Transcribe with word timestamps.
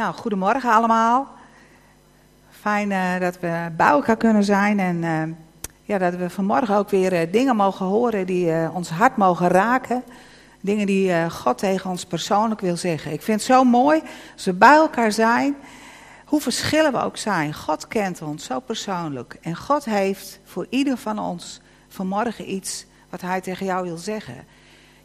Nou, 0.00 0.14
goedemorgen 0.14 0.70
allemaal. 0.72 1.28
Fijn 2.50 2.90
uh, 2.90 3.18
dat 3.18 3.40
we 3.40 3.68
bij 3.76 3.88
elkaar 3.88 4.16
kunnen 4.16 4.44
zijn 4.44 4.78
en 4.78 5.02
uh, 5.02 5.22
ja, 5.82 5.98
dat 5.98 6.14
we 6.14 6.30
vanmorgen 6.30 6.76
ook 6.76 6.90
weer 6.90 7.12
uh, 7.12 7.32
dingen 7.32 7.56
mogen 7.56 7.86
horen 7.86 8.26
die 8.26 8.70
ons 8.72 8.90
hart 8.90 9.16
mogen 9.16 9.48
raken. 9.48 10.02
Dingen 10.60 10.86
die 10.86 11.30
God 11.30 11.58
tegen 11.58 11.90
ons 11.90 12.04
persoonlijk 12.04 12.60
wil 12.60 12.76
zeggen. 12.76 13.12
Ik 13.12 13.22
vind 13.22 13.40
het 13.40 13.50
zo 13.50 13.64
mooi 13.64 14.02
als 14.34 14.44
we 14.44 14.52
bij 14.52 14.74
elkaar 14.74 15.12
zijn, 15.12 15.56
hoe 16.24 16.40
verschillen 16.40 16.92
we 16.92 17.02
ook 17.02 17.16
zijn. 17.16 17.54
God 17.54 17.88
kent 17.88 18.22
ons 18.22 18.44
zo 18.44 18.60
persoonlijk 18.60 19.38
en 19.40 19.56
God 19.56 19.84
heeft 19.84 20.40
voor 20.44 20.66
ieder 20.70 20.96
van 20.96 21.18
ons 21.18 21.60
vanmorgen 21.88 22.52
iets 22.52 22.86
wat 23.10 23.20
Hij 23.20 23.40
tegen 23.40 23.66
jou 23.66 23.84
wil 23.84 23.98
zeggen. 23.98 24.46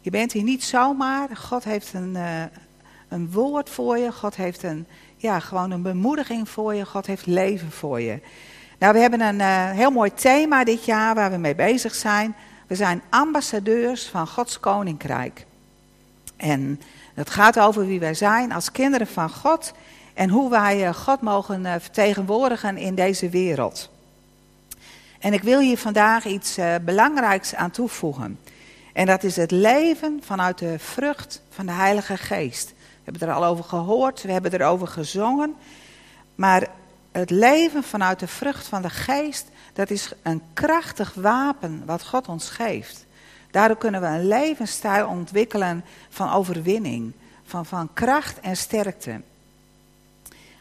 Je 0.00 0.10
bent 0.10 0.32
hier 0.32 0.42
niet 0.42 0.64
zomaar, 0.64 1.36
God 1.36 1.64
heeft 1.64 1.94
een 1.94 2.16
een 3.08 3.30
woord 3.30 3.70
voor 3.70 3.98
je. 3.98 4.12
God 4.12 4.36
heeft 4.36 4.62
een, 4.62 4.86
ja, 5.16 5.40
gewoon 5.40 5.70
een 5.70 5.82
bemoediging 5.82 6.48
voor 6.48 6.74
je. 6.74 6.86
God 6.86 7.06
heeft 7.06 7.26
leven 7.26 7.70
voor 7.70 8.00
je. 8.00 8.20
Nou, 8.78 8.92
we 8.92 8.98
hebben 8.98 9.20
een 9.20 9.38
uh, 9.38 9.70
heel 9.70 9.90
mooi 9.90 10.14
thema 10.14 10.64
dit 10.64 10.84
jaar 10.84 11.14
waar 11.14 11.30
we 11.30 11.36
mee 11.36 11.54
bezig 11.54 11.94
zijn. 11.94 12.34
We 12.66 12.74
zijn 12.74 13.02
ambassadeurs 13.10 14.08
van 14.08 14.26
Gods 14.26 14.60
koninkrijk. 14.60 15.46
En 16.36 16.80
het 17.14 17.30
gaat 17.30 17.58
over 17.58 17.86
wie 17.86 18.00
wij 18.00 18.14
zijn 18.14 18.52
als 18.52 18.72
kinderen 18.72 19.06
van 19.06 19.30
God 19.30 19.72
en 20.14 20.30
hoe 20.30 20.50
wij 20.50 20.88
uh, 20.88 20.94
God 20.94 21.20
mogen 21.20 21.60
uh, 21.60 21.74
vertegenwoordigen 21.78 22.76
in 22.76 22.94
deze 22.94 23.28
wereld. 23.28 23.90
En 25.18 25.32
ik 25.32 25.42
wil 25.42 25.60
hier 25.60 25.78
vandaag 25.78 26.26
iets 26.26 26.58
belangrijks 26.84 27.54
aan 27.54 27.70
toevoegen. 27.70 28.38
En 28.92 29.06
dat 29.06 29.22
is 29.22 29.36
het 29.36 29.50
leven 29.50 30.20
vanuit 30.24 30.58
de 30.58 30.78
vrucht 30.78 31.42
van 31.50 31.66
de 31.66 31.72
Heilige 31.72 32.16
Geest. 32.16 32.74
We 33.06 33.12
hebben 33.12 33.28
er 33.28 33.34
al 33.34 33.44
over 33.44 33.64
gehoord, 33.64 34.22
we 34.22 34.32
hebben 34.32 34.52
erover 34.52 34.86
gezongen. 34.86 35.54
Maar 36.34 36.68
het 37.12 37.30
leven 37.30 37.82
vanuit 37.82 38.18
de 38.18 38.26
vrucht 38.26 38.66
van 38.66 38.82
de 38.82 38.90
geest, 38.90 39.48
dat 39.72 39.90
is 39.90 40.12
een 40.22 40.42
krachtig 40.52 41.14
wapen 41.14 41.82
wat 41.84 42.06
God 42.06 42.28
ons 42.28 42.50
geeft. 42.50 43.06
Daardoor 43.50 43.76
kunnen 43.76 44.00
we 44.00 44.06
een 44.06 44.26
levensstijl 44.26 45.08
ontwikkelen 45.08 45.84
van 46.08 46.32
overwinning, 46.32 47.12
van, 47.44 47.66
van 47.66 47.88
kracht 47.92 48.40
en 48.40 48.56
sterkte. 48.56 49.20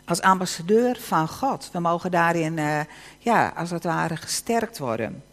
Als 0.05 0.21
ambassadeur 0.21 0.97
van 0.99 1.27
God. 1.27 1.69
We 1.71 1.79
mogen 1.79 2.11
daarin, 2.11 2.57
uh, 2.57 2.79
ja, 3.17 3.53
als 3.55 3.69
het 3.69 3.83
ware, 3.83 4.15
gesterkt 4.15 4.77
worden. 4.77 5.23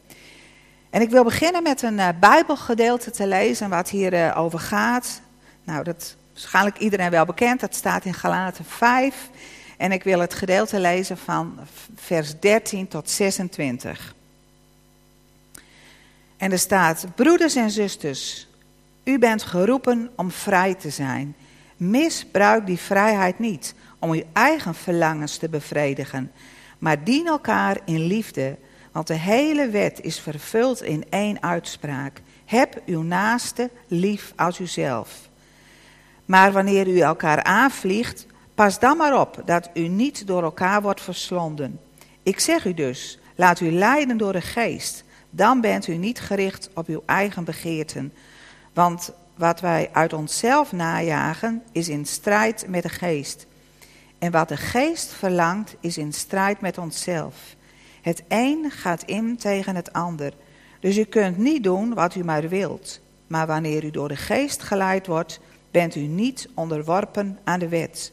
En 0.91 1.00
ik 1.00 1.11
wil 1.11 1.25
beginnen 1.25 1.62
met 1.62 1.83
een 1.83 1.98
uh, 1.98 2.09
Bijbelgedeelte 2.20 3.11
te 3.11 3.27
lezen 3.27 3.69
wat 3.69 3.91
hier 3.91 4.12
uh, 4.12 4.39
over 4.39 4.59
gaat. 4.59 5.20
Nou, 5.65 5.84
dat 5.84 6.17
waarschijnlijk 6.43 6.79
iedereen 6.79 7.11
wel 7.11 7.25
bekend. 7.25 7.61
Dat 7.61 7.75
staat 7.75 8.05
in 8.05 8.15
Galaten 8.15 8.65
5. 8.65 9.31
En 9.77 9.93
ik 9.93 10.03
wil 10.03 10.21
het 10.21 10.35
gedeelte 10.35 10.81
lezen 10.81 11.19
van 11.19 11.59
vers 11.95 12.41
13 12.41 12.89
tot 12.89 13.11
26. 13.11 14.15
En 16.37 16.53
er 16.53 16.59
staat: 16.59 17.07
Broeders 17.15 17.57
en 17.57 17.71
zusters, 17.71 18.49
u 19.05 19.19
bent 19.19 19.43
geroepen 19.43 20.11
om 20.17 20.31
vrij 20.31 20.75
te 20.75 20.91
zijn. 20.91 21.34
Misbruik 21.77 22.67
die 22.67 22.79
vrijheid 22.79 23.39
niet 23.39 23.75
om 23.99 24.11
uw 24.11 24.23
eigen 24.33 24.75
verlangens 24.75 25.37
te 25.37 25.49
bevredigen, 25.49 26.33
maar 26.79 27.05
dien 27.05 27.27
elkaar 27.27 27.79
in 27.84 28.06
liefde. 28.06 28.56
Want 28.93 29.06
de 29.06 29.15
hele 29.15 29.69
wet 29.69 30.01
is 30.01 30.21
vervuld 30.21 30.83
in 30.83 31.05
één 31.11 31.43
uitspraak: 31.43 32.21
Heb 32.45 32.83
uw 32.87 33.03
naaste 33.03 33.71
lief 33.87 34.33
als 34.37 34.61
uzelf. 34.61 35.31
Maar 36.25 36.53
wanneer 36.53 36.89
u 36.89 37.01
elkaar 37.01 37.42
aanvliegt, 37.42 38.27
pas 38.55 38.78
dan 38.78 38.97
maar 38.97 39.20
op 39.20 39.42
dat 39.45 39.70
u 39.75 39.89
niet 39.89 40.27
door 40.27 40.42
elkaar 40.42 40.83
wordt 40.83 41.01
verslonden. 41.01 41.81
Ik 42.23 42.41
zeg 42.41 42.65
u 42.65 42.75
dus, 42.75 43.19
laat 43.37 43.61
u 43.61 43.70
leiden 43.70 44.17
door 44.17 44.33
de 44.33 44.41
geest. 44.41 45.05
Dan 45.31 45.61
bent 45.61 45.87
u 45.87 45.97
niet 45.97 46.20
gericht 46.20 46.70
op 46.75 46.88
uw 46.88 47.03
eigen 47.06 47.44
begeerten. 47.44 48.12
Want 48.72 49.12
wat 49.34 49.60
wij 49.60 49.88
uit 49.93 50.12
onszelf 50.12 50.72
najagen, 50.72 51.62
is 51.72 51.88
in 51.88 52.06
strijd 52.06 52.65
met 52.69 52.83
de 52.83 52.89
geest. 52.89 53.47
En 54.19 54.31
wat 54.31 54.49
de 54.49 54.56
geest 54.56 55.12
verlangt, 55.12 55.77
is 55.81 55.99
in 55.99 56.12
strijd 56.12 56.60
met 56.60 56.78
onszelf. 56.78 57.34
Het 58.03 58.22
een 58.28 58.71
gaat 58.71 59.03
in 59.03 59.37
tegen 59.37 59.77
het 59.77 59.93
ander. 59.93 60.33
Dus 60.81 60.99
u 60.99 61.04
kunt 61.04 61.39
niet 61.39 61.62
doen 61.62 61.94
wat 61.94 62.15
u 62.15 62.25
maar 62.25 62.49
wilt. 62.49 63.00
Maar 63.27 63.47
wanneer 63.47 63.84
u 63.84 63.91
door 63.91 64.09
de 64.09 64.16
geest 64.16 64.62
geleid 64.62 65.06
wordt, 65.06 65.41
bent 65.72 65.94
u 65.94 66.00
niet 66.00 66.49
onderworpen 66.55 67.38
aan 67.44 67.59
de 67.59 67.69
wet. 67.69 68.12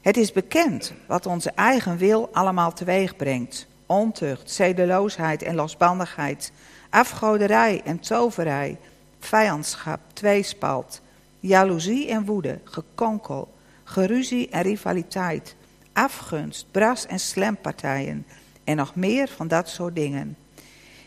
Het 0.00 0.16
is 0.16 0.32
bekend 0.32 0.92
wat 1.06 1.26
onze 1.26 1.50
eigen 1.50 1.96
wil 1.96 2.28
allemaal 2.32 2.72
teweeg 2.72 3.16
brengt: 3.16 3.66
ontucht, 3.86 4.50
zedeloosheid 4.50 5.42
en 5.42 5.54
losbandigheid, 5.54 6.52
afgoderij 6.90 7.80
en 7.84 8.00
toverij, 8.00 8.78
vijandschap, 9.18 10.00
tweespalt, 10.12 11.00
jaloezie 11.40 12.08
en 12.08 12.24
woede, 12.24 12.58
gekonkel, 12.64 13.54
geruzie 13.84 14.48
en 14.48 14.62
rivaliteit, 14.62 15.56
afgunst, 15.92 16.66
bras 16.70 17.06
en 17.06 17.20
slempartijen 17.20 18.26
en 18.64 18.76
nog 18.76 18.94
meer 18.94 19.28
van 19.28 19.48
dat 19.48 19.68
soort 19.68 19.94
dingen. 19.94 20.36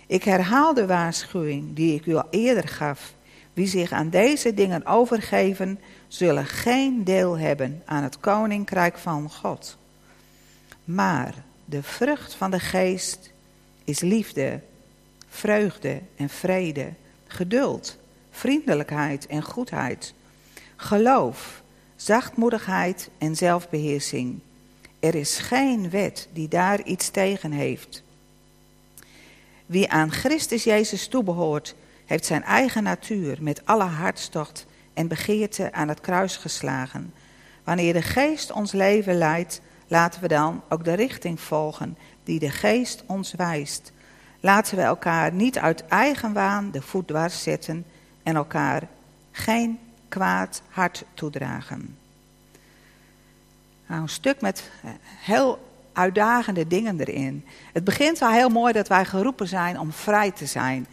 Ik 0.08 0.24
herhaal 0.24 0.74
de 0.74 0.86
waarschuwing 0.86 1.76
die 1.76 1.96
ik 1.96 2.06
u 2.06 2.16
al 2.16 2.28
eerder 2.30 2.68
gaf. 2.68 3.14
Wie 3.56 3.68
zich 3.68 3.92
aan 3.92 4.10
deze 4.10 4.54
dingen 4.54 4.86
overgeven, 4.86 5.80
zullen 6.08 6.46
geen 6.46 7.04
deel 7.04 7.38
hebben 7.38 7.82
aan 7.86 8.04
het 8.04 8.20
koninkrijk 8.20 8.98
van 8.98 9.32
God. 9.32 9.78
Maar 10.84 11.34
de 11.66 11.84
vrucht 11.84 12.34
van 12.34 12.52
de 12.52 12.60
geest 12.60 13.32
is 13.84 14.00
liefde, 14.00 14.62
vreugde 15.30 16.02
en 16.16 16.30
vrede, 16.30 16.94
geduld, 17.28 17.98
vriendelijkheid 18.32 19.28
en 19.28 19.44
goedheid, 19.44 20.14
geloof, 20.76 21.62
zachtmoedigheid 21.96 23.10
en 23.18 23.36
zelfbeheersing. 23.36 24.40
Er 25.00 25.16
is 25.16 25.38
geen 25.38 25.90
wet 25.90 26.28
die 26.34 26.48
daar 26.48 26.84
iets 26.84 27.10
tegen 27.10 27.52
heeft. 27.52 28.04
Wie 29.66 29.90
aan 29.90 30.12
Christus 30.12 30.64
Jezus 30.64 31.08
toebehoort, 31.08 31.76
heeft 32.06 32.26
zijn 32.26 32.44
eigen 32.44 32.84
natuur 32.84 33.38
met 33.42 33.66
alle 33.66 33.84
hartstocht 33.84 34.66
en 34.94 35.08
begeerte 35.08 35.74
aan 35.74 35.88
het 35.88 36.02
kruis 36.02 36.38
geslagen. 36.38 37.14
Wanneer 37.64 37.94
de 37.94 38.02
geest 38.02 38.52
ons 38.52 38.72
leven 38.72 39.18
leidt, 39.18 39.62
laten 39.88 40.22
we 40.22 40.28
dan 40.28 40.62
ook 40.70 40.84
de 40.84 40.94
richting 40.94 41.40
volgen 41.40 41.98
die 42.24 42.40
de 42.40 42.50
geest 42.50 43.04
ons 43.06 43.34
wijst. 43.34 43.92
Laten 44.40 44.78
we 44.78 44.82
elkaar 44.82 45.34
niet 45.34 45.58
uit 45.58 45.86
eigen 45.86 46.34
waan 46.34 46.72
de 46.72 46.82
voet 46.82 47.08
dwars 47.08 47.44
zetten 47.44 47.86
en 48.24 48.36
elkaar 48.36 48.88
geen 49.32 49.80
kwaad 50.10 50.62
hart 50.70 51.04
toedragen. 51.14 51.98
Nou, 53.88 54.02
een 54.02 54.10
stuk 54.10 54.42
met 54.42 54.70
heel 55.06 55.60
uitdagende 55.94 56.68
dingen 56.68 57.00
erin. 57.00 57.46
Het 57.74 57.84
begint 57.84 58.20
wel 58.20 58.30
heel 58.30 58.50
mooi 58.50 58.74
dat 58.74 58.88
wij 58.88 59.06
geroepen 59.06 59.48
zijn 59.48 59.80
om 59.80 59.92
vrij 59.92 60.32
te 60.32 60.46
zijn. 60.46 60.88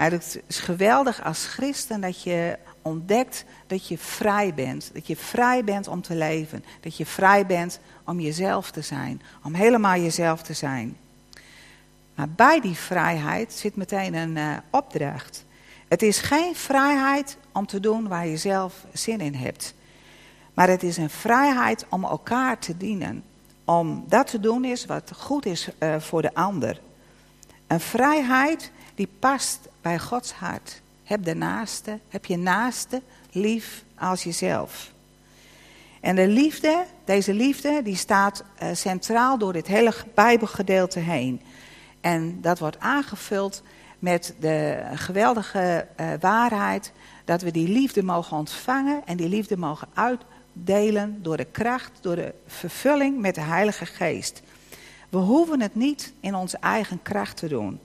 Het 0.00 0.40
is 0.46 0.58
geweldig 0.58 1.24
als 1.24 1.46
christen 1.46 2.00
dat 2.00 2.22
je 2.22 2.58
ontdekt 2.82 3.44
dat 3.66 3.88
je 3.88 3.98
vrij 3.98 4.54
bent. 4.54 4.90
Dat 4.92 5.06
je 5.06 5.16
vrij 5.16 5.64
bent 5.64 5.88
om 5.88 6.02
te 6.02 6.14
leven. 6.14 6.64
Dat 6.80 6.96
je 6.96 7.06
vrij 7.06 7.46
bent 7.46 7.80
om 8.04 8.20
jezelf 8.20 8.70
te 8.70 8.82
zijn. 8.82 9.22
Om 9.42 9.54
helemaal 9.54 9.96
jezelf 9.96 10.42
te 10.42 10.52
zijn. 10.52 10.96
Maar 12.14 12.28
bij 12.28 12.60
die 12.60 12.74
vrijheid 12.74 13.52
zit 13.52 13.76
meteen 13.76 14.14
een 14.14 14.36
uh, 14.36 14.56
opdracht. 14.70 15.44
Het 15.88 16.02
is 16.02 16.18
geen 16.18 16.54
vrijheid 16.54 17.36
om 17.52 17.66
te 17.66 17.80
doen 17.80 18.08
waar 18.08 18.26
je 18.26 18.36
zelf 18.36 18.84
zin 18.92 19.20
in 19.20 19.34
hebt. 19.34 19.74
Maar 20.54 20.68
het 20.68 20.82
is 20.82 20.96
een 20.96 21.10
vrijheid 21.10 21.86
om 21.88 22.04
elkaar 22.04 22.58
te 22.58 22.76
dienen. 22.76 23.24
Om 23.64 24.04
dat 24.08 24.26
te 24.26 24.40
doen 24.40 24.64
is 24.64 24.86
wat 24.86 25.12
goed 25.16 25.46
is 25.46 25.68
uh, 25.78 26.00
voor 26.00 26.22
de 26.22 26.34
ander. 26.34 26.80
Een 27.66 27.80
vrijheid 27.80 28.70
die 28.94 29.08
past 29.18 29.68
bij 29.82 29.98
Gods 29.98 30.32
hart. 30.32 30.80
Heb 31.04 31.24
de 31.24 31.34
naaste, 31.34 31.98
heb 32.08 32.24
je 32.24 32.36
naaste 32.36 33.02
lief 33.30 33.84
als 33.98 34.22
jezelf. 34.22 34.92
En 36.00 36.16
de 36.16 36.28
liefde, 36.28 36.84
deze 37.04 37.34
liefde, 37.34 37.80
die 37.82 37.96
staat 37.96 38.44
uh, 38.62 38.68
centraal 38.72 39.38
door 39.38 39.52
dit 39.52 39.66
hele 39.66 39.92
Bijbelgedeelte 40.14 40.98
heen. 40.98 41.40
En 42.00 42.40
dat 42.40 42.58
wordt 42.58 42.78
aangevuld 42.78 43.62
met 43.98 44.34
de 44.40 44.82
geweldige 44.94 45.86
uh, 46.00 46.06
waarheid 46.20 46.92
dat 47.24 47.42
we 47.42 47.50
die 47.50 47.68
liefde 47.68 48.02
mogen 48.02 48.36
ontvangen 48.36 49.02
en 49.06 49.16
die 49.16 49.28
liefde 49.28 49.56
mogen 49.56 49.88
uitdelen 49.94 51.22
door 51.22 51.36
de 51.36 51.44
kracht, 51.44 51.90
door 52.00 52.16
de 52.16 52.34
vervulling 52.46 53.18
met 53.18 53.34
de 53.34 53.40
Heilige 53.40 53.86
Geest. 53.86 54.42
We 55.08 55.18
hoeven 55.18 55.60
het 55.60 55.74
niet 55.74 56.12
in 56.20 56.34
onze 56.34 56.56
eigen 56.60 57.02
kracht 57.02 57.36
te 57.36 57.48
doen. 57.48 57.80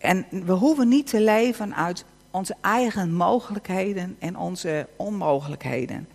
En 0.00 0.26
we 0.30 0.52
hoeven 0.52 0.88
niet 0.88 1.06
te 1.06 1.20
leven 1.20 1.74
uit 1.74 2.04
onze 2.30 2.56
eigen 2.60 3.12
mogelijkheden 3.12 4.16
en 4.18 4.36
onze 4.36 4.86
onmogelijkheden. 4.96 6.08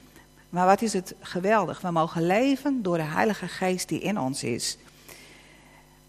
Maar 0.49 0.65
wat 0.65 0.81
is 0.81 0.93
het 0.93 1.15
geweldig? 1.19 1.81
We 1.81 1.91
mogen 1.91 2.25
leven 2.25 2.81
door 2.81 2.97
de 2.97 3.03
Heilige 3.03 3.47
Geest 3.47 3.89
die 3.89 3.99
in 3.99 4.19
ons 4.19 4.43
is. 4.43 4.77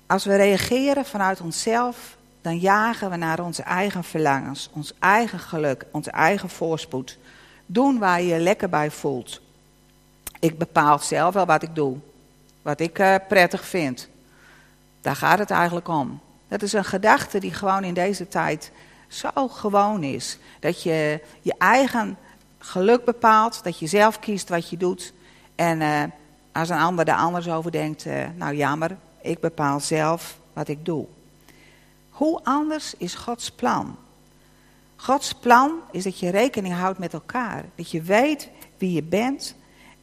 Als 0.07 0.25
we 0.25 0.37
reageren 0.37 1.05
vanuit 1.05 1.41
onszelf, 1.41 2.17
dan 2.41 2.59
jagen 2.59 3.11
we 3.11 3.17
naar 3.17 3.41
onze 3.41 3.63
eigen 3.63 4.05
verlangens, 4.05 4.71
ons 4.73 4.93
eigen 4.99 5.39
geluk, 5.39 5.87
onze 5.93 6.11
eigen 6.11 6.49
voorspoed. 6.49 7.19
Doen 7.67 7.99
waar 7.99 8.23
je 8.23 8.27
je 8.27 8.39
lekker 8.39 8.69
bij 8.69 8.91
voelt. 8.91 9.41
Ik 10.41 10.59
bepaal 10.59 10.99
zelf 10.99 11.35
wel 11.35 11.47
wat 11.47 11.63
ik 11.63 11.75
doe, 11.75 11.97
wat 12.63 12.81
ik 12.81 12.99
uh, 12.99 13.15
prettig 13.29 13.65
vind. 13.65 14.09
Daar 15.01 15.17
gaat 15.17 15.39
het 15.39 15.51
eigenlijk 15.51 15.89
om. 15.89 16.21
Dat 16.49 16.63
is 16.63 16.73
een 16.73 16.85
gedachte 16.85 17.39
die 17.39 17.55
gewoon 17.55 17.85
in 17.85 17.95
deze 17.95 18.29
tijd 18.29 18.71
zo 19.09 19.49
gewoon 19.49 20.03
is. 20.03 20.39
Dat 20.61 20.83
je 20.83 21.21
je 21.41 21.55
eigen 21.59 22.19
geluk 22.59 23.05
bepaalt, 23.05 23.65
dat 23.65 23.79
je 23.79 23.87
zelf 23.87 24.19
kiest 24.19 24.49
wat 24.49 24.71
je 24.71 24.77
doet. 24.77 25.13
En 25.55 25.81
uh, 25.81 26.03
als 26.53 26.69
een 26.69 26.79
ander 26.79 27.09
er 27.09 27.15
anders 27.15 27.49
over 27.49 27.71
denkt, 27.71 28.07
uh, 28.07 28.25
nou 28.35 28.57
jammer, 28.57 28.97
ik 29.23 29.41
bepaal 29.41 29.81
zelf 29.81 30.39
wat 30.53 30.69
ik 30.69 30.85
doe. 30.85 31.07
Hoe 32.11 32.41
anders 32.45 32.95
is 32.97 33.15
Gods 33.15 33.51
plan? 33.51 33.97
Gods 34.97 35.33
plan 35.33 35.73
is 35.91 36.05
dat 36.05 36.19
je 36.19 36.31
rekening 36.31 36.75
houdt 36.75 36.99
met 36.99 37.13
elkaar. 37.13 37.65
Dat 37.75 37.91
je 37.91 38.03
weet 38.03 38.49
wie 38.79 38.93
je 38.93 39.03
bent 39.03 39.55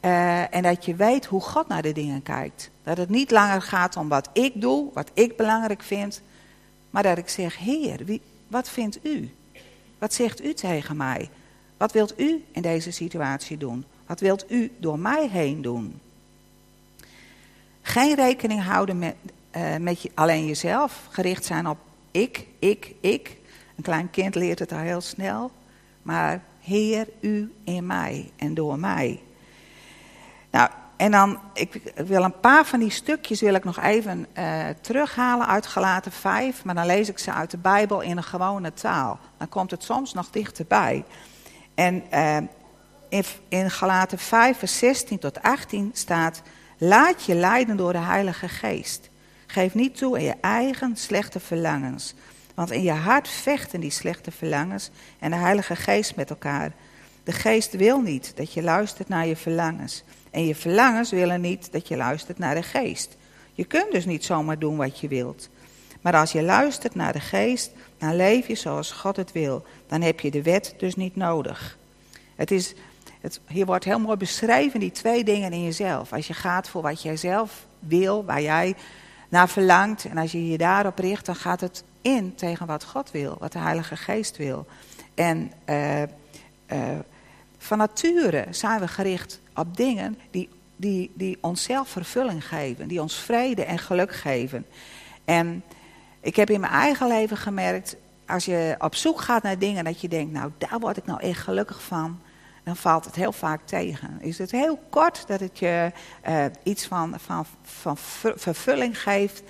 uh, 0.04 0.54
en 0.54 0.62
dat 0.62 0.84
je 0.84 0.94
weet 0.94 1.24
hoe 1.24 1.40
God 1.40 1.68
naar 1.68 1.82
de 1.82 1.92
dingen 1.92 2.22
kijkt. 2.22 2.70
Dat 2.82 2.96
het 2.96 3.08
niet 3.08 3.30
langer 3.30 3.62
gaat 3.62 3.96
om 3.96 4.08
wat 4.08 4.28
ik 4.32 4.60
doe, 4.60 4.90
wat 4.92 5.10
ik 5.14 5.36
belangrijk 5.36 5.82
vind, 5.82 6.22
maar 6.94 7.02
dat 7.02 7.18
ik 7.18 7.28
zeg: 7.28 7.58
Heer, 7.58 8.04
wie, 8.04 8.20
wat 8.48 8.68
vindt 8.68 9.06
u? 9.06 9.30
Wat 9.98 10.14
zegt 10.14 10.44
u 10.44 10.54
tegen 10.54 10.96
mij? 10.96 11.30
Wat 11.76 11.92
wilt 11.92 12.20
u 12.20 12.44
in 12.50 12.62
deze 12.62 12.90
situatie 12.90 13.56
doen? 13.56 13.84
Wat 14.06 14.20
wilt 14.20 14.50
u 14.50 14.72
door 14.78 14.98
mij 14.98 15.28
heen 15.28 15.62
doen? 15.62 16.00
Geen 17.82 18.14
rekening 18.14 18.62
houden 18.62 18.98
met, 18.98 19.14
uh, 19.56 19.76
met 19.76 20.02
je, 20.02 20.10
alleen 20.14 20.46
jezelf, 20.46 21.06
gericht 21.10 21.44
zijn 21.44 21.66
op 21.66 21.78
ik, 22.10 22.46
ik, 22.58 22.94
ik. 23.00 23.36
Een 23.76 23.82
klein 23.82 24.10
kind 24.10 24.34
leert 24.34 24.58
het 24.58 24.72
al 24.72 24.78
heel 24.78 25.00
snel. 25.00 25.50
Maar 26.02 26.42
Heer, 26.60 27.08
u 27.20 27.52
in 27.64 27.86
mij 27.86 28.30
en 28.36 28.54
door 28.54 28.78
mij. 28.78 29.22
Nou, 30.50 30.70
en 30.96 31.10
dan, 31.10 31.38
ik 31.52 31.92
wil 32.06 32.22
een 32.22 32.40
paar 32.40 32.64
van 32.64 32.80
die 32.80 32.90
stukjes 32.90 33.40
wil 33.40 33.54
ik 33.54 33.64
nog 33.64 33.80
even 33.80 34.26
uh, 34.38 34.64
terughalen 34.80 35.46
uit 35.46 35.66
Galaten 35.66 36.12
5, 36.12 36.64
maar 36.64 36.74
dan 36.74 36.86
lees 36.86 37.08
ik 37.08 37.18
ze 37.18 37.32
uit 37.32 37.50
de 37.50 37.56
Bijbel 37.56 38.00
in 38.00 38.16
een 38.16 38.22
gewone 38.22 38.72
taal. 38.72 39.18
Dan 39.38 39.48
komt 39.48 39.70
het 39.70 39.82
soms 39.82 40.12
nog 40.12 40.30
dichterbij. 40.30 41.04
En 41.74 42.02
uh, 42.12 42.36
in, 43.08 43.24
in 43.48 43.70
Galaten 43.70 44.18
5, 44.18 44.58
vers 44.58 44.78
16 44.78 45.18
tot 45.18 45.42
18 45.42 45.90
staat, 45.92 46.42
laat 46.78 47.24
je 47.24 47.34
leiden 47.34 47.76
door 47.76 47.92
de 47.92 47.98
Heilige 47.98 48.48
Geest. 48.48 49.10
Geef 49.46 49.74
niet 49.74 49.96
toe 49.96 50.16
aan 50.16 50.22
je 50.22 50.36
eigen 50.40 50.96
slechte 50.96 51.40
verlangens, 51.40 52.14
want 52.54 52.70
in 52.70 52.82
je 52.82 52.92
hart 52.92 53.28
vechten 53.28 53.80
die 53.80 53.90
slechte 53.90 54.30
verlangens 54.30 54.90
en 55.18 55.30
de 55.30 55.36
Heilige 55.36 55.76
Geest 55.76 56.16
met 56.16 56.30
elkaar. 56.30 56.72
De 57.24 57.32
Geest 57.32 57.76
wil 57.76 58.00
niet 58.00 58.32
dat 58.36 58.52
je 58.52 58.62
luistert 58.62 59.08
naar 59.08 59.26
je 59.26 59.36
verlangens. 59.36 60.04
En 60.34 60.46
je 60.46 60.54
verlangens 60.54 61.10
willen 61.10 61.40
niet 61.40 61.72
dat 61.72 61.88
je 61.88 61.96
luistert 61.96 62.38
naar 62.38 62.54
de 62.54 62.62
geest. 62.62 63.16
Je 63.52 63.64
kunt 63.64 63.92
dus 63.92 64.04
niet 64.04 64.24
zomaar 64.24 64.58
doen 64.58 64.76
wat 64.76 65.00
je 65.00 65.08
wilt. 65.08 65.48
Maar 66.00 66.14
als 66.14 66.32
je 66.32 66.42
luistert 66.42 66.94
naar 66.94 67.12
de 67.12 67.20
geest, 67.20 67.70
dan 67.98 68.16
leef 68.16 68.46
je 68.46 68.54
zoals 68.54 68.92
God 68.92 69.16
het 69.16 69.32
wil. 69.32 69.64
Dan 69.86 70.02
heb 70.02 70.20
je 70.20 70.30
de 70.30 70.42
wet 70.42 70.74
dus 70.78 70.94
niet 70.94 71.16
nodig. 71.16 71.78
Het 72.34 72.50
is, 72.50 72.74
het, 73.20 73.40
hier 73.46 73.66
wordt 73.66 73.84
heel 73.84 73.98
mooi 73.98 74.16
beschreven 74.16 74.80
die 74.80 74.90
twee 74.90 75.24
dingen 75.24 75.52
in 75.52 75.62
jezelf. 75.62 76.12
Als 76.12 76.26
je 76.26 76.34
gaat 76.34 76.68
voor 76.68 76.82
wat 76.82 77.02
jij 77.02 77.16
zelf 77.16 77.66
wil, 77.78 78.24
waar 78.24 78.42
jij 78.42 78.74
naar 79.28 79.48
verlangt. 79.48 80.04
En 80.04 80.18
als 80.18 80.32
je 80.32 80.48
je 80.48 80.58
daarop 80.58 80.98
richt, 80.98 81.26
dan 81.26 81.36
gaat 81.36 81.60
het 81.60 81.84
in 82.00 82.34
tegen 82.34 82.66
wat 82.66 82.84
God 82.84 83.10
wil, 83.10 83.36
wat 83.38 83.52
de 83.52 83.58
Heilige 83.58 83.96
Geest 83.96 84.36
wil. 84.36 84.66
En 85.14 85.52
uh, 85.68 86.02
uh, 86.02 86.06
van 87.64 87.78
nature 87.78 88.46
zijn 88.50 88.80
we 88.80 88.88
gericht 88.88 89.40
op 89.54 89.76
dingen 89.76 90.18
die, 90.30 90.48
die, 90.76 91.12
die 91.14 91.38
onszelf 91.40 91.88
vervulling 91.88 92.48
geven, 92.48 92.88
die 92.88 93.02
ons 93.02 93.14
vrede 93.14 93.64
en 93.64 93.78
geluk 93.78 94.14
geven. 94.14 94.66
En 95.24 95.62
ik 96.20 96.36
heb 96.36 96.50
in 96.50 96.60
mijn 96.60 96.72
eigen 96.72 97.08
leven 97.08 97.36
gemerkt, 97.36 97.96
als 98.26 98.44
je 98.44 98.74
op 98.78 98.94
zoek 98.94 99.20
gaat 99.20 99.42
naar 99.42 99.58
dingen 99.58 99.84
dat 99.84 100.00
je 100.00 100.08
denkt, 100.08 100.32
nou 100.32 100.50
daar 100.58 100.78
word 100.78 100.96
ik 100.96 101.06
nou 101.06 101.20
echt 101.20 101.40
gelukkig 101.40 101.82
van, 101.82 102.20
dan 102.62 102.76
valt 102.76 103.04
het 103.04 103.14
heel 103.14 103.32
vaak 103.32 103.60
tegen. 103.64 104.18
Is 104.20 104.38
het 104.38 104.50
heel 104.50 104.78
kort 104.90 105.26
dat 105.26 105.40
het 105.40 105.58
je 105.58 105.92
uh, 106.28 106.44
iets 106.62 106.86
van, 106.86 107.14
van, 107.16 107.46
van 107.62 107.96
vervulling 108.36 109.02
geeft, 109.02 109.42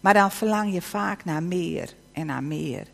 maar 0.00 0.14
dan 0.14 0.30
verlang 0.30 0.72
je 0.72 0.82
vaak 0.82 1.24
naar 1.24 1.42
meer 1.42 1.94
en 2.12 2.26
naar 2.26 2.42
meer. 2.42 2.86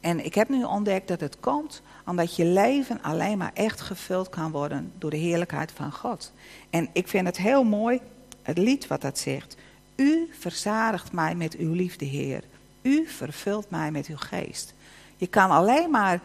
En 0.00 0.24
ik 0.24 0.34
heb 0.34 0.48
nu 0.48 0.64
ontdekt 0.64 1.08
dat 1.08 1.20
het 1.20 1.40
komt 1.40 1.82
omdat 2.10 2.36
je 2.36 2.44
leven 2.44 3.02
alleen 3.02 3.38
maar 3.38 3.50
echt 3.54 3.80
gevuld 3.80 4.28
kan 4.28 4.50
worden 4.50 4.92
door 4.98 5.10
de 5.10 5.16
heerlijkheid 5.16 5.72
van 5.72 5.92
God. 5.92 6.32
En 6.70 6.88
ik 6.92 7.08
vind 7.08 7.26
het 7.26 7.36
heel 7.36 7.64
mooi, 7.64 8.00
het 8.42 8.58
lied 8.58 8.86
wat 8.86 9.00
dat 9.00 9.18
zegt. 9.18 9.56
U 9.96 10.28
verzadigt 10.38 11.12
mij 11.12 11.34
met 11.34 11.56
uw 11.56 11.72
liefde, 11.72 12.04
Heer. 12.04 12.42
U 12.82 13.06
vervult 13.06 13.70
mij 13.70 13.90
met 13.90 14.06
uw 14.06 14.16
geest. 14.16 14.74
Je 15.16 15.26
kan 15.26 15.50
alleen 15.50 15.90
maar 15.90 16.20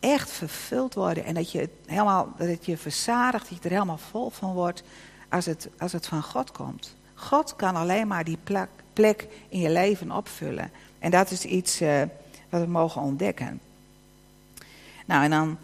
echt 0.00 0.30
vervuld 0.30 0.94
worden 0.94 1.24
en 1.24 1.34
dat 1.34 1.52
je, 1.52 1.68
helemaal, 1.86 2.32
dat 2.38 2.66
je 2.66 2.76
verzadigt, 2.76 3.48
dat 3.48 3.58
je 3.58 3.64
er 3.64 3.74
helemaal 3.74 3.98
vol 3.98 4.30
van 4.30 4.52
wordt 4.52 4.82
als 5.28 5.46
het, 5.46 5.68
als 5.78 5.92
het 5.92 6.06
van 6.06 6.22
God 6.22 6.52
komt. 6.52 6.94
God 7.14 7.56
kan 7.56 7.76
alleen 7.76 8.06
maar 8.06 8.24
die 8.24 8.38
plek, 8.44 8.68
plek 8.92 9.28
in 9.48 9.60
je 9.60 9.70
leven 9.70 10.10
opvullen. 10.10 10.70
En 10.98 11.10
dat 11.10 11.30
is 11.30 11.44
iets 11.44 11.82
uh, 11.82 12.02
wat 12.48 12.60
we 12.60 12.66
mogen 12.66 13.02
ontdekken. 13.02 13.60
Nou, 15.06 15.24
en 15.24 15.30
dan 15.30 15.58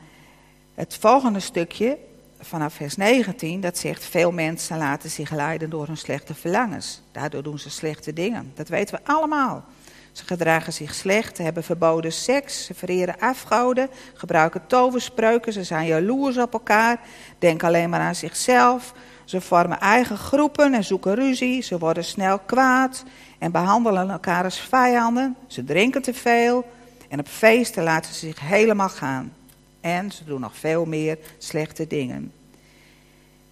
het 0.74 0.96
volgende 1.00 1.40
stukje 1.40 1.98
vanaf 2.40 2.74
vers 2.74 2.96
19, 2.96 3.60
dat 3.60 3.78
zegt: 3.78 4.04
Veel 4.04 4.32
mensen 4.32 4.78
laten 4.78 5.10
zich 5.10 5.30
leiden 5.30 5.70
door 5.70 5.86
hun 5.86 5.96
slechte 5.96 6.34
verlangens. 6.34 7.02
Daardoor 7.12 7.42
doen 7.42 7.58
ze 7.58 7.70
slechte 7.70 8.12
dingen. 8.12 8.52
Dat 8.54 8.68
weten 8.68 8.94
we 8.94 9.12
allemaal. 9.12 9.64
Ze 10.12 10.24
gedragen 10.24 10.72
zich 10.72 10.94
slecht, 10.94 11.38
hebben 11.38 11.64
verboden 11.64 12.12
seks, 12.12 12.64
ze 12.64 12.74
vereren 12.74 13.18
afgoden, 13.18 13.90
gebruiken 14.14 14.66
toverspreuken, 14.66 15.52
ze 15.52 15.64
zijn 15.64 15.86
jaloers 15.86 16.38
op 16.38 16.52
elkaar, 16.52 17.00
denken 17.38 17.68
alleen 17.68 17.90
maar 17.90 18.00
aan 18.00 18.14
zichzelf. 18.14 18.92
Ze 19.24 19.40
vormen 19.40 19.80
eigen 19.80 20.16
groepen 20.16 20.74
en 20.74 20.84
zoeken 20.84 21.14
ruzie, 21.14 21.62
ze 21.62 21.78
worden 21.78 22.04
snel 22.04 22.38
kwaad 22.38 23.04
en 23.38 23.52
behandelen 23.52 24.10
elkaar 24.10 24.44
als 24.44 24.60
vijanden. 24.60 25.36
Ze 25.46 25.64
drinken 25.64 26.02
te 26.02 26.14
veel, 26.14 26.64
en 27.08 27.18
op 27.18 27.28
feesten 27.28 27.82
laten 27.82 28.14
ze 28.14 28.18
zich 28.18 28.40
helemaal 28.40 28.88
gaan. 28.88 29.32
En 29.80 30.10
ze 30.10 30.24
doen 30.24 30.40
nog 30.40 30.56
veel 30.56 30.84
meer 30.84 31.18
slechte 31.38 31.86
dingen. 31.86 32.32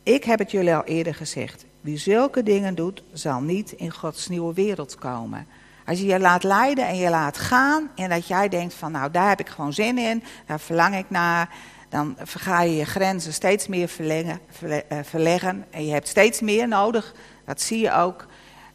Ik 0.03 0.25
heb 0.25 0.39
het 0.39 0.51
jullie 0.51 0.75
al 0.75 0.85
eerder 0.85 1.15
gezegd. 1.15 1.65
Wie 1.81 1.97
zulke 1.97 2.43
dingen 2.43 2.75
doet, 2.75 3.03
zal 3.13 3.41
niet 3.41 3.73
in 3.73 3.93
Gods 3.93 4.29
nieuwe 4.29 4.55
wereld 4.55 4.95
komen. 4.95 5.47
Als 5.87 5.99
je 5.99 6.07
je 6.07 6.21
laat 6.21 6.43
leiden 6.43 6.87
en 6.87 6.97
je 6.97 7.11
laat 7.11 7.39
gaan 7.39 7.91
en 7.95 8.11
dat 8.11 8.27
jij 8.27 8.49
denkt 8.49 8.75
van 8.75 8.93
nou 8.93 9.11
daar 9.11 9.29
heb 9.29 9.41
ik 9.41 9.49
gewoon 9.49 9.73
zin 9.73 9.99
in, 9.99 10.23
daar 10.47 10.61
verlang 10.61 10.97
ik 10.97 11.11
naar, 11.11 11.49
dan 11.89 12.17
ga 12.25 12.63
je 12.63 12.77
je 12.77 12.85
grenzen 12.85 13.33
steeds 13.33 13.67
meer 13.67 13.89
verlengen, 13.89 14.41
eh, 14.61 14.99
verleggen 15.03 15.65
en 15.71 15.87
je 15.87 15.93
hebt 15.93 16.09
steeds 16.09 16.41
meer 16.41 16.69
nodig. 16.69 17.15
Dat 17.45 17.61
zie 17.61 17.81
je 17.81 17.93
ook 17.93 18.27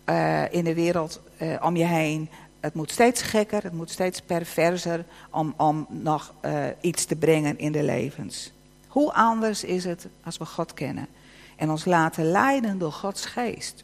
uh, 0.06 0.54
in 0.54 0.64
de 0.64 0.74
wereld 0.74 1.22
uh, 1.42 1.56
om 1.62 1.76
je 1.76 1.86
heen 1.86 2.30
het 2.62 2.74
moet 2.74 2.91
steeds 2.91 3.22
gekker, 3.22 3.63
het 3.63 3.74
moet 3.74 3.89
steeds 3.89 4.22
perverser 4.22 5.06
om, 5.30 5.53
om 5.58 5.88
nog 5.89 6.34
uh, 6.46 6.65
iets 6.82 7.06
te 7.06 7.15
brengen 7.15 7.58
in 7.58 7.72
de 7.72 7.84
levens. 7.84 8.51
Hoe 8.88 9.13
anders 9.13 9.63
is 9.63 9.84
het 9.84 10.08
als 10.24 10.38
we 10.38 10.46
God 10.46 10.74
kennen 10.74 11.08
en 11.56 11.70
ons 11.70 11.86
laten 11.86 12.32
leiden 12.32 12.77
door 12.77 12.91
Gods 12.91 13.25
geest? 13.25 13.84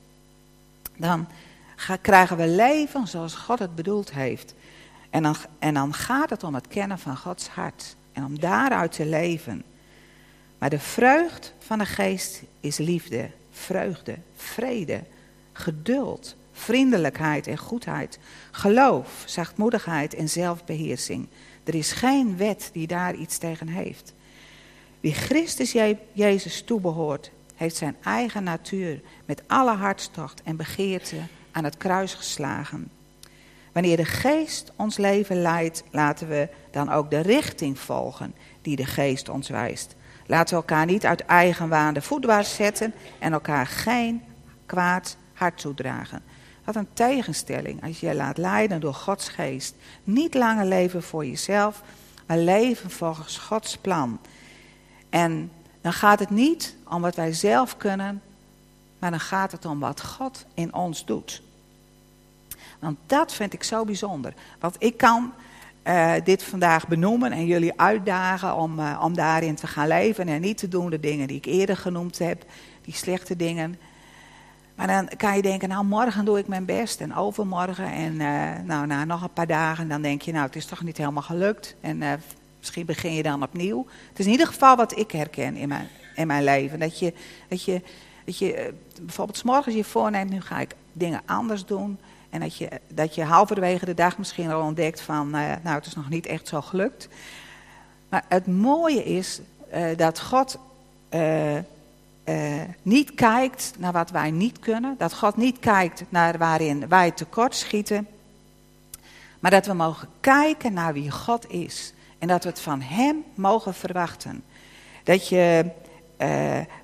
Dan 0.97 1.27
krijgen 2.01 2.37
we 2.37 2.47
leven 2.47 3.07
zoals 3.07 3.35
God 3.35 3.59
het 3.59 3.75
bedoeld 3.75 4.11
heeft. 4.11 4.53
En 5.09 5.23
dan, 5.23 5.35
en 5.59 5.73
dan 5.73 5.93
gaat 5.93 6.29
het 6.29 6.43
om 6.43 6.55
het 6.55 6.67
kennen 6.67 6.99
van 6.99 7.17
Gods 7.17 7.47
hart 7.47 7.95
en 8.13 8.25
om 8.25 8.39
daaruit 8.39 8.91
te 8.91 9.05
leven. 9.05 9.63
Maar 10.57 10.69
de 10.69 10.79
vreugd 10.79 11.53
van 11.59 11.77
de 11.77 11.85
geest 11.85 12.41
is 12.59 12.77
liefde, 12.77 13.29
vreugde, 13.51 14.17
vrede, 14.35 15.03
geduld, 15.53 16.35
vriendelijkheid 16.57 17.47
en 17.47 17.57
goedheid, 17.57 18.19
geloof, 18.51 19.23
zachtmoedigheid 19.25 20.13
en 20.13 20.29
zelfbeheersing. 20.29 21.27
Er 21.63 21.75
is 21.75 21.91
geen 21.91 22.37
wet 22.37 22.69
die 22.73 22.87
daar 22.87 23.15
iets 23.15 23.37
tegen 23.37 23.67
heeft. 23.67 24.13
Wie 24.99 25.13
Christus 25.13 25.71
Jezus 26.13 26.61
toebehoort, 26.61 27.31
heeft 27.55 27.75
zijn 27.75 27.95
eigen 28.03 28.43
natuur 28.43 29.01
met 29.25 29.41
alle 29.47 29.75
hartstocht 29.75 30.41
en 30.43 30.55
begeerte 30.55 31.17
aan 31.51 31.63
het 31.63 31.77
kruis 31.77 32.13
geslagen. 32.13 32.89
Wanneer 33.71 33.97
de 33.97 34.05
geest 34.05 34.71
ons 34.75 34.97
leven 34.97 35.41
leidt, 35.41 35.83
laten 35.91 36.27
we 36.27 36.49
dan 36.71 36.89
ook 36.89 37.09
de 37.09 37.19
richting 37.19 37.79
volgen 37.79 38.35
die 38.61 38.75
de 38.75 38.85
geest 38.85 39.29
ons 39.29 39.49
wijst. 39.49 39.95
Laten 40.25 40.49
we 40.49 40.61
elkaar 40.61 40.85
niet 40.85 41.05
uit 41.05 41.25
eigen 41.25 41.69
waan 41.69 41.93
de 41.93 42.01
voetwaarts 42.01 42.55
zetten 42.55 42.93
en 43.19 43.33
elkaar 43.33 43.67
geen 43.67 44.23
kwaad 44.65 45.17
hart 45.33 45.57
toedragen. 45.57 46.23
Wat 46.67 46.75
een 46.75 46.93
tegenstelling 46.93 47.83
als 47.83 47.99
je 47.99 48.15
laat 48.15 48.37
leiden 48.37 48.79
door 48.79 48.93
Gods 48.93 49.29
geest. 49.29 49.75
Niet 50.03 50.33
langer 50.33 50.65
leven 50.65 51.03
voor 51.03 51.25
jezelf, 51.25 51.81
maar 52.25 52.37
leven 52.37 52.91
volgens 52.91 53.37
Gods 53.37 53.77
plan. 53.77 54.19
En 55.09 55.51
dan 55.81 55.93
gaat 55.93 56.19
het 56.19 56.29
niet 56.29 56.75
om 56.89 57.01
wat 57.01 57.15
wij 57.15 57.33
zelf 57.33 57.77
kunnen, 57.77 58.21
maar 58.99 59.09
dan 59.09 59.19
gaat 59.19 59.51
het 59.51 59.65
om 59.65 59.79
wat 59.79 60.03
God 60.03 60.45
in 60.53 60.73
ons 60.73 61.05
doet. 61.05 61.41
Want 62.79 62.97
dat 63.05 63.33
vind 63.33 63.53
ik 63.53 63.63
zo 63.63 63.85
bijzonder. 63.85 64.33
Want 64.59 64.75
ik 64.79 64.97
kan 64.97 65.33
uh, 65.83 66.13
dit 66.23 66.43
vandaag 66.43 66.87
benoemen 66.87 67.31
en 67.31 67.45
jullie 67.45 67.79
uitdagen 67.79 68.55
om, 68.55 68.79
uh, 68.79 69.01
om 69.03 69.15
daarin 69.15 69.55
te 69.55 69.67
gaan 69.67 69.87
leven 69.87 70.27
en 70.27 70.41
niet 70.41 70.57
te 70.57 70.67
doen 70.67 70.89
de 70.89 70.99
dingen 70.99 71.27
die 71.27 71.37
ik 71.37 71.45
eerder 71.45 71.77
genoemd 71.77 72.17
heb, 72.17 72.45
die 72.81 72.93
slechte 72.93 73.35
dingen. 73.35 73.79
Maar 74.77 74.87
dan 74.87 75.09
kan 75.17 75.35
je 75.35 75.41
denken, 75.41 75.69
nou 75.69 75.85
morgen 75.85 76.25
doe 76.25 76.39
ik 76.39 76.47
mijn 76.47 76.65
best 76.65 77.01
en 77.01 77.15
overmorgen 77.15 77.91
en 77.91 78.13
uh, 78.13 78.65
nou, 78.65 78.87
na 78.87 79.05
nog 79.05 79.21
een 79.21 79.33
paar 79.33 79.47
dagen 79.47 79.87
dan 79.87 80.01
denk 80.01 80.21
je, 80.21 80.31
nou 80.31 80.45
het 80.45 80.55
is 80.55 80.65
toch 80.65 80.83
niet 80.83 80.97
helemaal 80.97 81.23
gelukt 81.23 81.75
en 81.81 82.03
misschien 82.57 82.85
begin 82.85 83.13
je 83.13 83.23
dan 83.23 83.43
opnieuw. 83.43 83.85
Het 84.09 84.19
is 84.19 84.25
in 84.25 84.31
ieder 84.31 84.47
geval 84.47 84.75
wat 84.75 84.97
ik 84.97 85.11
herken 85.11 85.55
in 85.55 85.67
mijn, 85.67 85.87
in 86.15 86.27
mijn 86.27 86.43
leven. 86.43 86.79
Dat 86.79 86.99
je, 86.99 87.13
dat 87.47 87.63
je, 87.63 87.81
dat 88.25 88.37
je 88.37 88.73
bijvoorbeeld 89.01 89.37
s 89.37 89.43
morgens 89.43 89.75
je 89.75 89.83
voorneemt, 89.83 90.29
nu 90.29 90.41
ga 90.41 90.59
ik 90.59 90.75
dingen 90.93 91.21
anders 91.25 91.65
doen. 91.65 91.99
En 92.29 92.39
dat 92.39 92.57
je, 92.57 92.69
dat 92.87 93.15
je 93.15 93.23
halverwege 93.23 93.85
de 93.85 93.93
dag 93.93 94.17
misschien 94.17 94.51
al 94.51 94.61
ontdekt 94.61 95.01
van, 95.01 95.29
nou 95.29 95.59
het 95.63 95.85
is 95.85 95.95
nog 95.95 96.09
niet 96.09 96.25
echt 96.25 96.47
zo 96.47 96.61
gelukt. 96.61 97.07
Maar 98.09 98.25
het 98.27 98.47
mooie 98.47 99.03
is 99.03 99.41
dat 99.95 100.21
God 100.21 100.57
uh, 102.29 102.61
niet 102.81 103.13
kijkt 103.13 103.73
naar 103.77 103.91
wat 103.91 104.09
wij 104.09 104.31
niet 104.31 104.59
kunnen. 104.59 104.95
Dat 104.97 105.13
God 105.13 105.37
niet 105.37 105.59
kijkt 105.59 106.03
naar 106.09 106.37
waarin 106.37 106.87
wij 106.87 107.11
tekort 107.11 107.55
schieten. 107.55 108.07
Maar 109.39 109.51
dat 109.51 109.65
we 109.65 109.73
mogen 109.73 110.07
kijken 110.19 110.73
naar 110.73 110.93
wie 110.93 111.11
God 111.11 111.51
is. 111.51 111.93
En 112.19 112.27
dat 112.27 112.43
we 112.43 112.49
het 112.49 112.59
van 112.59 112.81
Hem 112.81 113.23
mogen 113.35 113.73
verwachten. 113.73 114.43
Dat 115.03 115.27
je 115.27 115.65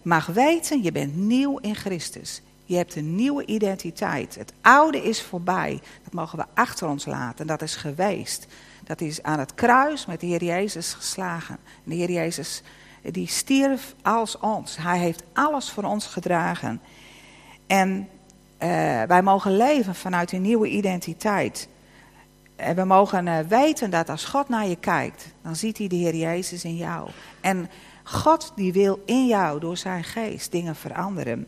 mag 0.01 0.25
weten, 0.25 0.83
je 0.83 0.91
bent 0.91 1.15
nieuw 1.15 1.57
in 1.57 1.75
Christus. 1.75 2.41
Je 2.65 2.75
hebt 2.75 2.95
een 2.95 3.15
nieuwe 3.15 3.45
identiteit. 3.45 4.35
Het 4.35 4.53
oude 4.62 5.03
is 5.03 5.21
voorbij. 5.21 5.81
Dat 6.03 6.13
mogen 6.13 6.38
we 6.38 6.45
achter 6.53 6.88
ons 6.88 7.05
laten. 7.05 7.47
Dat 7.47 7.62
is 7.62 7.75
geweest. 7.75 8.47
Dat 8.83 9.01
is 9.01 9.23
aan 9.23 9.39
het 9.39 9.53
kruis 9.53 10.05
met 10.05 10.19
de 10.19 10.25
Heer 10.25 10.43
Jezus 10.43 10.93
geslagen. 10.93 11.57
De 11.83 11.95
Heer 11.95 12.12
Jezus 12.12 12.62
die 13.12 13.27
stierf 13.27 13.95
als 14.01 14.39
ons. 14.39 14.77
Hij 14.77 15.00
heeft 15.00 15.24
alles 15.33 15.69
voor 15.69 15.83
ons 15.83 16.05
gedragen. 16.05 16.81
En 17.67 17.98
uh, 18.63 19.03
wij 19.03 19.22
mogen 19.22 19.57
leven 19.57 19.95
vanuit 19.95 20.31
een 20.31 20.41
nieuwe 20.41 20.69
identiteit. 20.69 21.67
En 22.55 22.75
we 22.75 22.83
mogen 22.83 23.25
uh, 23.25 23.39
weten 23.39 23.89
dat 23.89 24.10
als 24.10 24.25
God 24.25 24.50
naar 24.50 24.67
je 24.67 24.75
kijkt, 24.75 25.25
dan 25.41 25.55
ziet 25.55 25.77
hij 25.77 25.88
de 25.88 25.95
Heer 25.95 26.15
Jezus 26.15 26.63
in 26.63 26.75
jou. 26.75 27.10
En 27.41 27.69
God 28.03 28.51
die 28.55 28.74
wil 28.74 29.01
in 29.05 29.27
jou 29.27 29.60
door 29.60 29.77
zijn 29.77 30.03
geest 30.03 30.51
dingen 30.51 30.75
veranderen. 30.75 31.48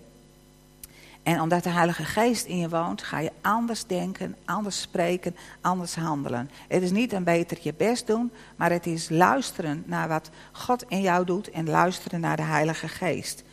En 1.25 1.41
omdat 1.41 1.63
de 1.63 1.69
Heilige 1.69 2.03
Geest 2.03 2.45
in 2.45 2.57
je 2.57 2.69
woont, 2.69 3.03
ga 3.03 3.19
je 3.19 3.31
anders 3.41 3.85
denken, 3.85 4.35
anders 4.45 4.81
spreken, 4.81 5.35
anders 5.61 5.95
handelen. 5.95 6.49
Het 6.67 6.81
is 6.81 6.91
niet 6.91 7.13
een 7.13 7.23
beter 7.23 7.57
je 7.61 7.73
best 7.73 8.07
doen, 8.07 8.31
maar 8.55 8.71
het 8.71 8.85
is 8.85 9.09
luisteren 9.09 9.83
naar 9.85 10.07
wat 10.07 10.29
God 10.51 10.83
in 10.87 11.01
jou 11.01 11.25
doet 11.25 11.49
en 11.49 11.69
luisteren 11.69 12.19
naar 12.19 12.35
de 12.35 12.43
Heilige 12.43 12.87
Geest. 12.87 13.43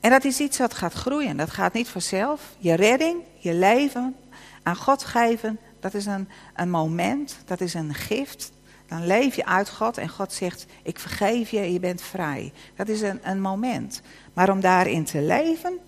En 0.00 0.10
dat 0.10 0.24
is 0.24 0.40
iets 0.40 0.58
wat 0.58 0.74
gaat 0.74 0.92
groeien. 0.92 1.36
Dat 1.36 1.50
gaat 1.50 1.72
niet 1.72 1.88
vanzelf. 1.88 2.54
Je 2.58 2.74
redding, 2.74 3.22
je 3.38 3.54
leven 3.54 4.16
aan 4.62 4.76
God 4.76 5.04
geven, 5.04 5.58
dat 5.80 5.94
is 5.94 6.06
een, 6.06 6.28
een 6.54 6.70
moment, 6.70 7.36
dat 7.44 7.60
is 7.60 7.74
een 7.74 7.94
gift. 7.94 8.52
Dan 8.86 9.06
leef 9.06 9.36
je 9.36 9.46
uit 9.46 9.70
God 9.70 9.98
en 9.98 10.08
God 10.08 10.32
zegt, 10.32 10.66
ik 10.82 10.98
vergeef 10.98 11.50
je, 11.50 11.72
je 11.72 11.80
bent 11.80 12.02
vrij. 12.02 12.52
Dat 12.74 12.88
is 12.88 13.00
een, 13.00 13.20
een 13.22 13.40
moment. 13.40 14.00
Maar 14.32 14.50
om 14.50 14.60
daarin 14.60 15.04
te 15.04 15.20
leven, 15.20 15.78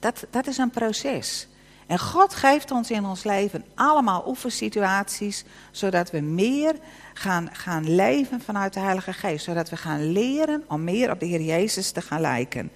dat, 0.00 0.26
dat 0.30 0.46
is 0.46 0.58
een 0.58 0.70
proces. 0.70 1.48
En 1.86 1.98
God 1.98 2.34
geeft 2.34 2.70
ons 2.70 2.90
in 2.90 3.04
ons 3.04 3.24
leven 3.24 3.64
allemaal 3.74 4.24
oefensituaties, 4.26 5.44
zodat 5.70 6.10
we 6.10 6.20
meer 6.20 6.74
gaan, 7.14 7.48
gaan 7.52 7.94
leven 7.94 8.40
vanuit 8.40 8.72
de 8.72 8.80
Heilige 8.80 9.12
Geest. 9.12 9.44
Zodat 9.44 9.70
we 9.70 9.76
gaan 9.76 10.12
leren 10.12 10.64
om 10.68 10.84
meer 10.84 11.10
op 11.10 11.20
de 11.20 11.26
Heer 11.26 11.42
Jezus 11.42 11.90
te 11.90 12.02
gaan 12.02 12.20
lijken. 12.20 12.70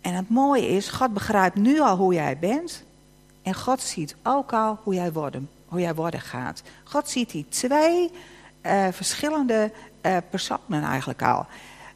En 0.00 0.14
het 0.14 0.28
mooie 0.28 0.68
is, 0.68 0.88
God 0.88 1.14
begrijpt 1.14 1.56
nu 1.56 1.80
al 1.80 1.96
hoe 1.96 2.14
jij 2.14 2.38
bent. 2.38 2.82
En 3.42 3.54
God 3.54 3.80
ziet 3.80 4.16
ook 4.22 4.52
al 4.52 4.78
hoe 4.82 4.94
jij 4.94 5.12
worden, 5.12 5.48
hoe 5.68 5.80
jij 5.80 5.94
worden 5.94 6.20
gaat. 6.20 6.62
God 6.84 7.08
ziet 7.08 7.30
die 7.30 7.46
twee 7.48 8.10
uh, 8.62 8.86
verschillende 8.90 9.72
uh, 10.02 10.16
personen 10.30 10.82
eigenlijk 10.82 11.22
al. 11.22 11.46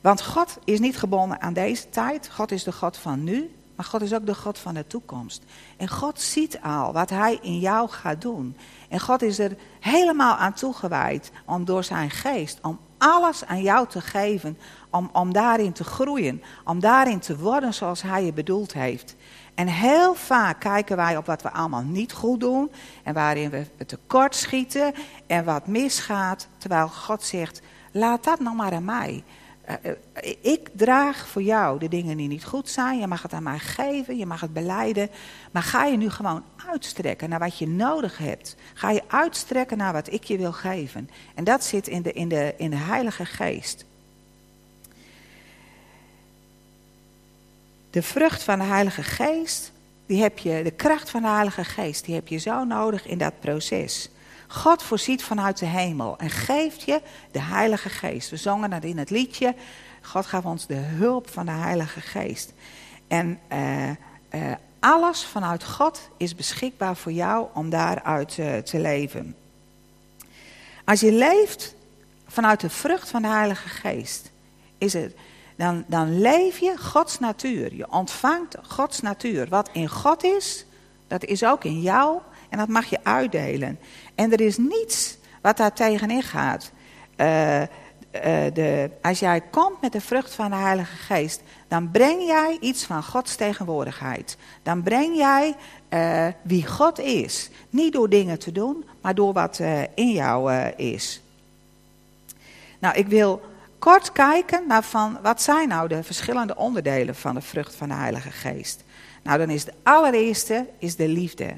Want 0.01 0.23
God 0.23 0.59
is 0.65 0.81
niet 0.81 0.99
gebonden 0.99 1.41
aan 1.41 1.53
deze 1.53 1.89
tijd. 1.89 2.29
God 2.33 2.53
is 2.53 2.65
de 2.65 2.73
God 2.73 2.97
van 2.97 3.25
nu. 3.25 3.51
Maar 3.77 3.87
God 3.87 4.03
is 4.03 4.15
ook 4.15 4.27
de 4.27 4.35
God 4.35 4.59
van 4.59 4.75
de 4.75 4.87
toekomst. 4.87 5.43
En 5.77 5.89
God 5.89 6.21
ziet 6.21 6.61
al 6.61 6.93
wat 6.93 7.11
Hij 7.11 7.39
in 7.43 7.59
jou 7.59 7.89
gaat 7.89 8.21
doen. 8.21 8.57
En 8.89 9.01
God 9.01 9.23
is 9.23 9.39
er 9.39 9.57
helemaal 9.81 10.37
aan 10.37 10.53
toegewijd 10.53 11.31
om 11.45 11.65
door 11.65 11.85
zijn 11.85 12.11
geest, 12.11 12.59
om 12.63 12.79
alles 12.99 13.45
aan 13.45 13.63
jou 13.63 13.89
te 13.89 14.01
geven, 14.01 14.59
om, 14.91 15.11
om 15.13 15.33
daarin 15.33 15.73
te 15.73 15.85
groeien, 15.85 16.43
om 16.65 16.81
daarin 16.81 17.19
te 17.19 17.39
worden 17.39 17.75
zoals 17.75 18.03
Hij 18.03 18.25
je 18.25 18.33
bedoeld 18.33 18.73
heeft. 18.73 19.17
En 19.55 19.67
heel 19.67 20.15
vaak 20.15 20.61
kijken 20.61 20.97
wij 20.97 21.17
op 21.17 21.27
wat 21.27 21.43
we 21.43 21.51
allemaal 21.51 21.83
niet 21.83 22.13
goed 22.13 22.41
doen 22.41 22.71
en 23.03 23.15
waarin 23.15 23.51
we 23.51 23.67
tekort 23.87 24.35
schieten 24.35 24.95
en 25.27 25.45
wat 25.45 25.67
misgaat, 25.67 26.49
terwijl 26.59 26.89
God 26.89 27.23
zegt, 27.23 27.61
laat 27.93 28.25
dat 28.25 28.41
nou 28.41 28.57
maar 28.57 28.73
aan 28.73 28.85
mij. 28.85 29.25
Uh, 29.69 29.93
ik 30.41 30.69
draag 30.73 31.29
voor 31.29 31.43
jou 31.43 31.79
de 31.79 31.89
dingen 31.89 32.17
die 32.17 32.29
niet 32.29 32.45
goed 32.45 32.69
zijn. 32.69 32.99
Je 32.99 33.07
mag 33.07 33.23
het 33.23 33.33
aan 33.33 33.43
mij 33.43 33.59
geven, 33.59 34.17
je 34.17 34.27
mag 34.27 34.41
het 34.41 34.53
beleiden. 34.53 35.11
Maar 35.51 35.63
ga 35.63 35.85
je 35.85 35.97
nu 35.97 36.11
gewoon 36.11 36.45
uitstrekken 36.71 37.29
naar 37.29 37.39
wat 37.39 37.59
je 37.59 37.69
nodig 37.69 38.19
hebt. 38.19 38.57
Ga 38.75 38.91
je 38.91 39.03
uitstrekken 39.07 39.77
naar 39.77 39.93
wat 39.93 40.13
ik 40.13 40.25
je 40.25 40.39
wil 40.39 40.53
geven. 40.53 41.11
En 41.35 41.45
dat 41.45 41.65
zit 41.65 41.89
in 41.89 42.03
de, 42.03 42.13
in 42.13 42.29
de, 42.29 42.55
in 42.57 42.71
de 42.71 42.77
Heilige 42.77 43.25
Geest. 43.25 43.85
De 47.91 48.03
vrucht 48.03 48.43
van 48.43 48.59
de 48.59 48.65
Heilige 48.65 49.03
Geest, 49.03 49.73
die 50.07 50.23
heb 50.23 50.39
je, 50.39 50.61
de 50.63 50.71
kracht 50.71 51.11
van 51.11 51.23
de 51.23 51.29
Heilige 51.29 51.65
Geest, 51.65 52.05
die 52.05 52.15
heb 52.15 52.29
je 52.29 52.39
zo 52.39 52.65
nodig 52.65 53.07
in 53.07 53.19
dat 53.19 53.41
proces. 53.41 54.09
God 54.55 54.83
voorziet 54.83 55.23
vanuit 55.23 55.59
de 55.59 55.67
hemel 55.67 56.19
en 56.19 56.31
geeft 56.31 56.83
je 56.83 57.01
de 57.31 57.41
Heilige 57.41 57.89
Geest. 57.89 58.31
We 58.31 58.37
zongen 58.37 58.71
dat 58.71 58.85
in 58.85 58.99
het 58.99 59.11
liedje. 59.11 59.55
God 60.03 60.27
gaf 60.27 60.45
ons 60.45 60.67
de 60.67 60.75
hulp 60.75 61.31
van 61.31 61.47
de 61.47 61.53
Heilige 61.53 62.01
Geest. 62.01 62.53
En 63.09 63.39
uh, 63.53 63.89
uh, 63.89 63.97
alles 64.81 65.25
vanuit 65.25 65.65
God 65.65 66.09
is 66.17 66.35
beschikbaar 66.35 66.97
voor 66.97 67.13
jou 67.13 67.47
om 67.55 67.71
daaruit 67.71 68.37
uh, 68.39 68.57
te 68.57 68.79
leven. 68.79 69.37
Als 70.85 71.01
je 71.01 71.13
leeft 71.13 71.75
vanuit 72.27 72.61
de 72.61 72.71
vrucht 72.71 73.11
van 73.11 73.23
de 73.23 73.29
Heilige 73.29 73.69
Geest, 73.69 74.31
is 74.79 74.93
het, 74.93 75.17
dan, 75.57 75.85
dan 75.87 76.21
leef 76.21 76.59
je 76.59 76.77
Gods 76.79 77.19
natuur. 77.19 77.75
Je 77.75 77.91
ontvangt 77.91 78.57
Gods 78.63 79.01
natuur. 79.01 79.49
Wat 79.49 79.69
in 79.73 79.89
God 79.89 80.25
is, 80.25 80.65
dat 81.07 81.25
is 81.25 81.45
ook 81.45 81.65
in 81.65 81.81
jou 81.81 82.21
en 82.49 82.61
dat 82.61 82.69
mag 82.69 82.85
je 82.85 82.99
uitdelen. 83.03 83.79
En 84.15 84.33
er 84.33 84.41
is 84.41 84.57
niets 84.57 85.17
wat 85.41 85.57
daar 85.57 85.73
tegenin 85.73 86.23
gaat. 86.23 86.71
Uh, 87.17 87.61
uh, 87.61 87.67
de, 88.53 88.91
als 89.03 89.19
jij 89.19 89.41
komt 89.41 89.81
met 89.81 89.93
de 89.93 90.01
vrucht 90.01 90.35
van 90.35 90.51
de 90.51 90.57
Heilige 90.57 90.97
Geest, 90.97 91.43
dan 91.69 91.91
breng 91.91 92.23
jij 92.23 92.57
iets 92.61 92.85
van 92.85 93.03
Gods 93.03 93.37
tegenwoordigheid. 93.37 94.37
Dan 94.63 94.83
breng 94.83 95.17
jij 95.17 95.55
uh, 95.91 96.27
wie 96.43 96.67
God 96.67 96.99
is. 96.99 97.51
Niet 97.71 97.93
door 97.93 98.09
dingen 98.09 98.39
te 98.39 98.53
doen, 98.53 98.85
maar 99.01 99.15
door 99.15 99.33
wat 99.33 99.61
in 99.95 100.11
jou 100.11 100.53
is. 100.77 101.23
Nou, 102.79 102.97
ik 102.97 103.07
wil 103.07 103.43
kort 103.79 104.13
kijken 104.13 104.67
naar 104.67 104.85
van, 104.85 105.19
wat 105.23 105.43
zijn 105.43 105.69
nou 105.69 105.89
de 105.89 106.03
verschillende 106.03 106.57
onderdelen 106.57 107.15
van 107.15 107.35
de 107.35 107.41
vrucht 107.41 107.75
van 107.75 107.89
de 107.89 107.95
Heilige 107.95 108.31
Geest. 108.31 108.85
Nou, 109.23 109.39
dan 109.39 109.51
is 109.51 109.65
de 109.65 109.73
allereerste 109.83 110.67
is 110.79 110.97
de 110.97 111.09
liefde. 111.09 111.55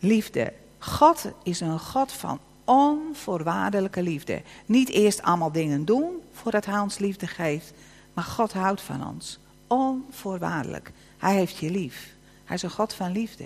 Liefde. 0.00 0.52
God 0.84 1.24
is 1.42 1.60
een 1.60 1.78
God 1.78 2.12
van 2.12 2.38
onvoorwaardelijke 2.64 4.02
liefde. 4.02 4.42
Niet 4.66 4.88
eerst 4.88 5.22
allemaal 5.22 5.52
dingen 5.52 5.84
doen 5.84 6.20
voordat 6.32 6.66
hij 6.66 6.78
ons 6.78 6.98
liefde 6.98 7.26
geeft. 7.26 7.72
Maar 8.14 8.24
God 8.24 8.52
houdt 8.52 8.80
van 8.80 9.06
ons. 9.06 9.38
Onvoorwaardelijk. 9.66 10.92
Hij 11.18 11.34
heeft 11.34 11.56
je 11.56 11.70
lief. 11.70 12.12
Hij 12.44 12.56
is 12.56 12.62
een 12.62 12.70
God 12.70 12.92
van 12.92 13.12
liefde. 13.12 13.44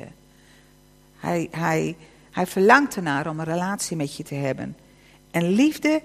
Hij, 1.19 1.49
hij, 1.51 1.97
hij 2.31 2.47
verlangt 2.47 2.97
ernaar 2.97 3.27
om 3.29 3.39
een 3.39 3.45
relatie 3.45 3.97
met 3.97 4.17
je 4.17 4.23
te 4.23 4.35
hebben. 4.35 4.77
En 5.31 5.49
liefde 5.49 6.03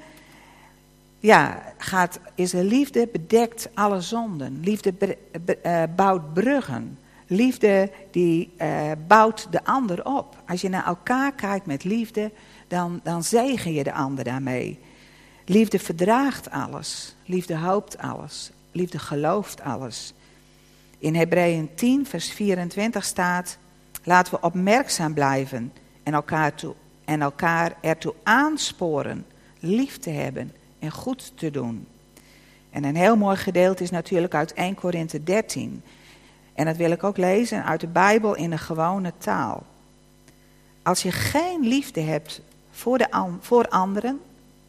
ja, 1.19 1.73
gaat, 1.77 2.19
is 2.35 2.51
de 2.51 2.63
liefde 2.63 3.07
bedekt 3.11 3.69
alle 3.73 4.01
zonden. 4.01 4.59
Liefde 4.59 5.17
uh, 5.65 5.83
bouwt 5.95 6.33
bruggen. 6.33 6.97
Liefde 7.33 7.91
die 8.11 8.53
uh, 8.61 8.91
bouwt 9.07 9.47
de 9.51 9.63
ander 9.65 10.05
op. 10.05 10.43
Als 10.47 10.61
je 10.61 10.69
naar 10.69 10.85
elkaar 10.85 11.33
kijkt 11.33 11.65
met 11.65 11.83
liefde, 11.83 12.31
dan, 12.67 12.99
dan 13.03 13.23
zegen 13.23 13.73
je 13.73 13.83
de 13.83 13.93
ander 13.93 14.23
daarmee. 14.23 14.79
Liefde 15.45 15.79
verdraagt 15.79 16.49
alles. 16.49 17.15
Liefde 17.25 17.57
hoopt 17.57 17.97
alles. 17.97 18.51
Liefde 18.71 18.99
gelooft 18.99 19.61
alles. 19.61 20.13
In 20.97 21.15
Hebreeën 21.15 21.69
10, 21.75 22.05
vers 22.05 22.31
24 22.31 23.03
staat: 23.03 23.57
Laten 24.03 24.33
we 24.33 24.41
opmerkzaam 24.41 25.13
blijven 25.13 25.73
en 26.03 26.13
elkaar, 26.13 26.55
toe, 26.55 26.73
en 27.05 27.21
elkaar 27.21 27.75
ertoe 27.81 28.13
aansporen 28.23 29.25
lief 29.59 29.97
te 29.97 30.09
hebben 30.09 30.51
en 30.79 30.91
goed 30.91 31.31
te 31.35 31.51
doen. 31.51 31.87
En 32.69 32.83
een 32.83 32.95
heel 32.95 33.15
mooi 33.15 33.37
gedeelte 33.37 33.83
is 33.83 33.91
natuurlijk 33.91 34.33
uit 34.33 34.53
1 34.53 34.75
Korinthe 34.75 35.23
13. 35.23 35.83
En 36.53 36.65
dat 36.65 36.77
wil 36.77 36.91
ik 36.91 37.03
ook 37.03 37.17
lezen 37.17 37.65
uit 37.65 37.79
de 37.79 37.87
Bijbel 37.87 38.35
in 38.35 38.51
een 38.51 38.59
gewone 38.59 39.13
taal. 39.17 39.63
Als 40.83 41.01
je 41.01 41.11
geen 41.11 41.67
liefde 41.67 42.01
hebt 42.01 42.41
voor, 42.71 42.97
de, 42.97 43.07
voor 43.39 43.67
anderen, 43.67 44.21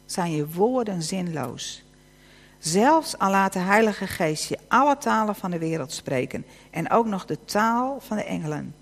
zijn 0.05 0.31
je 0.31 0.49
woorden 0.49 1.03
zinloos. 1.03 1.83
Zelfs 2.59 3.17
al 3.17 3.29
laat 3.29 3.53
de 3.53 3.59
Heilige 3.59 4.07
Geest 4.07 4.49
je 4.49 4.59
alle 4.67 4.97
talen 4.97 5.35
van 5.35 5.51
de 5.51 5.57
wereld 5.57 5.91
spreken 5.91 6.45
en 6.69 6.91
ook 6.91 7.05
nog 7.05 7.25
de 7.25 7.37
taal 7.45 7.99
van 8.01 8.17
de 8.17 8.23
engelen. 8.23 8.75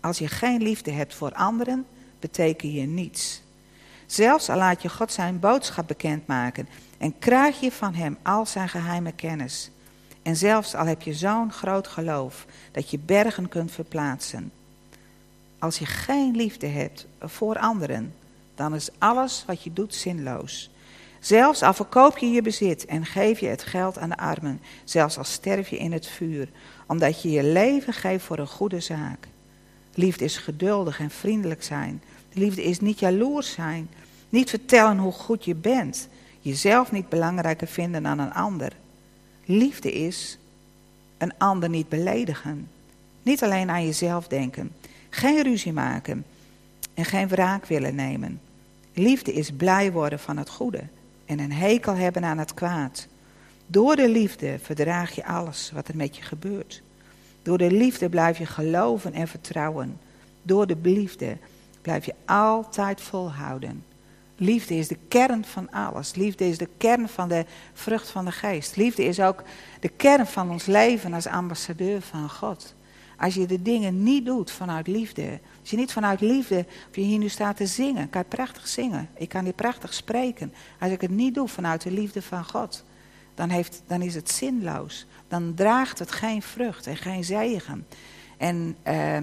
Als 0.00 0.18
je 0.18 0.28
geen 0.28 0.62
liefde 0.62 0.90
hebt 0.90 1.14
voor 1.14 1.32
anderen, 1.32 1.86
beteken 2.20 2.72
je 2.72 2.86
niets. 2.86 3.42
Zelfs 4.06 4.48
al 4.48 4.56
laat 4.56 4.82
je 4.82 4.88
God 4.88 5.12
zijn 5.12 5.40
boodschap 5.40 5.86
bekendmaken 5.86 6.68
en 6.98 7.18
krijg 7.18 7.60
je 7.60 7.72
van 7.72 7.94
hem 7.94 8.16
al 8.22 8.46
zijn 8.46 8.68
geheime 8.68 9.12
kennis. 9.12 9.70
En 10.28 10.36
zelfs 10.36 10.74
al 10.74 10.86
heb 10.86 11.02
je 11.02 11.14
zo'n 11.14 11.52
groot 11.52 11.88
geloof 11.88 12.46
dat 12.72 12.90
je 12.90 12.98
bergen 12.98 13.48
kunt 13.48 13.70
verplaatsen. 13.70 14.52
Als 15.58 15.78
je 15.78 15.86
geen 15.86 16.36
liefde 16.36 16.66
hebt 16.66 17.06
voor 17.20 17.58
anderen, 17.58 18.14
dan 18.54 18.74
is 18.74 18.88
alles 18.98 19.44
wat 19.46 19.62
je 19.62 19.72
doet 19.72 19.94
zinloos. 19.94 20.70
Zelfs 21.20 21.62
al 21.62 21.74
verkoop 21.74 22.18
je 22.18 22.30
je 22.30 22.42
bezit 22.42 22.84
en 22.84 23.06
geef 23.06 23.40
je 23.40 23.46
het 23.46 23.62
geld 23.62 23.98
aan 23.98 24.08
de 24.08 24.16
armen, 24.16 24.60
zelfs 24.84 25.18
al 25.18 25.24
sterf 25.24 25.68
je 25.68 25.78
in 25.78 25.92
het 25.92 26.06
vuur, 26.06 26.48
omdat 26.86 27.22
je 27.22 27.30
je 27.30 27.42
leven 27.42 27.92
geeft 27.92 28.24
voor 28.24 28.38
een 28.38 28.46
goede 28.46 28.80
zaak. 28.80 29.28
Liefde 29.94 30.24
is 30.24 30.36
geduldig 30.36 31.00
en 31.00 31.10
vriendelijk 31.10 31.62
zijn. 31.62 32.02
Liefde 32.32 32.62
is 32.64 32.80
niet 32.80 32.98
jaloers 32.98 33.52
zijn, 33.52 33.88
niet 34.28 34.50
vertellen 34.50 34.98
hoe 34.98 35.12
goed 35.12 35.44
je 35.44 35.54
bent, 35.54 36.08
jezelf 36.40 36.92
niet 36.92 37.08
belangrijker 37.08 37.68
vinden 37.68 38.02
dan 38.02 38.18
een 38.18 38.34
ander. 38.34 38.72
Liefde 39.50 39.92
is 39.92 40.38
een 41.18 41.32
ander 41.38 41.68
niet 41.68 41.88
beledigen. 41.88 42.68
Niet 43.22 43.42
alleen 43.42 43.70
aan 43.70 43.84
jezelf 43.84 44.26
denken. 44.26 44.72
Geen 45.10 45.42
ruzie 45.42 45.72
maken 45.72 46.24
en 46.94 47.04
geen 47.04 47.28
wraak 47.28 47.66
willen 47.66 47.94
nemen. 47.94 48.40
Liefde 48.92 49.32
is 49.32 49.50
blij 49.50 49.92
worden 49.92 50.18
van 50.18 50.36
het 50.36 50.48
goede 50.48 50.82
en 51.24 51.38
een 51.38 51.52
hekel 51.52 51.94
hebben 51.94 52.24
aan 52.24 52.38
het 52.38 52.54
kwaad. 52.54 53.06
Door 53.66 53.96
de 53.96 54.08
liefde 54.08 54.58
verdraag 54.62 55.14
je 55.14 55.26
alles 55.26 55.70
wat 55.74 55.88
er 55.88 55.96
met 55.96 56.16
je 56.16 56.22
gebeurt. 56.22 56.82
Door 57.42 57.58
de 57.58 57.70
liefde 57.70 58.08
blijf 58.08 58.38
je 58.38 58.46
geloven 58.46 59.12
en 59.12 59.28
vertrouwen. 59.28 59.98
Door 60.42 60.66
de 60.66 60.76
liefde 60.82 61.36
blijf 61.82 62.04
je 62.04 62.14
altijd 62.24 63.00
volhouden. 63.00 63.84
Liefde 64.40 64.74
is 64.74 64.88
de 64.88 64.98
kern 65.08 65.44
van 65.44 65.70
alles. 65.70 66.14
Liefde 66.14 66.48
is 66.48 66.58
de 66.58 66.68
kern 66.76 67.08
van 67.08 67.28
de 67.28 67.44
vrucht 67.72 68.10
van 68.10 68.24
de 68.24 68.32
geest. 68.32 68.76
Liefde 68.76 69.04
is 69.04 69.20
ook 69.20 69.42
de 69.80 69.88
kern 69.88 70.26
van 70.26 70.50
ons 70.50 70.66
leven 70.66 71.12
als 71.12 71.26
ambassadeur 71.26 72.00
van 72.00 72.30
God. 72.30 72.74
Als 73.16 73.34
je 73.34 73.46
de 73.46 73.62
dingen 73.62 74.02
niet 74.02 74.24
doet 74.26 74.50
vanuit 74.50 74.86
liefde. 74.86 75.40
Als 75.60 75.70
je 75.70 75.76
niet 75.76 75.92
vanuit 75.92 76.20
liefde, 76.20 76.66
of 76.88 76.96
je 76.96 77.00
hier 77.00 77.18
nu 77.18 77.28
staat 77.28 77.56
te 77.56 77.66
zingen, 77.66 78.10
kan 78.10 78.20
je 78.20 78.36
prachtig 78.36 78.68
zingen. 78.68 79.08
Ik 79.14 79.28
kan 79.28 79.44
hier 79.44 79.52
prachtig 79.52 79.94
spreken. 79.94 80.52
Als 80.80 80.90
ik 80.90 81.00
het 81.00 81.10
niet 81.10 81.34
doe 81.34 81.48
vanuit 81.48 81.82
de 81.82 81.90
liefde 81.90 82.22
van 82.22 82.44
God, 82.44 82.84
dan, 83.34 83.48
heeft, 83.48 83.82
dan 83.86 84.02
is 84.02 84.14
het 84.14 84.30
zinloos. 84.30 85.06
Dan 85.28 85.54
draagt 85.54 85.98
het 85.98 86.12
geen 86.12 86.42
vrucht 86.42 86.86
en 86.86 86.96
geen 86.96 87.24
zegen. 87.24 87.86
En 88.36 88.76
uh, 88.88 89.18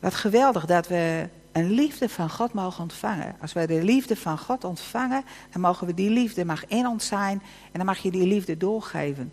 wat 0.00 0.14
geweldig 0.14 0.66
dat 0.66 0.88
we 0.88 1.28
een 1.56 1.70
liefde 1.70 2.08
van 2.08 2.30
God 2.30 2.52
mogen 2.52 2.82
ontvangen. 2.82 3.36
Als 3.40 3.52
wij 3.52 3.66
de 3.66 3.82
liefde 3.82 4.16
van 4.16 4.38
God 4.38 4.64
ontvangen, 4.64 5.24
dan 5.50 5.60
mogen 5.60 5.86
we 5.86 5.94
die 5.94 6.10
liefde 6.10 6.44
mag 6.44 6.66
in 6.66 6.86
ons 6.86 7.06
zijn 7.06 7.42
en 7.64 7.72
dan 7.72 7.84
mag 7.84 7.98
je 7.98 8.10
die 8.10 8.26
liefde 8.26 8.56
doorgeven. 8.56 9.32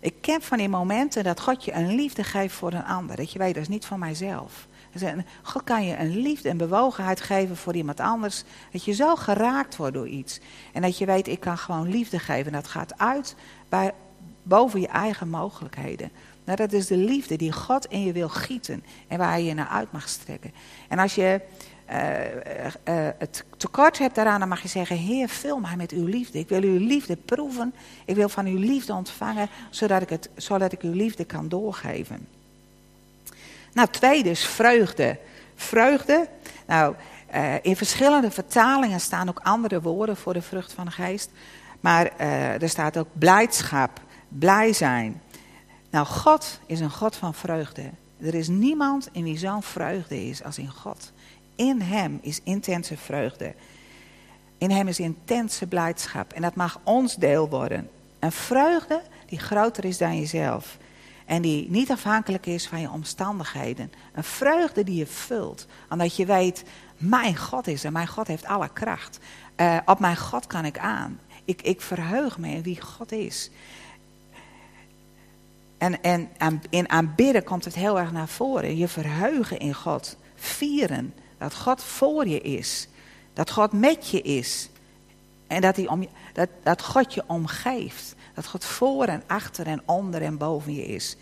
Ik 0.00 0.14
ken 0.20 0.42
van 0.42 0.58
die 0.58 0.68
momenten 0.68 1.24
dat 1.24 1.40
God 1.40 1.64
je 1.64 1.72
een 1.72 1.94
liefde 1.94 2.24
geeft 2.24 2.54
voor 2.54 2.72
een 2.72 2.84
ander. 2.84 3.16
Dat 3.16 3.32
je 3.32 3.38
weet, 3.38 3.54
dat 3.54 3.62
is 3.62 3.68
niet 3.68 3.84
van 3.84 3.98
mijzelf. 3.98 4.66
God 5.42 5.64
kan 5.64 5.84
je 5.84 5.96
een 5.96 6.16
liefde 6.16 6.48
en 6.48 6.56
bewogenheid 6.56 7.20
geven 7.20 7.56
voor 7.56 7.74
iemand 7.74 8.00
anders. 8.00 8.44
Dat 8.72 8.84
je 8.84 8.92
zo 8.92 9.16
geraakt 9.16 9.76
wordt 9.76 9.94
door 9.94 10.08
iets. 10.08 10.40
En 10.72 10.82
dat 10.82 10.98
je 10.98 11.06
weet, 11.06 11.28
ik 11.28 11.40
kan 11.40 11.58
gewoon 11.58 11.88
liefde 11.88 12.18
geven. 12.18 12.46
En 12.46 12.52
dat 12.52 12.68
gaat 12.68 12.98
uit 12.98 13.36
bij, 13.68 13.92
boven 14.42 14.80
je 14.80 14.88
eigen 14.88 15.28
mogelijkheden. 15.28 16.10
Dat 16.56 16.72
is 16.72 16.86
de 16.86 16.96
liefde 16.96 17.36
die 17.36 17.52
God 17.52 17.86
in 17.86 18.04
je 18.04 18.12
wil 18.12 18.28
gieten 18.28 18.84
en 19.08 19.18
waar 19.18 19.38
je 19.38 19.44
je 19.44 19.54
naar 19.54 19.68
uit 19.68 19.92
mag 19.92 20.08
strekken. 20.08 20.52
En 20.88 20.98
als 20.98 21.14
je 21.14 21.40
uh, 21.90 22.64
uh, 22.94 23.08
het 23.18 23.44
tekort 23.56 23.98
hebt 23.98 24.14
daaraan, 24.14 24.38
dan 24.38 24.48
mag 24.48 24.62
je 24.62 24.68
zeggen: 24.68 24.96
Heer, 24.96 25.28
vul 25.28 25.58
mij 25.58 25.76
met 25.76 25.92
uw 25.92 26.06
liefde. 26.06 26.38
Ik 26.38 26.48
wil 26.48 26.62
uw 26.62 26.78
liefde 26.78 27.16
proeven. 27.16 27.74
Ik 28.04 28.14
wil 28.14 28.28
van 28.28 28.46
uw 28.46 28.58
liefde 28.58 28.92
ontvangen, 28.92 29.48
zodat 29.70 30.02
ik, 30.02 30.08
het, 30.08 30.28
zodat 30.36 30.72
ik 30.72 30.82
uw 30.82 30.92
liefde 30.92 31.24
kan 31.24 31.48
doorgeven. 31.48 32.28
Nou, 33.72 33.88
tweede 33.88 34.30
is 34.30 34.44
vreugde. 34.44 35.18
Vreugde. 35.54 36.28
Nou, 36.66 36.94
in 37.62 37.76
verschillende 37.76 38.30
vertalingen 38.30 39.00
staan 39.00 39.28
ook 39.28 39.40
andere 39.42 39.80
woorden 39.80 40.16
voor 40.16 40.32
de 40.32 40.42
vrucht 40.42 40.72
van 40.72 40.84
de 40.84 40.90
geest. 40.90 41.30
Maar 41.80 42.16
er 42.60 42.68
staat 42.68 42.96
ook 42.96 43.08
blijdschap, 43.12 44.00
blij 44.28 44.72
zijn. 44.72 45.21
Nou, 45.92 46.06
God 46.06 46.58
is 46.66 46.80
een 46.80 46.90
God 46.90 47.16
van 47.16 47.34
vreugde. 47.34 47.90
Er 48.20 48.34
is 48.34 48.48
niemand 48.48 49.08
in 49.12 49.24
wie 49.24 49.38
zo'n 49.38 49.62
vreugde 49.62 50.26
is 50.26 50.42
als 50.42 50.58
in 50.58 50.70
God. 50.70 51.12
In 51.54 51.80
Hem 51.80 52.18
is 52.22 52.40
intense 52.42 52.96
vreugde. 52.96 53.54
In 54.58 54.70
Hem 54.70 54.88
is 54.88 55.00
intense 55.00 55.66
blijdschap. 55.66 56.32
En 56.32 56.42
dat 56.42 56.54
mag 56.54 56.80
ons 56.82 57.16
deel 57.16 57.48
worden. 57.48 57.90
Een 58.18 58.32
vreugde 58.32 59.02
die 59.26 59.38
groter 59.38 59.84
is 59.84 59.98
dan 59.98 60.18
jezelf. 60.18 60.78
En 61.26 61.42
die 61.42 61.70
niet 61.70 61.90
afhankelijk 61.90 62.46
is 62.46 62.68
van 62.68 62.80
je 62.80 62.90
omstandigheden. 62.90 63.92
Een 64.12 64.24
vreugde 64.24 64.84
die 64.84 64.96
je 64.96 65.06
vult. 65.06 65.66
Omdat 65.90 66.16
je 66.16 66.26
weet, 66.26 66.64
mijn 66.96 67.36
God 67.36 67.66
is 67.66 67.84
er. 67.84 67.92
Mijn 67.92 68.08
God 68.08 68.26
heeft 68.26 68.44
alle 68.46 68.68
kracht. 68.72 69.18
Uh, 69.56 69.78
op 69.84 69.98
mijn 69.98 70.16
God 70.16 70.46
kan 70.46 70.64
ik 70.64 70.78
aan. 70.78 71.20
Ik, 71.44 71.62
ik 71.62 71.80
verheug 71.80 72.38
me 72.38 72.48
in 72.48 72.62
wie 72.62 72.80
God 72.80 73.12
is. 73.12 73.50
En, 75.82 76.02
en 76.38 76.62
in 76.70 76.90
aanbidden 76.90 77.44
komt 77.44 77.64
het 77.64 77.74
heel 77.74 77.98
erg 77.98 78.12
naar 78.12 78.28
voren. 78.28 78.76
Je 78.76 78.88
verheugen 78.88 79.58
in 79.58 79.74
God. 79.74 80.16
Vieren 80.34 81.14
dat 81.38 81.54
God 81.54 81.82
voor 81.82 82.28
je 82.28 82.40
is. 82.40 82.88
Dat 83.32 83.50
God 83.50 83.72
met 83.72 84.10
je 84.10 84.22
is. 84.22 84.68
En 85.46 85.60
dat, 85.60 85.76
hij 85.76 85.88
om, 85.88 86.06
dat, 86.32 86.48
dat 86.62 86.82
God 86.82 87.14
je 87.14 87.22
omgeeft. 87.26 88.14
Dat 88.34 88.46
God 88.46 88.64
voor 88.64 89.04
en 89.04 89.22
achter 89.26 89.66
en 89.66 89.82
onder 89.84 90.22
en 90.22 90.36
boven 90.36 90.74
je 90.74 90.84
is. 90.84 91.16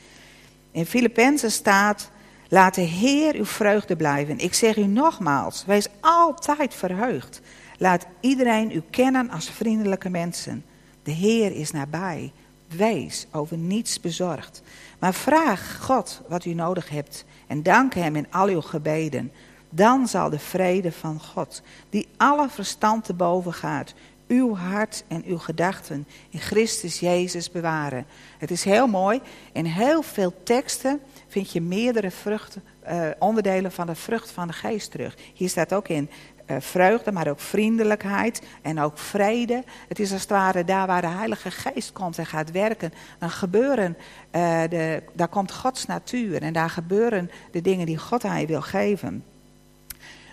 In 0.70 0.87
Filippenzen 0.87 1.53
staat, 1.53 2.11
laat 2.49 2.75
de 2.75 2.81
Heer 2.81 3.35
uw 3.35 3.46
vreugde 3.46 3.96
blijven. 3.96 4.38
Ik 4.38 4.55
zeg 4.55 4.77
u 4.77 4.87
nogmaals, 4.87 5.64
wees 5.66 5.88
altijd 6.01 6.75
verheugd. 6.75 7.40
Laat 7.79 8.07
iedereen 8.20 8.70
u 8.70 8.83
kennen 8.90 9.31
als 9.31 9.51
vriendelijke 9.51 10.09
mensen. 10.09 10.64
De 11.03 11.12
Heer 11.12 11.53
is 11.53 11.70
nabij. 11.70 12.33
Wees 12.77 13.27
over 13.31 13.57
niets 13.57 14.01
bezorgd. 14.01 14.63
Maar 14.99 15.15
vraag 15.15 15.79
God 15.83 16.21
wat 16.29 16.45
u 16.45 16.55
nodig 16.55 16.89
hebt 16.89 17.25
en 17.47 17.63
dank 17.63 17.95
Hem 17.95 18.17
in 18.17 18.33
al 18.33 18.49
uw 18.49 18.61
gebeden. 18.61 19.33
Dan 19.71 20.09
zal 20.09 20.31
de 20.31 20.39
vrede 20.39 20.93
van 20.93 21.21
God, 21.21 21.63
die 21.91 22.09
alle 22.17 22.49
verstand 22.49 23.05
te 23.05 23.15
boven 23.15 23.53
gaat, 23.53 23.95
uw 24.31 24.57
hart 24.57 25.05
en 25.09 25.25
uw 25.25 25.39
gedachten 25.39 26.07
in 26.29 26.39
Christus 26.39 27.01
Jezus 27.01 27.51
bewaren. 27.51 28.07
Het 28.39 28.51
is 28.51 28.65
heel 28.65 28.87
mooi. 28.87 29.21
In 29.53 29.65
heel 29.65 30.03
veel 30.03 30.35
teksten 30.43 31.01
vind 31.29 31.53
je 31.53 31.61
meerdere 31.61 32.11
vruchten, 32.11 32.63
uh, 32.89 33.09
onderdelen 33.19 33.73
van 33.73 33.87
de 33.87 33.95
vrucht 33.95 34.31
van 34.31 34.47
de 34.47 34.53
geest 34.53 34.91
terug. 34.91 35.17
Hier 35.35 35.49
staat 35.49 35.73
ook 35.73 35.89
in 35.89 36.11
vreugde, 36.59 37.13
maar 37.13 37.29
ook 37.29 37.41
vriendelijkheid 37.41 38.43
en 38.63 38.81
ook 38.81 38.99
vrede. 38.99 39.65
Het 39.89 39.99
is 39.99 40.13
als 40.13 40.21
het 40.21 40.31
ware 40.31 40.65
daar 40.65 40.87
waar 40.87 41.01
de 41.01 41.09
Heilige 41.09 41.51
Geest 41.51 41.93
komt 41.93 42.19
en 42.19 42.27
gaat 42.27 42.51
werken. 42.51 42.93
Dan 43.19 43.31
gebeuren, 43.31 43.97
uh, 44.37 44.63
de, 44.69 45.03
daar 45.13 45.29
komt 45.29 45.53
Gods 45.53 45.87
natuur 45.87 46.43
en 46.43 46.53
daar 46.53 46.71
gebeuren 46.71 47.31
de 47.53 47.61
dingen 47.61 47.87
die 47.87 47.99
God 47.99 48.25
aan 48.25 48.41
je 48.41 48.47
wil 48.47 48.63
geven. 48.63 49.25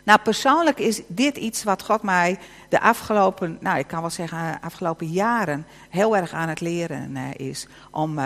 Nou, 0.04 0.20
persoonlijk 0.20 0.80
is 0.80 1.02
dit 1.08 1.38
iets 1.38 1.64
wat 1.64 1.84
God 1.84 2.02
mij 2.02 2.40
de 2.70 2.80
afgelopen, 2.80 3.58
nou 3.62 3.78
ik 3.78 3.88
kan 3.88 4.02
wel 4.02 4.10
zeggen, 4.10 4.62
afgelopen 4.62 5.08
jaren 5.08 5.66
heel 5.90 6.18
erg 6.18 6.34
aan 6.34 6.50
het 6.50 6.62
leren 6.62 7.16
uh, 7.16 7.48
is. 7.48 7.68
Om 7.92 8.20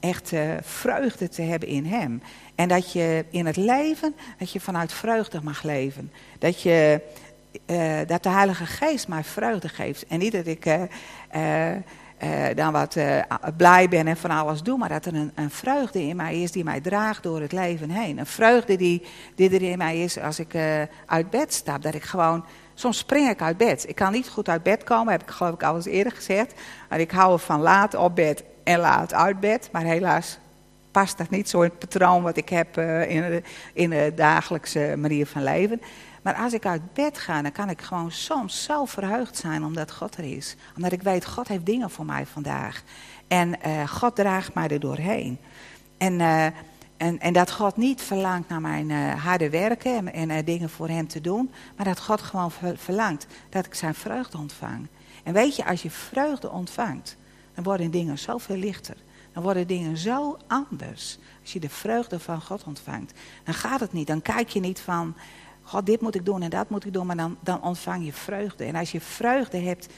echt 0.00 0.32
vreugde 0.62 1.28
te 1.28 1.42
hebben 1.42 1.68
in 1.68 1.86
Hem. 1.86 2.22
En 2.58 2.68
dat 2.68 2.92
je 2.92 3.24
in 3.30 3.46
het 3.46 3.56
leven, 3.56 4.14
dat 4.38 4.52
je 4.52 4.60
vanuit 4.60 4.92
vreugde 4.92 5.40
mag 5.42 5.62
leven. 5.62 6.12
Dat, 6.38 6.62
je, 6.62 7.00
dat 8.06 8.22
de 8.22 8.28
Heilige 8.28 8.66
Geest 8.66 9.08
mij 9.08 9.24
vreugde 9.24 9.68
geeft. 9.68 10.06
En 10.06 10.18
niet 10.18 10.32
dat 10.32 10.46
ik 10.46 10.66
uh, 10.66 11.72
dan 12.54 12.72
wat 12.72 12.96
blij 13.56 13.88
ben 13.88 14.06
en 14.06 14.16
van 14.16 14.30
alles 14.30 14.62
doe, 14.62 14.78
maar 14.78 14.88
dat 14.88 15.04
er 15.04 15.14
een, 15.14 15.32
een, 15.34 15.50
vreugde 15.50 16.02
in 16.02 16.16
mij 16.16 16.42
is 16.42 16.52
die 16.52 16.64
mij 16.64 16.80
draagt 16.80 17.22
door 17.22 17.40
het 17.40 17.52
leven 17.52 17.90
heen. 17.90 18.18
Een 18.18 18.26
vreugde 18.26 18.76
die, 18.76 19.02
er 19.36 19.62
in 19.62 19.78
mij 19.78 20.02
is 20.02 20.18
als 20.18 20.38
ik 20.38 20.54
uit 21.06 21.30
bed 21.30 21.52
stap. 21.52 21.82
Dat 21.82 21.94
ik 21.94 22.02
gewoon, 22.02 22.44
soms 22.74 22.98
spring 22.98 23.30
ik 23.30 23.42
uit 23.42 23.56
bed. 23.56 23.88
Ik 23.88 23.94
kan 23.94 24.12
niet 24.12 24.28
goed 24.28 24.48
uit 24.48 24.62
bed 24.62 24.84
komen, 24.84 25.12
heb 25.12 25.22
ik 25.22 25.30
geloof 25.30 25.54
ik 25.54 25.62
al 25.62 25.76
eens 25.76 25.86
eerder 25.86 26.12
gezegd. 26.12 26.54
Maar 26.88 27.00
ik 27.00 27.10
hou 27.10 27.40
van 27.40 27.60
laat 27.60 27.94
op 27.94 28.14
bed 28.14 28.44
en 28.64 28.78
laat 28.78 29.14
uit 29.14 29.40
bed. 29.40 29.68
Maar 29.72 29.82
helaas 29.82 30.38
past 30.90 31.18
dat 31.18 31.30
niet 31.30 31.48
zo 31.48 31.62
in 31.62 31.68
het 31.68 31.78
patroon 31.78 32.22
wat 32.22 32.36
ik 32.36 32.48
heb 32.48 32.78
in, 33.08 33.44
in 33.72 33.90
de 33.90 34.12
dagelijkse 34.14 34.94
manier 34.96 35.26
van 35.26 35.42
leven. 35.42 35.80
Maar 36.28 36.36
als 36.36 36.52
ik 36.52 36.66
uit 36.66 36.92
bed 36.92 37.18
ga, 37.18 37.42
dan 37.42 37.52
kan 37.52 37.70
ik 37.70 37.80
gewoon 37.80 38.10
soms 38.10 38.62
zo 38.62 38.84
verheugd 38.84 39.36
zijn 39.36 39.64
omdat 39.64 39.92
God 39.92 40.16
er 40.16 40.24
is. 40.24 40.56
Omdat 40.76 40.92
ik 40.92 41.02
weet, 41.02 41.26
God 41.26 41.48
heeft 41.48 41.66
dingen 41.66 41.90
voor 41.90 42.04
mij 42.04 42.26
vandaag. 42.26 42.82
En 43.28 43.54
uh, 43.66 43.88
God 43.88 44.16
draagt 44.16 44.54
mij 44.54 44.68
er 44.68 44.80
doorheen. 44.80 45.38
En, 45.98 46.12
uh, 46.12 46.44
en, 46.96 47.18
en 47.18 47.32
dat 47.32 47.52
God 47.52 47.76
niet 47.76 48.02
verlangt 48.02 48.48
naar 48.48 48.60
mijn 48.60 48.88
uh, 48.88 49.24
harde 49.24 49.50
werken 49.50 50.12
en, 50.12 50.30
en 50.30 50.44
dingen 50.44 50.70
voor 50.70 50.88
hem 50.88 51.08
te 51.08 51.20
doen. 51.20 51.50
Maar 51.76 51.86
dat 51.86 52.00
God 52.00 52.20
gewoon 52.20 52.52
verlangt 52.74 53.26
dat 53.48 53.66
ik 53.66 53.74
zijn 53.74 53.94
vreugde 53.94 54.38
ontvang. 54.38 54.86
En 55.24 55.32
weet 55.32 55.56
je, 55.56 55.66
als 55.66 55.82
je 55.82 55.90
vreugde 55.90 56.50
ontvangt, 56.50 57.16
dan 57.54 57.64
worden 57.64 57.90
dingen 57.90 58.18
zoveel 58.18 58.56
lichter. 58.56 58.96
Dan 59.32 59.42
worden 59.42 59.66
dingen 59.66 59.96
zo 59.96 60.38
anders. 60.46 61.18
Als 61.42 61.52
je 61.52 61.60
de 61.60 61.68
vreugde 61.68 62.18
van 62.18 62.40
God 62.40 62.64
ontvangt. 62.64 63.12
Dan 63.44 63.54
gaat 63.54 63.80
het 63.80 63.92
niet. 63.92 64.06
Dan 64.06 64.22
kijk 64.22 64.48
je 64.48 64.60
niet 64.60 64.80
van 64.80 65.14
God, 65.68 65.86
dit 65.86 66.00
moet 66.00 66.14
ik 66.14 66.24
doen 66.24 66.42
en 66.42 66.50
dat 66.50 66.70
moet 66.70 66.84
ik 66.84 66.92
doen, 66.92 67.06
maar 67.06 67.16
dan, 67.16 67.36
dan 67.40 67.62
ontvang 67.62 68.04
je 68.04 68.12
vreugde. 68.12 68.64
En 68.64 68.74
als 68.74 68.92
je 68.92 69.00
vreugde 69.00 69.58
hebt, 69.58 69.88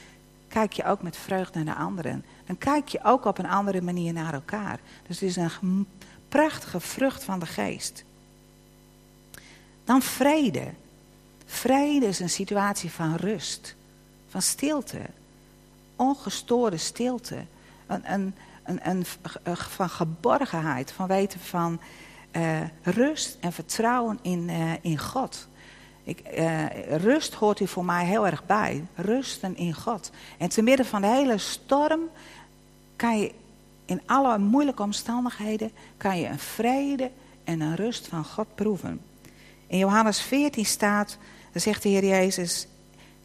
kijk 0.47 0.73
je 0.73 0.83
ook 0.83 1.01
met 1.01 1.17
vreugde 1.17 1.63
naar 1.63 1.75
anderen. 1.75 2.25
Dan 2.45 2.57
kijk 2.57 2.87
je 2.87 3.03
ook 3.03 3.25
op 3.25 3.37
een 3.37 3.49
andere 3.49 3.81
manier 3.81 4.13
naar 4.13 4.33
elkaar. 4.33 4.79
Dus 5.07 5.19
het 5.19 5.29
is 5.29 5.35
een 5.35 5.87
prachtige 6.29 6.79
vrucht 6.79 7.23
van 7.23 7.39
de 7.39 7.45
geest. 7.45 8.03
Dan 9.83 10.01
vrede. 10.01 10.67
Vrede 11.45 12.05
is 12.05 12.19
een 12.19 12.29
situatie 12.29 12.91
van 12.91 13.15
rust, 13.15 13.75
van 14.29 14.41
stilte, 14.41 15.01
ongestoorde 15.95 16.77
stilte, 16.77 17.45
van 19.45 19.89
geborgenheid, 19.89 20.91
van 20.91 21.07
weten 21.07 21.39
van 21.39 21.79
uh, 22.31 22.59
rust 22.81 23.37
en 23.39 23.53
vertrouwen 23.53 24.19
in, 24.21 24.49
uh, 24.49 24.71
in 24.81 24.97
God. 24.97 25.49
Ik, 26.03 26.21
uh, 26.37 26.65
rust 26.97 27.33
hoort 27.33 27.59
hier 27.59 27.67
voor 27.67 27.85
mij 27.85 28.05
heel 28.05 28.25
erg 28.25 28.45
bij. 28.45 28.85
Rusten 28.95 29.57
in 29.57 29.73
God. 29.73 30.11
En 30.37 30.49
te 30.49 30.61
midden 30.61 30.85
van 30.85 31.01
de 31.01 31.07
hele 31.07 31.37
storm 31.37 32.01
kan 32.95 33.19
je 33.19 33.31
in 33.85 34.01
alle 34.05 34.37
moeilijke 34.37 34.81
omstandigheden 34.81 35.71
kan 35.97 36.19
je 36.19 36.27
een 36.27 36.39
vrede 36.39 37.11
en 37.43 37.61
een 37.61 37.75
rust 37.75 38.07
van 38.07 38.25
God 38.25 38.55
proeven. 38.55 39.01
In 39.67 39.77
Johannes 39.77 40.21
14 40.21 40.65
staat, 40.65 41.17
dan 41.51 41.61
zegt 41.61 41.83
de 41.83 41.89
Heer 41.89 42.05
Jezus, 42.05 42.67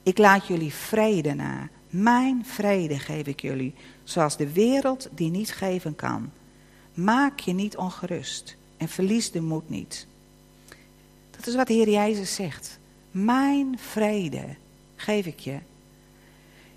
ik 0.02 0.18
laat 0.18 0.46
jullie 0.46 0.74
vrede 0.74 1.34
na. 1.34 1.68
Mijn 1.90 2.44
vrede 2.46 2.98
geef 2.98 3.26
ik 3.26 3.40
jullie, 3.40 3.74
zoals 4.04 4.36
de 4.36 4.52
wereld 4.52 5.08
die 5.10 5.30
niet 5.30 5.52
geven 5.52 5.94
kan. 5.94 6.30
Maak 6.94 7.40
je 7.40 7.52
niet 7.52 7.76
ongerust 7.76 8.56
en 8.76 8.88
verlies 8.88 9.30
de 9.30 9.40
moed 9.40 9.68
niet. 9.68 10.06
Dat 11.36 11.46
is 11.46 11.54
wat 11.54 11.66
de 11.66 11.72
Heer 11.72 11.90
Jezus 11.90 12.34
zegt. 12.34 12.78
Mijn 13.10 13.78
vrede 13.78 14.44
geef 14.96 15.26
ik 15.26 15.38
je. 15.38 15.58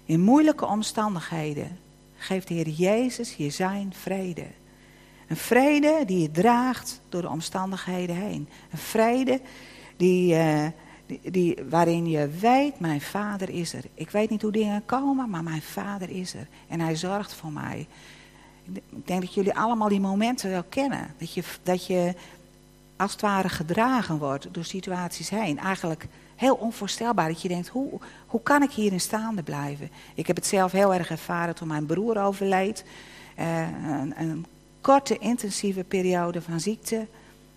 In 0.06 0.22
moeilijke 0.22 0.66
omstandigheden 0.66 1.80
geeft 2.18 2.48
de 2.48 2.54
Heer 2.54 2.70
Jezus 2.70 3.36
je 3.36 3.50
zijn 3.50 3.94
vrede. 3.94 4.46
Een 5.28 5.38
vrede 5.38 6.04
die 6.06 6.22
je 6.22 6.32
draagt 6.32 7.02
door 7.10 7.22
de 7.22 7.30
omstandigheden 7.30 8.16
heen. 8.16 8.50
Een 8.72 8.78
vrede 8.78 9.42
die, 9.98 10.36
die, 11.06 11.32
die, 11.32 11.58
waarin 11.70 12.10
je 12.10 12.28
weet, 12.28 12.80
mijn 12.80 13.02
vader 13.02 13.50
is 13.50 13.74
er. 13.74 13.84
Ik 13.94 14.10
weet 14.10 14.30
niet 14.30 14.42
hoe 14.42 14.52
dingen 14.52 14.86
komen, 14.86 15.30
maar 15.30 15.44
mijn 15.44 15.62
vader 15.62 16.10
is 16.10 16.34
er. 16.34 16.48
En 16.68 16.80
hij 16.80 16.96
zorgt 16.96 17.34
voor 17.34 17.52
mij. 17.52 17.88
Ik 18.74 19.08
denk 19.08 19.22
dat 19.22 19.34
jullie 19.34 19.54
allemaal 19.54 19.90
die 19.90 20.00
momenten 20.00 20.50
wel 20.50 20.64
kennen. 20.64 21.14
Dat 21.18 21.34
je, 21.34 21.44
dat 21.64 21.86
je 21.86 22.14
als 23.00 23.12
het 23.12 23.22
ware 23.22 23.50
gedragen 23.50 24.18
wordt 24.18 24.48
door 24.52 24.64
situaties 24.64 25.30
heen. 25.30 25.60
Eigenlijk 25.60 26.08
heel 26.36 26.56
onvoorstelbaar 26.56 27.28
dat 27.28 27.42
je 27.42 27.48
denkt, 27.48 27.68
hoe, 27.68 28.00
hoe 28.28 28.42
kan 28.42 28.64
ik 28.64 28.72
hierin 28.72 29.00
staande 29.00 29.44
blijven? 29.44 29.90
Ik 30.16 30.28
heb 30.28 30.36
het 30.36 30.46
zelf 30.46 30.72
heel 30.72 30.94
erg 30.94 31.10
ervaren 31.10 31.56
toen 31.56 31.68
mijn 31.68 31.86
broer 31.86 32.22
overleed. 32.22 32.84
Uh, 33.40 33.62
een, 33.62 34.14
een, 34.18 34.46
korte, 34.82 35.18
intensieve 35.18 35.84
periode 35.84 36.42
van 36.42 36.60
ziekte. 36.60 37.08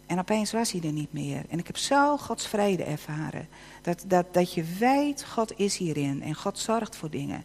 En 0.06 0.18
opeens 0.18 0.52
was 0.52 0.72
hij 0.72 0.80
er 0.84 0.92
niet 0.92 1.12
meer. 1.12 1.42
En 1.48 1.58
ik 1.58 1.66
heb 1.66 1.76
zo 1.76 2.16
Gods 2.16 2.46
vrede 2.46 2.84
ervaren. 2.84 3.48
Dat, 3.82 4.04
dat, 4.06 4.34
dat 4.34 4.54
je 4.54 4.64
weet, 4.78 5.24
God 5.24 5.52
is 5.58 5.76
hierin 5.76 6.22
en 6.22 6.34
God 6.34 6.58
zorgt 6.58 6.96
voor 6.96 7.10
dingen. 7.10 7.44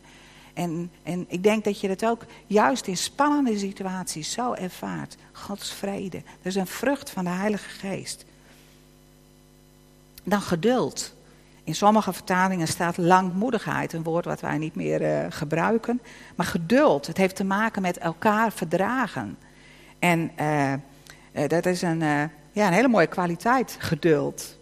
En, 0.58 0.91
en 1.04 1.26
ik 1.28 1.43
denk 1.43 1.63
dat 1.63 1.80
je 1.80 1.88
dat 1.88 2.06
ook 2.06 2.26
juist 2.48 2.88
in 2.88 2.98
spannende 2.98 3.58
situaties 3.58 4.32
zo 4.32 4.54
ervaart. 4.54 5.15
Gods 5.32 5.74
vrede. 5.74 6.17
Dat 6.17 6.46
is 6.46 6.56
een 6.56 6.67
vrucht 6.67 7.10
van 7.10 7.24
de 7.24 7.30
Heilige 7.30 7.70
Geest. 7.70 8.26
Dan 10.24 10.41
geduld. 10.41 11.13
In 11.63 11.76
sommige 11.76 12.13
vertalingen 12.13 12.67
staat 12.67 12.98
langmoedigheid, 12.98 13.93
een 13.93 14.04
woord 14.04 14.26
wat 14.26 14.41
wij 14.41 14.58
niet 14.58 14.76
meer 14.76 15.02
uh, 15.02 15.26
gebruiken. 15.30 16.02
Maar 16.36 16.46
geduld, 16.46 17.08
het 17.08 17.17
heeft 17.17 17.36
te 17.36 17.43
maken 17.43 17.82
met 17.82 17.98
elkaar 17.98 18.52
verdragen. 18.52 19.38
En 20.00 20.32
uh, 20.39 20.74
uh, 20.74 21.48
dat 21.48 21.65
is 21.65 21.82
een, 21.82 22.00
ja, 22.52 22.67
een 22.67 22.74
hele 22.74 22.88
mooie 22.88 23.08
kwaliteit, 23.08 23.76
geduld. 23.80 24.58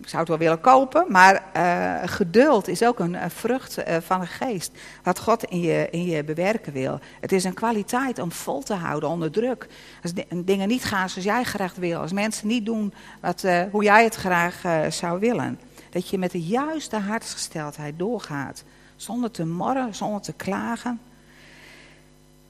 Ik 0.00 0.08
zou 0.08 0.20
het 0.20 0.28
wel 0.28 0.38
willen 0.38 0.60
kopen, 0.60 1.04
maar 1.08 1.42
uh, 1.56 1.94
geduld 2.04 2.68
is 2.68 2.84
ook 2.84 2.98
een, 2.98 3.30
vrucht 3.30 3.78
uh, 3.78 3.96
van 4.00 4.20
de 4.20 4.26
geest. 4.26 4.72
Wat 5.02 5.18
God 5.18 5.44
in 5.44 5.60
je, 5.60 5.88
in 5.90 6.04
je 6.04 6.24
bewerken 6.24 6.72
wil. 6.72 7.00
Het 7.20 7.32
is 7.32 7.44
een 7.44 7.54
kwaliteit 7.54 8.18
om 8.18 8.32
vol 8.32 8.62
te 8.62 8.74
houden 8.74 9.08
onder 9.08 9.30
druk. 9.30 9.66
Als 10.02 10.12
dingen 10.34 10.68
niet 10.68 10.84
gaan 10.84 11.08
zoals 11.08 11.26
jij 11.26 11.44
graag 11.44 11.74
wil. 11.74 12.00
Als 12.00 12.12
mensen 12.12 12.48
niet 12.48 12.64
doen 12.66 12.94
wat, 13.20 13.42
uh, 13.44 13.62
hoe 13.70 13.82
jij 13.82 14.04
het 14.04 14.14
graag 14.14 14.62
zou 14.88 15.20
willen. 15.20 15.58
Dat 15.90 16.08
je 16.08 16.18
met 16.18 16.30
de 16.30 16.42
juiste 16.42 16.96
hartsgesteldheid 16.96 17.98
doorgaat. 17.98 18.64
Zonder 18.96 19.30
te 19.30 19.46
morren, 19.46 19.94
zonder 19.94 20.20
te 20.20 20.32
klagen. 20.32 21.00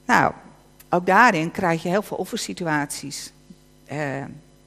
Nou, 0.04 0.32
ook 0.88 1.06
daarin 1.06 1.50
krijg 1.50 1.82
je 1.82 1.88
heel 1.88 2.02
veel 2.02 2.16
offersituaties. 2.16 3.32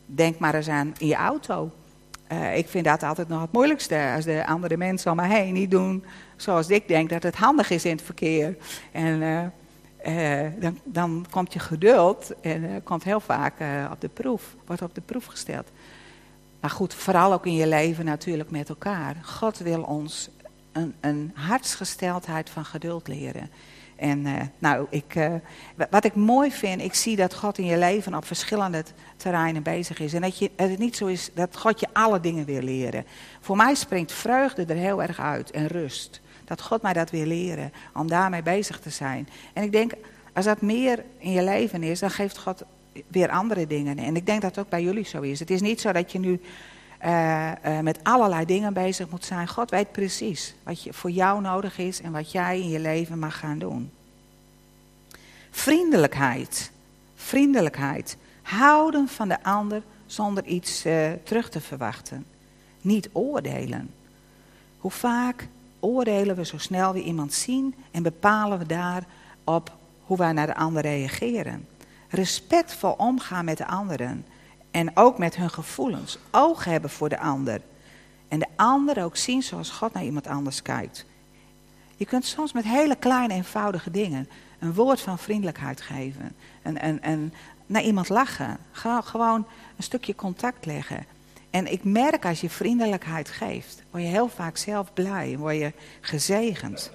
denk 0.06 0.40
maar 0.40 0.56
eens 0.56 0.68
aan 0.68 0.94
in 0.98 1.08
je 1.08 1.16
auto. 1.16 1.72
Uh, 2.32 2.58
ik 2.58 2.68
vind 2.68 2.86
dat 2.86 3.04
altijd 3.04 3.28
nog 3.28 3.42
het 3.42 3.52
moeilijkste. 3.52 4.12
Als 4.16 4.26
de 4.26 4.46
andere 4.46 4.78
mensen 4.78 5.12
om 5.12 5.18
me 5.18 5.28
heen 5.28 5.54
niet 5.54 5.72
doen 5.72 6.06
zoals 6.36 6.70
ik 6.70 6.88
denk 6.88 7.10
dat 7.10 7.24
het 7.24 7.36
handig 7.36 7.70
is 7.70 7.86
in 7.86 7.92
het 7.92 8.02
verkeer. 8.02 8.58
En 8.92 9.22
uh, 9.22 9.44
uh, 10.08 10.52
dan, 10.60 10.80
dan, 10.84 11.26
komt 11.30 11.54
je 11.54 11.60
geduld 11.60 12.34
en 12.42 12.84
komt 12.84 13.04
heel 13.04 13.20
vaak 13.20 13.54
op 13.92 14.02
de 14.02 14.10
proef, 14.10 14.56
wordt 14.66 14.82
op 14.82 14.96
de 14.96 15.02
proef 15.02 15.26
gesteld. 15.26 15.68
Maar 16.60 16.70
goed, 16.70 16.94
vooral 16.94 17.34
ook 17.34 17.46
in 17.46 17.56
je 17.56 17.68
leven 17.68 18.06
natuurlijk 18.06 18.52
met 18.52 18.70
elkaar. 18.70 19.16
God 19.24 19.58
wil 19.58 19.82
ons 19.82 20.30
een, 20.72 20.96
een 21.00 21.32
hartsgesteldheid 21.34 22.50
van 22.50 22.66
geduld 22.66 23.08
leren. 23.08 23.50
En 23.98 24.26
uh, 24.26 24.34
nou, 24.60 24.88
ik, 24.90 25.16
uh, 25.16 25.34
wat 25.90 26.04
ik 26.04 26.16
mooi 26.16 26.52
vind, 26.52 26.82
ik 26.82 26.94
zie 26.94 27.16
dat 27.16 27.36
God 27.36 27.58
in 27.58 27.66
je 27.66 27.78
leven 27.78 28.16
op 28.16 28.26
verschillende 28.26 28.84
terreinen 29.18 29.64
bezig 29.64 30.00
is. 30.00 30.14
En 30.14 30.22
dat, 30.22 30.38
je, 30.38 30.52
het 30.56 30.78
niet 30.78 30.98
zo 30.98 31.06
is 31.06 31.30
dat 31.34 31.58
God 31.58 31.80
je 31.80 31.88
alle 31.94 32.20
dingen 32.20 32.46
wil 32.46 32.62
leren. 32.62 33.06
Voor 33.40 33.56
mij 33.56 33.76
springt 33.76 34.12
vreugde 34.12 34.66
er 34.66 34.76
heel 34.76 35.02
erg 35.02 35.20
uit 35.20 35.52
en 35.52 35.68
rust. 35.68 36.22
Dat 36.46 36.62
God 36.62 36.82
mij 36.82 36.94
dat 36.94 37.10
wil 37.10 37.26
leren, 37.26 37.72
om 37.94 38.08
daarmee 38.08 38.44
bezig 38.44 38.80
te 38.80 38.90
zijn. 38.90 39.30
En 39.54 39.64
ik 39.64 39.72
denk, 39.72 39.92
als 40.34 40.46
dat 40.46 40.62
meer 40.62 41.04
in 41.18 41.32
je 41.32 41.44
leven 41.44 41.84
is, 41.84 42.00
dan 42.00 42.12
geeft 42.12 42.38
God 42.38 42.64
weer 43.08 43.30
andere 43.30 43.68
dingen. 43.68 43.98
En 43.98 44.16
ik 44.16 44.26
denk 44.26 44.42
dat 44.42 44.56
het 44.56 44.66
ook 44.66 44.72
bij 44.72 44.84
jullie 44.84 45.06
zo 45.06 45.22
is. 45.22 45.40
Het 45.40 45.50
is 45.50 45.62
niet 45.62 45.82
zo 45.82 45.92
dat 45.92 46.12
je 46.12 46.20
nu 46.20 46.40
uh, 47.06 47.52
uh, 47.66 47.80
met 47.80 48.00
allerlei 48.04 48.46
dingen 48.46 48.74
bezig 48.74 49.10
moet 49.10 49.26
zijn. 49.26 49.48
God 49.48 49.70
weet 49.70 49.92
precies 49.92 50.56
wat 50.64 50.84
je, 50.84 50.94
voor 50.94 51.12
jou 51.12 51.42
nodig 51.42 51.78
is 51.78 52.02
en 52.02 52.12
wat 52.12 52.32
jij 52.32 52.60
in 52.60 52.70
je 52.70 52.80
leven 52.80 53.20
mag 53.20 53.40
gaan 53.40 53.60
doen. 53.60 53.92
Vriendelijkheid. 55.52 56.72
Vriendelijkheid. 57.16 58.18
Houden 58.42 59.08
van 59.08 59.28
de 59.28 59.44
ander 59.44 59.82
zonder 60.06 60.46
iets 60.46 60.86
uh, 60.86 61.12
terug 61.24 61.50
te 61.50 61.62
verwachten. 61.62 62.26
niet 62.82 63.10
oordelen. 63.12 63.90
Hoe 64.78 64.92
vaak 64.92 65.48
oordelen 65.80 66.36
we 66.36 66.46
zo 66.46 66.58
snel 66.58 66.94
weer 66.94 67.04
iemand 67.04 67.34
zien 67.34 67.76
en 67.92 68.04
bepalen 68.04 68.58
we 68.58 68.66
daarop 68.66 69.76
hoe 70.06 70.18
wij 70.18 70.32
naar 70.32 70.48
de 70.48 70.56
ander 70.56 70.82
reageren. 70.82 71.68
Respectvol 72.10 72.92
omgaan 72.92 73.46
met 73.46 73.58
de 73.58 73.68
anderen 73.68 74.26
en 74.78 74.92
ook 74.94 75.18
met 75.18 75.36
hun 75.36 75.50
gevoelens. 75.50 76.18
Oog 76.32 76.64
hebben 76.64 76.90
voor 76.90 77.10
de 77.10 77.20
ander. 77.20 77.62
En 78.28 78.40
de 78.40 78.48
ander 78.56 79.04
ook 79.04 79.18
zien 79.18 79.44
zoals 79.44 79.70
God 79.70 79.94
naar 79.94 80.04
iemand 80.04 80.28
anders 80.28 80.62
kijkt. 80.62 81.06
Je 81.96 82.06
kunt 82.06 82.26
soms 82.26 82.54
met 82.54 82.64
hele 82.64 82.96
kleine, 82.96 83.34
eenvoudige 83.34 83.92
dingen 83.92 84.30
een 84.60 84.74
woord 84.74 85.02
van 85.02 85.18
vriendelijkheid 85.18 85.82
geven. 85.82 86.36
En, 86.62 86.82
en, 86.82 87.02
en 87.02 87.34
naar 87.66 87.82
iemand 87.82 88.10
lachen. 88.10 88.58
Gewoon 89.04 89.46
een 89.78 89.84
stukje 89.84 90.16
contact 90.16 90.66
leggen. 90.66 91.06
En 91.50 91.72
ik 91.72 91.84
merk 91.84 92.26
als 92.26 92.42
je 92.42 92.50
vriendelijkheid 92.50 93.30
geeft, 93.30 93.84
word 93.92 94.04
je 94.04 94.10
heel 94.10 94.30
vaak 94.30 94.58
zelf 94.58 94.94
blij 94.94 95.34
en 95.34 95.40
word 95.40 95.56
je 95.56 95.74
gezegend. 96.02 96.92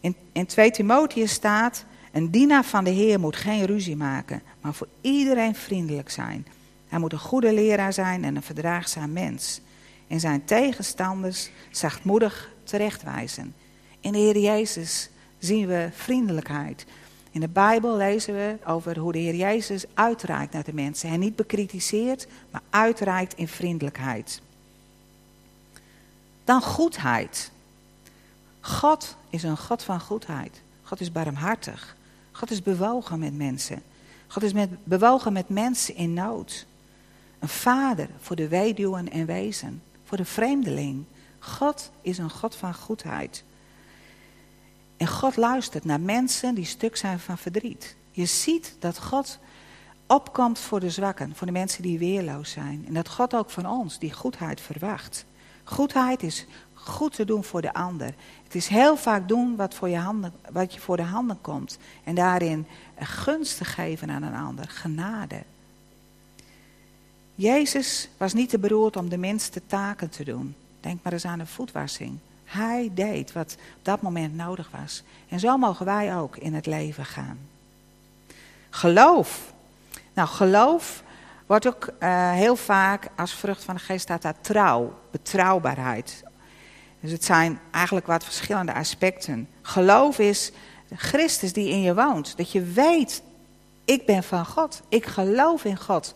In, 0.00 0.14
in 0.32 0.46
2 0.46 0.70
Timotheus 0.70 1.32
staat, 1.32 1.84
een 2.12 2.30
dienaar 2.30 2.64
van 2.64 2.84
de 2.84 2.90
Heer 2.90 3.20
moet 3.20 3.36
geen 3.36 3.64
ruzie 3.64 3.96
maken, 3.96 4.42
maar 4.60 4.74
voor 4.74 4.88
iedereen 5.00 5.54
vriendelijk 5.54 6.10
zijn. 6.10 6.46
Hij 6.88 6.98
moet 6.98 7.12
een 7.12 7.18
goede 7.18 7.52
leraar 7.52 7.92
zijn 7.92 8.24
en 8.24 8.36
een 8.36 8.42
verdraagzaam 8.42 9.12
mens. 9.12 9.60
En 10.06 10.20
zijn 10.20 10.44
tegenstanders 10.44 11.50
zachtmoedig 11.70 12.50
terechtwijzen. 12.62 13.54
In 14.00 14.12
de 14.12 14.18
Heer 14.18 14.38
Jezus 14.38 15.10
zien 15.38 15.66
we 15.66 15.88
vriendelijkheid. 15.92 16.86
In 17.30 17.40
de 17.40 17.48
Bijbel 17.48 17.96
lezen 17.96 18.34
we 18.34 18.56
over 18.66 18.98
hoe 18.98 19.12
de 19.12 19.18
Heer 19.18 19.34
Jezus 19.34 19.84
uitreikt 19.94 20.52
naar 20.52 20.64
de 20.64 20.74
mensen. 20.74 21.08
Hij 21.08 21.18
niet 21.18 21.36
bekritiseert, 21.36 22.26
maar 22.50 22.62
uitreikt 22.70 23.34
in 23.34 23.48
vriendelijkheid. 23.48 24.40
Dan 26.44 26.62
goedheid. 26.62 27.50
God 28.60 29.16
is 29.30 29.42
een 29.42 29.56
God 29.56 29.82
van 29.82 30.00
goedheid. 30.00 30.60
God 30.82 31.00
is 31.00 31.12
barmhartig. 31.12 31.96
God 32.32 32.50
is 32.50 32.62
bewogen 32.62 33.18
met 33.18 33.36
mensen. 33.36 33.82
God 34.26 34.42
is 34.42 34.52
met, 34.52 34.84
bewogen 34.84 35.32
met 35.32 35.48
mensen 35.48 35.94
in 35.94 36.12
nood. 36.12 36.66
Een 37.38 37.48
vader 37.48 38.08
voor 38.18 38.36
de 38.36 38.48
weduwen 38.48 39.10
en 39.10 39.26
wezen. 39.26 39.82
Voor 40.04 40.16
de 40.16 40.24
vreemdeling. 40.24 41.04
God 41.38 41.90
is 42.00 42.18
een 42.18 42.30
God 42.30 42.54
van 42.54 42.74
goedheid. 42.74 43.44
En 44.96 45.06
God 45.06 45.36
luistert 45.36 45.84
naar 45.84 46.00
mensen 46.00 46.54
die 46.54 46.64
stuk 46.64 46.96
zijn 46.96 47.18
van 47.18 47.38
verdriet. 47.38 47.96
Je 48.10 48.26
ziet 48.26 48.76
dat 48.78 48.98
God 48.98 49.38
opkomt 50.06 50.58
voor 50.58 50.80
de 50.80 50.90
zwakken, 50.90 51.34
voor 51.34 51.46
de 51.46 51.52
mensen 51.52 51.82
die 51.82 51.98
weerloos 51.98 52.50
zijn. 52.50 52.84
En 52.86 52.94
dat 52.94 53.08
God 53.08 53.34
ook 53.34 53.50
van 53.50 53.66
ons 53.66 53.98
die 53.98 54.12
goedheid 54.12 54.60
verwacht. 54.60 55.24
Goedheid 55.64 56.22
is 56.22 56.46
goed 56.74 57.14
te 57.14 57.24
doen 57.24 57.44
voor 57.44 57.60
de 57.62 57.72
ander. 57.72 58.14
Het 58.44 58.54
is 58.54 58.68
heel 58.68 58.96
vaak 58.96 59.28
doen 59.28 59.56
wat, 59.56 59.74
voor 59.74 59.88
je, 59.88 59.96
handen, 59.96 60.32
wat 60.52 60.74
je 60.74 60.80
voor 60.80 60.96
de 60.96 61.02
handen 61.02 61.40
komt. 61.40 61.78
En 62.04 62.14
daarin 62.14 62.66
gunst 62.98 63.56
te 63.56 63.64
geven 63.64 64.10
aan 64.10 64.22
een 64.22 64.34
ander, 64.34 64.68
genade. 64.68 65.42
Jezus 67.38 68.08
was 68.16 68.32
niet 68.32 68.48
te 68.48 68.58
beroerd 68.58 68.96
om 68.96 69.08
de 69.08 69.16
minste 69.16 69.62
taken 69.66 70.10
te 70.10 70.24
doen. 70.24 70.54
Denk 70.80 71.02
maar 71.02 71.12
eens 71.12 71.24
aan 71.24 71.38
de 71.38 71.46
voetwassing. 71.46 72.18
Hij 72.44 72.90
deed 72.94 73.32
wat 73.32 73.56
op 73.76 73.84
dat 73.84 74.02
moment 74.02 74.36
nodig 74.36 74.70
was. 74.80 75.02
En 75.28 75.40
zo 75.40 75.56
mogen 75.56 75.86
wij 75.86 76.16
ook 76.16 76.36
in 76.36 76.54
het 76.54 76.66
leven 76.66 77.04
gaan. 77.04 77.38
Geloof. 78.70 79.52
Nou, 80.14 80.28
geloof 80.28 81.02
wordt 81.46 81.66
ook 81.66 81.92
uh, 82.00 82.32
heel 82.32 82.56
vaak 82.56 83.08
als 83.16 83.32
vrucht 83.32 83.64
van 83.64 83.74
de 83.74 83.80
geest 83.80 84.02
staat 84.02 84.22
daar 84.22 84.40
trouw, 84.40 84.98
betrouwbaarheid. 85.10 86.22
Dus 87.00 87.10
het 87.10 87.24
zijn 87.24 87.60
eigenlijk 87.70 88.06
wat 88.06 88.24
verschillende 88.24 88.74
aspecten. 88.74 89.48
Geloof 89.62 90.18
is 90.18 90.52
Christus 90.94 91.52
die 91.52 91.68
in 91.68 91.80
je 91.80 91.94
woont. 91.94 92.36
Dat 92.36 92.52
je 92.52 92.62
weet, 92.62 93.22
ik 93.84 94.06
ben 94.06 94.22
van 94.22 94.46
God. 94.46 94.80
Ik 94.88 95.06
geloof 95.06 95.64
in 95.64 95.78
God. 95.78 96.14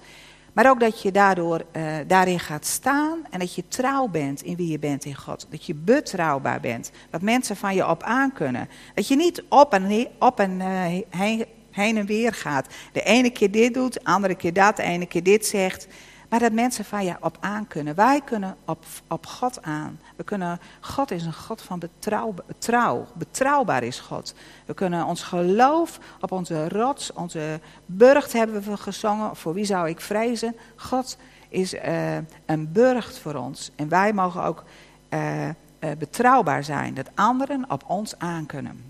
Maar 0.52 0.70
ook 0.70 0.80
dat 0.80 1.02
je 1.02 1.12
daardoor 1.12 1.64
uh, 1.76 1.94
daarin 2.06 2.40
gaat 2.40 2.66
staan 2.66 3.18
en 3.30 3.38
dat 3.38 3.54
je 3.54 3.68
trouw 3.68 4.08
bent 4.08 4.42
in 4.42 4.56
wie 4.56 4.70
je 4.70 4.78
bent 4.78 5.04
in 5.04 5.14
God. 5.14 5.46
Dat 5.50 5.66
je 5.66 5.74
betrouwbaar 5.74 6.60
bent. 6.60 6.90
Dat 7.10 7.22
mensen 7.22 7.56
van 7.56 7.74
je 7.74 7.88
op 7.88 8.02
aan 8.02 8.32
kunnen. 8.32 8.68
Dat 8.94 9.08
je 9.08 9.16
niet 9.16 9.42
op 9.48 9.72
en, 9.72 10.08
op 10.18 10.40
en 10.40 10.60
uh, 10.60 10.66
heen, 11.10 11.44
heen, 11.70 11.96
en 11.96 12.06
weer 12.06 12.32
gaat. 12.32 12.66
De 12.92 13.02
ene 13.02 13.30
keer 13.30 13.50
dit 13.50 13.74
doet, 13.74 13.92
de 13.92 14.04
andere 14.04 14.34
keer 14.34 14.52
dat, 14.52 14.76
de 14.76 14.82
ene 14.82 15.06
keer 15.06 15.22
dit 15.22 15.46
zegt. 15.46 15.86
Maar 16.32 16.40
dat 16.40 16.52
mensen 16.52 16.84
van 16.84 17.04
je 17.04 17.16
op 17.20 17.36
aan 17.40 17.66
kunnen. 17.68 17.94
Wij 17.94 18.20
kunnen 18.24 18.56
op, 18.64 18.84
op 19.08 19.26
God 19.26 19.62
aan. 19.62 20.00
We 20.16 20.24
kunnen, 20.24 20.60
God 20.80 21.10
is 21.10 21.24
een 21.24 21.32
God 21.32 21.62
van 21.62 21.78
betrouw, 21.78 22.34
trouw. 22.58 23.06
Betrouwbaar 23.14 23.82
is 23.82 24.00
God. 24.00 24.34
We 24.66 24.74
kunnen 24.74 25.04
ons 25.04 25.22
geloof 25.22 25.98
op 26.20 26.32
onze 26.32 26.68
rots, 26.68 27.12
onze 27.12 27.60
burcht 27.86 28.32
hebben 28.32 28.62
we 28.62 28.76
gezongen. 28.76 29.36
Voor 29.36 29.54
wie 29.54 29.64
zou 29.64 29.88
ik 29.88 30.00
vrezen? 30.00 30.56
God 30.76 31.16
is 31.48 31.74
uh, 31.74 32.16
een 32.46 32.72
burcht 32.72 33.18
voor 33.18 33.34
ons. 33.34 33.70
En 33.76 33.88
wij 33.88 34.12
mogen 34.12 34.42
ook 34.42 34.64
uh, 35.10 35.48
uh, 35.48 35.52
betrouwbaar 35.98 36.64
zijn. 36.64 36.94
Dat 36.94 37.10
anderen 37.14 37.64
op 37.68 37.84
ons 37.86 38.18
aan 38.18 38.46
kunnen. 38.46 38.84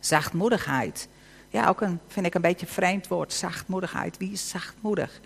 Zachtmoedigheid. 0.00 1.08
Ja, 1.54 1.68
ook 1.68 1.80
een, 1.80 2.00
vind 2.06 2.26
ik 2.26 2.34
een 2.34 2.40
beetje 2.40 2.66
vreemd 2.66 3.08
woord. 3.08 3.32
Zachtmoedigheid. 3.32 4.16
Wie 4.16 4.32
is 4.32 4.48
zachtmoedig? 4.48 5.20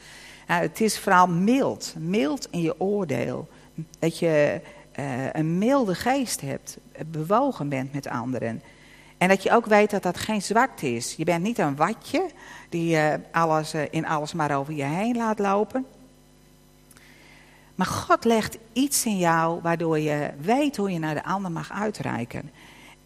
Het 0.46 0.80
is 0.80 0.98
vooral 0.98 1.28
mild. 1.28 1.94
Mild 1.98 2.48
in 2.50 2.60
je 2.60 2.80
oordeel. 2.80 3.48
Dat 3.98 4.18
je 4.18 4.60
uh, 4.98 5.32
een 5.32 5.58
milde 5.58 5.94
geest 5.94 6.40
hebt. 6.40 6.78
Bewogen 7.06 7.68
bent 7.68 7.92
met 7.92 8.06
anderen. 8.06 8.62
En 9.18 9.28
dat 9.28 9.42
je 9.42 9.50
ook 9.50 9.66
weet 9.66 9.90
dat 9.90 10.02
dat 10.02 10.18
geen 10.18 10.42
zwakte 10.42 10.94
is. 10.94 11.14
Je 11.14 11.24
bent 11.24 11.42
niet 11.42 11.58
een 11.58 11.76
watje 11.76 12.30
die 12.68 12.96
uh, 12.96 13.14
alles, 13.32 13.74
uh, 13.74 13.82
in 13.90 14.06
alles 14.06 14.32
maar 14.32 14.56
over 14.56 14.74
je 14.74 14.84
heen 14.84 15.16
laat 15.16 15.38
lopen. 15.38 15.86
Maar 17.74 17.86
God 17.86 18.24
legt 18.24 18.58
iets 18.72 19.04
in 19.04 19.18
jou 19.18 19.60
waardoor 19.62 19.98
je 19.98 20.30
weet 20.40 20.76
hoe 20.76 20.92
je 20.92 20.98
naar 20.98 21.14
de 21.14 21.24
ander 21.24 21.52
mag 21.52 21.72
uitreiken. 21.72 22.50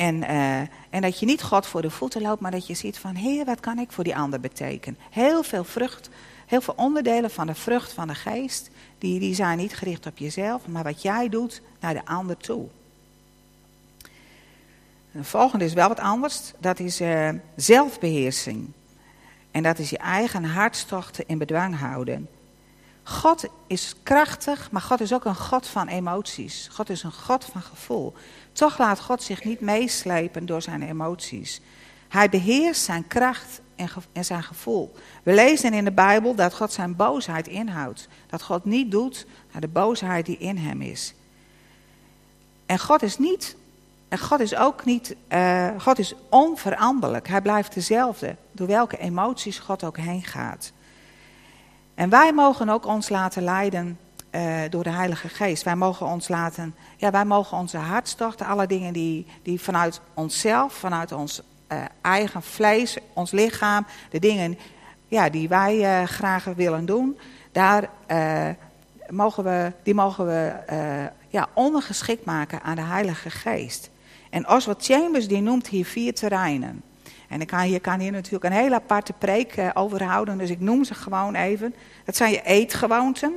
En, 0.03 0.17
uh, 0.23 0.59
en 0.91 1.01
dat 1.01 1.19
je 1.19 1.27
niet 1.27 1.43
God 1.43 1.67
voor 1.67 1.83
de 1.83 1.91
voeten 1.91 2.23
loopt, 2.23 2.41
maar 2.41 2.51
dat 2.51 2.67
je 2.67 2.75
ziet 2.75 2.99
van, 2.99 3.15
heer, 3.15 3.45
wat 3.45 3.61
kan 3.61 3.79
ik 3.79 3.93
voor 3.93 4.05
die 4.05 4.17
ander 4.17 4.41
betekenen? 4.41 4.99
Heel 5.11 5.43
veel 5.43 5.65
vrucht 5.65 6.11
Heel 6.47 6.61
veel 6.61 6.75
onderdelen 6.77 7.31
van 7.31 7.47
de 7.47 7.55
vrucht 7.55 7.93
van 7.93 8.09
de 8.09 8.15
geest, 8.15 8.71
die, 8.99 9.21
die 9.21 9.35
zijn 9.35 9.59
niet 9.59 9.75
gericht 9.75 10.07
op 10.07 10.19
jezelf, 10.19 10.67
maar 10.67 10.83
wat 10.83 11.03
jij 11.03 11.29
doet 11.29 11.63
naar 11.81 11.95
de 11.95 12.05
ander 12.05 12.37
toe. 12.37 12.67
De 15.11 15.25
volgende 15.25 15.65
is 15.65 15.73
wel 15.73 15.89
wat 15.89 15.99
anders, 15.99 16.53
dat 16.59 16.79
is 16.79 17.01
uh, 17.01 17.29
zelfbeheersing. 17.57 18.71
En 19.51 19.63
dat 19.63 19.79
is 19.79 19.91
je 19.91 19.99
eigen 19.99 20.45
hartstochten 20.45 21.25
in 21.27 21.39
bedwang 21.39 21.79
houden. 21.79 22.29
God 23.03 23.45
is 23.67 23.95
krachtig, 24.03 24.71
maar 24.71 24.83
God 24.83 25.01
is 25.01 25.13
ook 25.13 25.25
een 25.25 25.35
God 25.35 25.67
van 25.67 25.89
emoties. 25.89 26.69
God 26.73 26.91
is 26.91 27.03
een 27.03 27.13
God 27.13 27.45
van 27.45 27.63
gevoel. 27.63 28.15
Toch 28.53 28.79
laat 28.79 29.01
God 29.01 29.23
zich 29.23 29.45
niet 29.45 29.61
meeslepen 29.61 30.47
door 30.47 30.63
zijn 30.63 30.83
emoties. 30.83 31.61
Hij 32.09 32.29
beheerst 32.29 32.83
zijn 32.83 33.07
kracht 33.07 33.61
en, 34.13 34.25
zijn 34.25 34.43
gevoel. 34.43 34.93
We 35.23 35.35
lezen 35.35 35.75
in 35.75 35.85
de 35.85 35.93
Bijbel 35.93 36.35
dat 36.35 36.55
God 36.55 36.73
zijn 36.73 36.97
boosheid 36.97 37.49
inhoudt. 37.49 38.09
Dat 38.27 38.43
God 38.43 38.65
niet 38.65 38.91
doet 38.91 39.27
naar 39.53 39.61
de 39.61 39.69
boosheid 39.69 40.27
die 40.27 40.39
in 40.39 40.57
hem 40.57 40.83
is. 40.83 41.15
En 42.67 42.79
God 42.79 43.03
is 43.03 43.19
niet, 43.19 43.57
en 44.09 44.19
God 44.19 44.41
is 44.41 44.57
ook 44.57 44.85
niet, 44.85 45.17
uh, 45.33 45.69
God 45.79 45.99
is 45.99 46.15
onveranderlijk. 46.29 47.29
Hij 47.29 47.41
blijft 47.41 47.75
dezelfde, 47.75 48.37
door 48.53 48.67
welke 48.67 48.99
emoties 48.99 49.59
God 49.59 49.85
ook 49.85 49.97
heen 49.97 50.23
gaat. 50.25 50.73
En 51.95 52.09
wij 52.09 52.33
mogen 52.33 52.69
ook 52.69 52.87
ons 52.87 53.09
laten 53.09 53.43
leiden 53.43 53.99
uh, 54.31 54.61
door 54.71 54.83
de 54.83 54.91
Heilige 54.91 55.29
Geest. 55.29 55.63
Wij 55.63 55.77
mogen 55.77 56.07
ons 56.07 56.29
laten, 56.29 56.75
ja, 56.97 57.11
wij 57.11 57.25
mogen 57.25 57.59
onze 57.59 57.77
hartstochten, 57.77 58.47
alle 58.47 58.67
dingen 58.67 58.93
die, 58.93 59.27
die 59.43 59.61
vanuit 59.61 60.01
onszelf, 60.15 60.73
vanuit 60.73 61.13
ons 61.13 61.43
uh, 61.73 61.79
eigen 62.01 62.43
vlees, 62.43 62.97
ons 63.13 63.31
lichaam, 63.31 63.87
de 64.11 64.19
dingen 64.19 64.59
ja, 65.09 65.29
die 65.29 65.49
wij 65.49 66.01
uh, 66.03 66.09
graag 66.09 66.45
willen 66.45 66.87
doen, 66.87 67.19
daar 67.53 67.89
mogen 69.09 69.45
we, 69.45 69.73
die 69.83 69.95
mogen 69.95 70.27
we 70.27 70.53
ja, 71.29 71.49
ondergeschikt 71.55 72.25
maken 72.25 72.63
aan 72.63 72.77
de 72.77 72.83
Heilige 72.83 73.31
Geest. 73.31 73.91
En 74.31 74.49
Oswald 74.49 74.85
Chambers 74.85 75.29
die 75.29 75.41
noemt 75.41 75.69
hier 75.69 75.85
vier 75.85 76.15
terreinen. 76.15 76.83
En 77.33 77.41
ik 77.41 77.47
kan, 77.47 77.81
kan 77.81 78.01
hier 78.01 78.13
natuurlijk 78.13 78.45
een 78.45 78.61
hele 78.61 78.75
aparte 78.75 79.13
preek 79.13 79.71
over 79.75 80.03
houden, 80.03 80.39
dus 80.39 80.51
ik 80.51 80.61
noem 80.61 80.85
ze 80.85 80.95
gewoon 80.95 81.35
even. 81.35 81.75
Dat 82.05 82.17
zijn 82.17 82.31
je 82.31 82.43
eetgewoonten, 82.43 83.33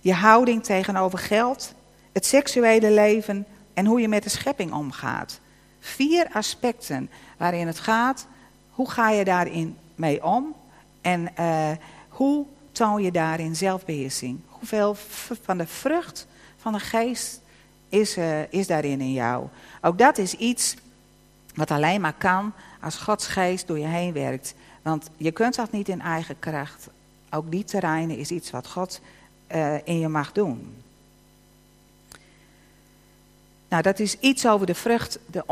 je 0.00 0.14
houding 0.14 0.64
tegenover 0.64 1.18
geld, 1.18 1.74
het 2.12 2.26
seksuele 2.26 2.90
leven 2.90 3.46
en 3.74 3.86
hoe 3.86 4.00
je 4.00 4.08
met 4.08 4.22
de 4.22 4.28
schepping 4.28 4.72
omgaat. 4.72 5.40
Vier 5.80 6.28
aspecten 6.32 7.10
waarin 7.36 7.66
het 7.66 7.78
gaat, 7.78 8.26
hoe 8.70 8.90
ga 8.90 9.10
je 9.10 9.24
daarin 9.24 9.76
mee 9.94 10.24
om 10.24 10.54
en 11.00 11.28
uh, 11.38 11.70
hoe 12.08 12.46
toon 12.72 13.02
je 13.02 13.10
daarin 13.10 13.56
zelfbeheersing? 13.56 14.40
Hoeveel 14.46 14.96
van 15.42 15.58
de 15.58 15.66
vrucht 15.66 16.26
van 16.56 16.72
de 16.72 16.78
geest 16.78 17.40
is, 17.88 18.16
uh, 18.16 18.52
is 18.52 18.66
daarin 18.66 19.00
in 19.00 19.12
jou. 19.12 19.46
Ook 19.80 19.98
dat 19.98 20.18
is 20.18 20.34
iets 20.34 20.76
wat 21.54 21.70
alleen 21.70 22.00
maar 22.00 22.14
kan 22.18 22.52
als 22.84 22.96
Gods 22.96 23.26
geest 23.26 23.66
door 23.66 23.78
je 23.78 23.86
heen 23.86 24.12
werkt. 24.12 24.54
Want 24.82 25.10
je 25.16 25.32
kunt 25.32 25.54
dat 25.54 25.72
niet 25.72 25.88
in 25.88 26.00
eigen 26.00 26.38
kracht. 26.38 26.88
Ook 27.30 27.50
die 27.50 27.64
terreinen 27.64 28.16
is 28.16 28.30
iets 28.30 28.50
wat 28.50 28.68
God 28.68 29.00
uh, 29.54 29.74
in 29.84 29.98
je 29.98 30.08
mag 30.08 30.32
doen. 30.32 30.74
Nou, 33.68 33.82
dat 33.86 33.98
is 33.98 34.18
iets 34.18 34.46
over 34.46 34.66
de 34.66 34.74
vrucht. 34.74 35.18
De, 35.26 35.44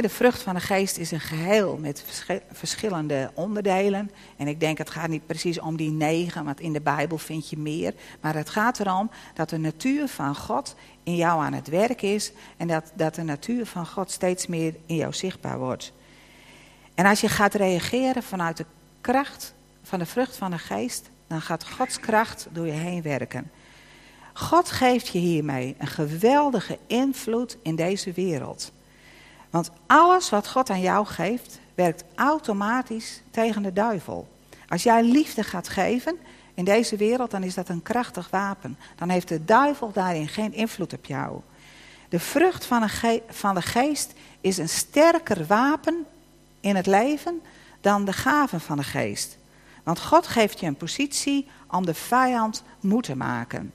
de, 0.00 0.08
vrucht 0.08 0.42
van 0.42 0.54
de 0.54 0.60
geest 0.60 0.98
is 0.98 1.10
een 1.10 1.20
geheel 1.20 1.76
met 1.76 2.04
verschillende 2.52 3.30
onderdelen. 3.34 4.10
En 4.36 4.48
ik 4.48 4.60
denk, 4.60 4.78
het 4.78 4.90
gaat 4.90 5.08
niet 5.08 5.26
precies 5.26 5.60
om 5.60 5.76
die 5.76 5.90
negen, 5.90 6.44
want 6.44 6.60
in 6.60 6.72
de 6.72 6.80
Bijbel 6.80 7.18
vind 7.18 7.50
je 7.50 7.58
meer. 7.58 7.94
Maar 8.20 8.34
het 8.34 8.50
gaat 8.50 8.80
erom 8.80 9.10
dat 9.34 9.50
de 9.50 9.58
natuur 9.58 10.08
van 10.08 10.36
God 10.36 10.74
in 11.02 11.16
jou 11.16 11.42
aan 11.42 11.52
het 11.52 11.68
werk 11.68 12.02
is. 12.02 12.32
En 12.56 12.68
dat, 12.68 12.92
dat 12.94 13.14
de 13.14 13.22
natuur 13.22 13.66
van 13.66 13.86
God 13.86 14.10
steeds 14.10 14.46
meer 14.46 14.74
in 14.86 14.96
jou 14.96 15.12
zichtbaar 15.12 15.58
wordt. 15.58 15.92
En 17.00 17.06
als 17.06 17.20
je 17.20 17.28
gaat 17.28 17.54
reageren 17.54 18.22
vanuit 18.22 18.56
de 18.56 18.64
kracht 19.00 19.54
van 19.82 19.98
de 19.98 20.06
vrucht 20.06 20.36
van 20.36 20.50
de 20.50 20.58
geest, 20.58 21.10
dan 21.26 21.40
gaat 21.40 21.68
Gods 21.68 22.00
kracht 22.00 22.46
door 22.50 22.66
je 22.66 22.72
heen 22.72 23.02
werken. 23.02 23.50
God 24.32 24.70
geeft 24.70 25.08
je 25.08 25.18
hiermee 25.18 25.74
een 25.78 25.86
geweldige 25.86 26.78
invloed 26.86 27.56
in 27.62 27.76
deze 27.76 28.12
wereld. 28.12 28.72
Want 29.50 29.70
alles 29.86 30.30
wat 30.30 30.48
God 30.48 30.70
aan 30.70 30.80
jou 30.80 31.06
geeft, 31.06 31.60
werkt 31.74 32.04
automatisch 32.14 33.22
tegen 33.30 33.62
de 33.62 33.72
duivel. 33.72 34.28
Als 34.68 34.82
jij 34.82 35.02
liefde 35.02 35.42
gaat 35.42 35.68
geven 35.68 36.16
in 36.54 36.64
deze 36.64 36.96
wereld, 36.96 37.30
dan 37.30 37.42
is 37.42 37.54
dat 37.54 37.68
een 37.68 37.82
krachtig 37.82 38.30
wapen. 38.30 38.78
Dan 38.96 39.08
heeft 39.08 39.28
de 39.28 39.44
duivel 39.44 39.92
daarin 39.92 40.28
geen 40.28 40.52
invloed 40.52 40.92
op 40.92 41.04
jou. 41.04 41.40
De 42.08 42.20
vrucht 42.20 42.64
van, 43.28 43.54
de 43.54 43.62
geest 43.62 44.12
is 44.40 44.58
een 44.58 44.68
sterker 44.68 45.46
wapen 45.46 46.06
in 46.60 46.76
het 46.76 46.86
leven 46.86 47.42
dan 47.80 48.04
de 48.04 48.12
gaven 48.12 48.60
van 48.60 48.76
de 48.76 48.82
geest. 48.82 49.38
Want 49.82 50.00
God 50.00 50.26
geeft 50.26 50.60
je 50.60 50.66
een 50.66 50.76
positie 50.76 51.48
om 51.70 51.86
de 51.86 51.94
vijand 51.94 52.62
moe 52.80 53.02
te 53.02 53.16
maken. 53.16 53.72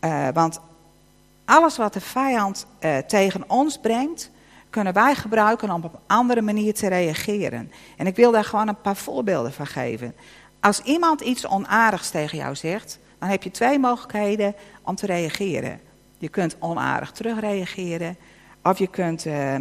Uh, 0.00 0.28
want 0.34 0.60
alles 1.44 1.76
wat 1.76 1.92
de 1.92 2.00
vijand 2.00 2.66
uh, 2.80 2.98
tegen 2.98 3.50
ons 3.50 3.78
brengt, 3.78 4.30
kunnen 4.70 4.92
wij 4.92 5.14
gebruiken 5.14 5.70
om 5.70 5.84
op 5.84 5.94
een 5.94 6.00
andere 6.06 6.42
manier 6.42 6.74
te 6.74 6.88
reageren. 6.88 7.72
En 7.96 8.06
ik 8.06 8.16
wil 8.16 8.30
daar 8.30 8.44
gewoon 8.44 8.68
een 8.68 8.80
paar 8.80 8.96
voorbeelden 8.96 9.52
van 9.52 9.66
geven. 9.66 10.14
Als 10.60 10.80
iemand 10.80 11.20
iets 11.20 11.46
onaardigs 11.46 12.10
tegen 12.10 12.38
jou 12.38 12.54
zegt, 12.54 12.98
dan 13.18 13.28
heb 13.28 13.42
je 13.42 13.50
twee 13.50 13.78
mogelijkheden 13.78 14.54
om 14.82 14.94
te 14.94 15.06
reageren. 15.06 15.80
Je 16.18 16.28
kunt 16.28 16.56
onaardig 16.58 17.10
terugreageren, 17.10 18.16
of 18.62 18.78
je 18.78 18.86
kunt, 18.86 19.26
uh, 19.26 19.54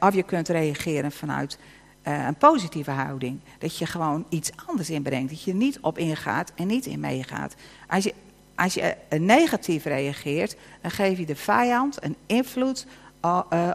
of 0.00 0.14
je 0.14 0.22
kunt 0.22 0.48
reageren 0.48 1.12
vanuit 1.12 1.58
een 2.02 2.36
positieve 2.36 2.90
houding. 2.90 3.40
Dat 3.58 3.78
je 3.78 3.86
gewoon 3.86 4.26
iets 4.28 4.50
anders 4.66 4.90
inbrengt. 4.90 5.30
Dat 5.30 5.42
je 5.42 5.50
er 5.50 5.56
niet 5.56 5.80
op 5.80 5.98
ingaat 5.98 6.52
en 6.54 6.66
niet 6.66 6.86
in 6.86 7.00
meegaat. 7.00 7.54
Als 7.88 8.04
je 8.04 8.14
als 8.54 8.74
je 8.74 8.96
negatief 9.18 9.84
reageert, 9.84 10.56
dan 10.80 10.90
geef 10.90 11.18
je 11.18 11.26
de 11.26 11.36
vijand 11.36 12.04
een 12.04 12.16
invloed 12.26 12.86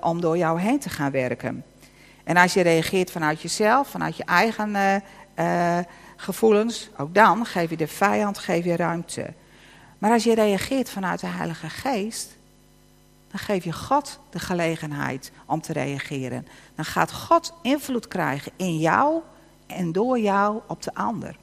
om 0.02 0.22
door 0.22 0.38
jou 0.38 0.60
heen 0.60 0.80
te 0.80 0.90
gaan 0.90 1.12
werken. 1.12 1.64
En 2.24 2.38
als 2.38 2.54
je 2.54 2.62
reageert 2.62 3.12
vanuit 3.12 3.42
jezelf, 3.42 3.88
vanuit 3.88 4.18
je 4.18 4.24
eigen 4.24 5.04
gevoelens, 6.16 6.90
ook 6.98 7.14
dan 7.14 7.46
geef 7.46 7.70
je 7.70 7.78
de 7.78 7.88
vijand 7.88 8.38
geef 8.38 8.66
je 8.66 8.76
ruimte. 8.76 9.34
Maar 9.98 10.12
als 10.12 10.24
je 10.24 10.36
reageert 10.36 10.90
vanuit 10.90 11.20
de 11.20 11.28
Heilige 11.28 11.70
Geest, 11.70 12.38
dan 13.32 13.40
geef 13.40 13.64
je 13.64 13.74
God 13.74 14.20
de 14.30 14.40
gelegenheid 14.40 15.32
om 15.46 15.62
te 15.62 15.74
reageren. 15.74 16.48
Dan 16.76 16.86
gaat 16.86 17.12
God 17.12 17.54
invloed 17.62 18.08
krijgen 18.08 18.52
in 18.56 18.78
jou 18.78 19.22
en 19.68 19.92
door 19.92 20.20
jou 20.20 20.62
op 20.68 20.84
de 20.84 20.94
ander. 20.94 21.36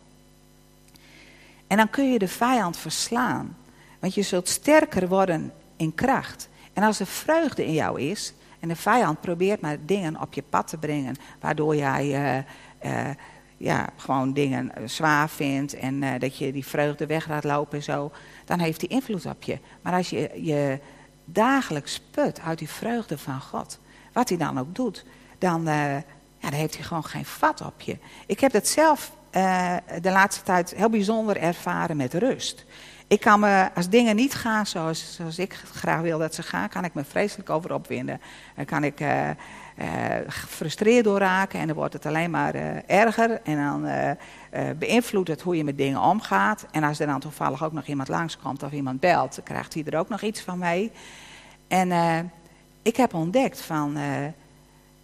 En 1.66 1.76
dan 1.76 1.90
kun 1.90 2.12
je 2.12 2.18
de 2.18 2.28
vijand 2.28 2.76
verslaan. 2.76 3.56
Want 3.98 4.14
je 4.14 4.22
zult 4.22 4.48
sterker 4.48 5.08
worden 5.08 5.52
in 5.76 5.94
kracht. 5.94 6.48
En 6.72 6.82
als 6.82 7.00
er 7.00 7.06
vreugde 7.06 7.66
in 7.66 7.72
jou 7.72 8.00
is, 8.00 8.32
en 8.60 8.68
de 8.68 8.76
vijand 8.76 9.20
probeert 9.20 9.60
maar 9.60 9.76
dingen 9.84 10.20
op 10.20 10.34
je 10.34 10.42
pad 10.42 10.68
te 10.68 10.76
brengen, 10.76 11.16
waardoor 11.40 11.76
jij 11.76 12.06
uh, 12.06 12.92
uh, 12.92 13.10
ja, 13.56 13.88
gewoon 13.96 14.32
dingen 14.32 14.72
zwaar 14.84 15.28
vindt 15.28 15.74
en 15.74 16.18
dat 16.18 16.36
je 16.38 16.52
die 16.52 16.66
vreugde 16.66 17.06
weg 17.06 17.28
laat 17.28 17.44
lopen 17.44 17.78
en 17.78 17.84
zo, 17.84 18.10
dan 18.44 18.58
heeft 18.58 18.80
hij 18.80 18.90
invloed 18.90 19.26
op 19.26 19.42
je. 19.42 19.58
Maar 19.82 19.92
als 19.92 20.10
je 20.10 20.30
je 20.42 20.78
dagelijks 21.26 22.00
put 22.10 22.40
uit 22.40 22.58
die 22.58 22.68
vreugde 22.68 23.18
van 23.18 23.40
God, 23.40 23.78
wat 24.12 24.28
hij 24.28 24.38
dan 24.38 24.58
ook 24.58 24.74
doet, 24.74 25.04
dan, 25.38 25.64
ja, 25.64 26.02
dan 26.40 26.52
heeft 26.52 26.74
hij 26.74 26.84
gewoon 26.84 27.04
geen 27.04 27.24
vat 27.24 27.60
op 27.60 27.80
je. 27.80 27.98
Ik 28.26 28.40
heb 28.40 28.52
dat 28.52 28.66
zelf 28.66 29.12
uh, 29.36 29.76
de 30.00 30.10
laatste 30.10 30.42
tijd 30.42 30.74
heel 30.74 30.90
bijzonder 30.90 31.36
ervaren 31.36 31.96
met 31.96 32.14
rust. 32.14 32.64
Ik 33.06 33.20
kan 33.20 33.40
me, 33.40 33.68
als 33.74 33.88
dingen 33.88 34.16
niet 34.16 34.34
gaan 34.34 34.66
zoals, 34.66 35.14
zoals 35.14 35.38
ik 35.38 35.54
graag 35.72 36.00
wil 36.00 36.18
dat 36.18 36.34
ze 36.34 36.42
gaan, 36.42 36.68
kan 36.68 36.84
ik 36.84 36.94
me 36.94 37.04
vreselijk 37.04 37.50
over 37.50 37.72
opwinden. 37.72 38.20
Dan 38.56 38.64
kan 38.64 38.84
ik 38.84 39.00
uh, 39.00 39.30
gefrustreerd 40.26 41.04
door 41.04 41.18
raken 41.18 41.60
en 41.60 41.66
dan 41.66 41.76
wordt 41.76 41.92
het 41.92 42.06
alleen 42.06 42.30
maar 42.30 42.54
erger. 42.86 43.40
En 43.42 43.56
dan 43.56 43.86
beïnvloedt 44.78 45.28
het 45.28 45.40
hoe 45.40 45.56
je 45.56 45.64
met 45.64 45.78
dingen 45.78 46.00
omgaat. 46.00 46.66
En 46.70 46.82
als 46.82 47.00
er 47.00 47.06
dan 47.06 47.20
toevallig 47.20 47.64
ook 47.64 47.72
nog 47.72 47.86
iemand 47.86 48.08
langskomt 48.08 48.62
of 48.62 48.72
iemand 48.72 49.00
belt, 49.00 49.34
dan 49.34 49.44
krijgt 49.44 49.74
hij 49.74 49.84
er 49.84 49.98
ook 49.98 50.08
nog 50.08 50.22
iets 50.22 50.40
van 50.40 50.58
mee. 50.58 50.92
En 51.68 51.90
ik 52.82 52.96
heb 52.96 53.14
ontdekt 53.14 53.60
van 53.60 53.96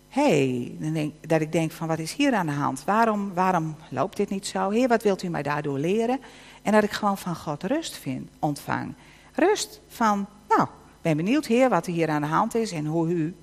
hey, 0.08 0.76
dat 1.20 1.40
ik 1.40 1.52
denk 1.52 1.72
van 1.72 1.88
wat 1.88 1.98
is 1.98 2.14
hier 2.14 2.34
aan 2.34 2.46
de 2.46 2.52
hand? 2.52 2.84
Waarom, 2.84 3.34
waarom 3.34 3.76
loopt 3.88 4.16
dit 4.16 4.30
niet 4.30 4.46
zo? 4.46 4.70
Heer, 4.70 4.88
wat 4.88 5.02
wilt 5.02 5.22
u 5.22 5.28
mij 5.28 5.42
daardoor 5.42 5.78
leren? 5.78 6.20
En 6.62 6.72
dat 6.72 6.82
ik 6.82 6.90
gewoon 6.90 7.18
van 7.18 7.36
God 7.36 7.62
rust 7.62 7.96
vind, 7.96 8.30
ontvang. 8.38 8.94
Rust 9.34 9.80
van, 9.88 10.26
nou, 10.48 10.68
ben 11.02 11.16
benieuwd 11.16 11.46
Heer 11.46 11.68
wat 11.68 11.86
er 11.86 11.92
hier 11.92 12.08
aan 12.08 12.22
de 12.22 12.28
hand 12.28 12.54
is 12.54 12.72
en 12.72 12.86
hoe 12.86 13.08
u 13.08 13.34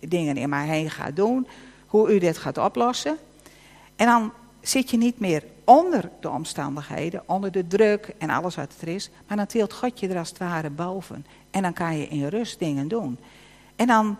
dingen 0.00 0.36
in 0.36 0.48
mij 0.48 0.66
heen 0.66 0.90
gaat 0.90 1.16
doen. 1.16 1.46
Hoe 1.86 2.14
u 2.14 2.18
dit 2.18 2.38
gaat 2.38 2.58
oplossen. 2.58 3.18
En 3.96 4.06
dan 4.06 4.32
zit 4.60 4.90
je 4.90 4.96
niet 4.96 5.20
meer 5.20 5.44
onder 5.64 6.10
de 6.20 6.30
omstandigheden, 6.30 7.22
onder 7.26 7.52
de 7.52 7.66
druk 7.66 8.14
en 8.18 8.30
alles 8.30 8.54
wat 8.54 8.74
er 8.80 8.88
is. 8.88 9.10
Maar 9.26 9.36
dan 9.36 9.46
tilt 9.46 9.72
God 9.72 10.00
je 10.00 10.08
er 10.08 10.18
als 10.18 10.28
het 10.28 10.38
ware 10.38 10.70
boven. 10.70 11.26
En 11.50 11.62
dan 11.62 11.72
kan 11.72 11.98
je 11.98 12.08
in 12.08 12.26
rust 12.26 12.58
dingen 12.58 12.88
doen. 12.88 13.18
En 13.76 13.86
dan 13.86 14.18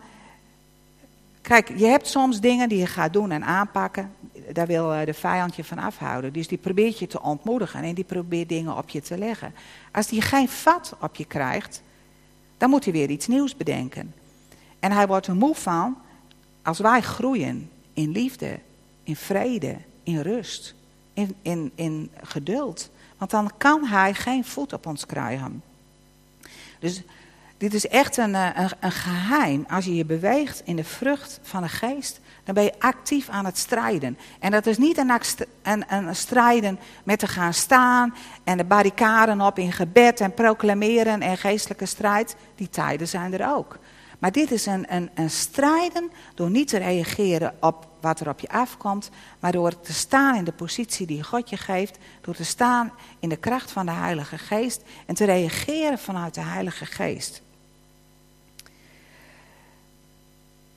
Kijk, 1.41 1.79
je 1.79 1.87
hebt 1.87 2.07
soms 2.07 2.41
dingen 2.41 2.69
die 2.69 2.79
je 2.79 2.87
gaat 2.87 3.13
doen 3.13 3.31
en 3.31 3.45
aanpakken. 3.45 4.13
Daar 4.53 4.67
wil 4.67 4.93
eh, 4.93 5.07
de 5.07 5.15
vijand 5.15 5.57
je 5.57 5.65
van 5.65 5.79
afhouden. 5.79 6.33
Dus 6.33 6.49
die 6.49 6.59
probeert 6.59 6.99
je 6.99 7.07
te 7.07 7.23
ontmoedigen 7.23 7.83
en 7.83 7.95
die 7.95 8.05
probeert 8.05 8.49
dingen 8.49 8.77
op 8.77 8.89
je 8.89 9.01
te 9.01 9.19
leggen. 9.19 9.55
Als 9.93 10.07
die 10.07 10.23
geen 10.23 10.49
vat 10.49 10.97
op 11.01 11.15
je 11.15 11.25
krijgt, 11.25 11.83
dan 12.57 12.71
moet 12.71 12.85
hij 12.85 12.93
weer 12.93 13.11
iets 13.11 13.27
nieuws 13.27 13.57
bedenken. 13.57 14.15
En 14.81 14.93
hij 14.93 15.07
wordt 15.07 15.27
er 15.27 15.37
moe 15.37 15.55
van 15.55 15.97
als 16.63 16.79
wij 16.79 17.01
groeien 17.01 17.71
in 17.93 18.11
liefde, 18.11 18.59
in 19.03 19.17
vrede, 19.17 19.77
in 20.03 20.21
rust, 20.21 20.75
in, 21.13 21.35
in, 21.43 21.73
in 21.75 22.11
geduld. 22.23 22.91
Want 23.19 23.31
dan 23.31 23.51
kan 23.59 23.85
hij 23.85 24.15
geen 24.15 24.45
voet 24.45 24.73
op 24.73 24.87
ons 24.87 25.07
krijgen. 25.07 25.63
Dus 26.79 27.03
dit 27.57 27.75
is 27.75 27.89
echt 27.89 28.17
een, 28.17 28.35
eh, 28.35 28.49
een, 28.55 28.71
een, 28.81 28.93
geheim. 28.93 29.65
Als 29.69 29.85
je 29.85 29.95
je 29.95 30.05
beweegt 30.05 30.63
in 30.65 30.77
de 30.77 30.85
vrucht 30.85 31.41
van 31.43 31.63
de 31.63 31.69
geest, 31.69 32.21
dan 32.45 32.55
ben 32.55 32.65
je 32.65 32.79
actief 32.79 33.29
aan 33.29 33.45
het 33.45 33.59
strijden. 33.59 34.19
En 34.39 34.51
dat 34.51 34.67
is 34.67 34.79
niet 34.79 34.99
een, 34.99 35.11
een, 35.63 35.85
een 35.89 36.17
strijden 36.17 36.79
met 37.05 37.19
te 37.19 37.27
gaan 37.27 37.55
staan 37.55 38.15
en 38.45 38.57
de 38.57 38.65
barricaden 38.65 39.41
op 39.41 39.59
in 39.59 39.73
gebed 39.73 40.21
en 40.21 40.35
proclameren 40.35 41.21
en 41.21 41.37
geestelijke 41.37 41.87
strijd. 41.87 42.37
Die 42.55 42.71
tijden 42.71 43.09
zijn 43.09 43.33
er 43.33 43.55
ook. 43.55 43.79
Maar 44.21 44.33
dit 44.33 44.51
is 44.51 44.67
een, 44.67 44.95
een, 44.95 45.11
een 45.15 45.31
strijden 45.31 46.11
door 46.35 46.51
niet 46.51 46.69
te 46.69 46.79
reageren 46.79 47.55
op 47.61 47.89
wat 48.01 48.21
er 48.21 48.29
op 48.29 48.41
je 48.41 48.49
afkomt, 48.49 49.11
maar 49.39 49.53
door 49.53 49.81
te 49.81 49.93
staan 49.93 50.37
in 50.37 50.45
de 50.45 50.53
positie 50.53 51.07
die 51.07 51.23
God 51.23 51.51
je 51.51 51.57
geeft, 51.57 51.99
door 52.21 52.35
te 52.35 52.45
staan 52.45 52.93
in 53.19 53.29
de 53.29 53.37
kracht 53.37 53.71
van 53.71 53.87
de 53.87 53.93
Heilige 53.93 54.39
Geest 54.39 54.83
en 55.07 55.15
te 55.15 55.25
reageren 55.25 55.99
vanuit 55.99 56.35
de 56.35 56.41
Heilige 56.41 56.87
Geest. 56.87 57.43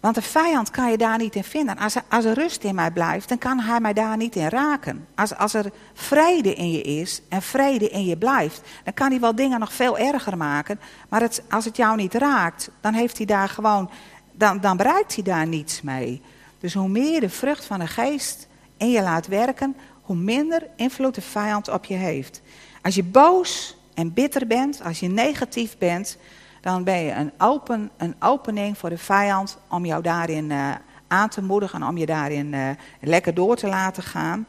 Want 0.03 0.15
de 0.15 0.21
vijand 0.21 0.71
kan 0.71 0.91
je 0.91 0.97
daar 0.97 1.17
niet 1.17 1.35
in 1.35 1.43
vinden. 1.43 1.77
Als 1.77 1.95
er, 1.95 2.03
als 2.09 2.25
er 2.25 2.33
rust 2.33 2.63
in 2.63 2.75
mij 2.75 2.91
blijft, 2.91 3.29
dan 3.29 3.37
kan 3.37 3.59
hij 3.59 3.79
mij 3.79 3.93
daar 3.93 4.17
niet 4.17 4.35
in 4.35 4.47
raken. 4.47 5.07
Als, 5.15 5.35
als 5.35 5.53
er 5.53 5.71
vrede 5.93 6.53
in 6.53 6.71
je 6.71 6.81
is 6.81 7.21
en 7.29 7.41
vrede 7.41 7.89
in 7.89 8.05
je 8.05 8.17
blijft, 8.17 8.61
dan 8.83 8.93
kan 8.93 9.11
hij 9.11 9.19
wel 9.19 9.35
dingen 9.35 9.59
nog 9.59 9.73
veel 9.73 9.97
erger 9.97 10.37
maken. 10.37 10.79
Maar 11.09 11.21
het, 11.21 11.43
als 11.49 11.65
het 11.65 11.77
jou 11.77 11.95
niet 11.95 12.13
raakt, 12.13 12.69
dan, 12.81 12.93
heeft 12.93 13.17
hij 13.17 13.25
daar 13.25 13.49
gewoon, 13.49 13.89
dan, 14.31 14.59
dan 14.59 14.77
bereikt 14.77 15.15
hij 15.15 15.23
daar 15.23 15.47
niets 15.47 15.81
mee. 15.81 16.21
Dus 16.59 16.73
hoe 16.73 16.89
meer 16.89 17.19
de 17.19 17.29
vrucht 17.29 17.65
van 17.65 17.79
de 17.79 17.87
geest 17.87 18.47
in 18.77 18.91
je 18.91 19.01
laat 19.01 19.27
werken, 19.27 19.75
hoe 20.01 20.15
minder 20.15 20.67
invloed 20.75 21.15
de 21.15 21.21
vijand 21.21 21.69
op 21.69 21.85
je 21.85 21.95
heeft. 21.95 22.41
Als 22.81 22.95
je 22.95 23.03
boos 23.03 23.77
en 23.93 24.13
bitter 24.13 24.47
bent, 24.47 24.81
als 24.83 24.99
je 24.99 25.07
negatief 25.07 25.77
bent, 25.77 26.17
dan 26.63 26.83
ben 26.83 26.97
je 26.97 27.11
een, 27.11 27.31
open, 27.37 27.91
een 27.97 28.15
opening 28.19 28.77
voor 28.77 28.89
de 28.89 28.97
vijand 28.97 29.57
om 29.69 29.85
jou 29.85 30.01
daarin 30.01 30.49
uh, 30.49 30.71
aan 31.07 31.29
te 31.29 31.43
moedigen, 31.43 31.83
om 31.83 31.97
je 31.97 32.05
daarin 32.05 32.53
uh, 32.53 32.69
lekker 33.01 33.33
door 33.33 33.55
te 33.55 33.67
laten 33.67 34.03
gaan. 34.03 34.45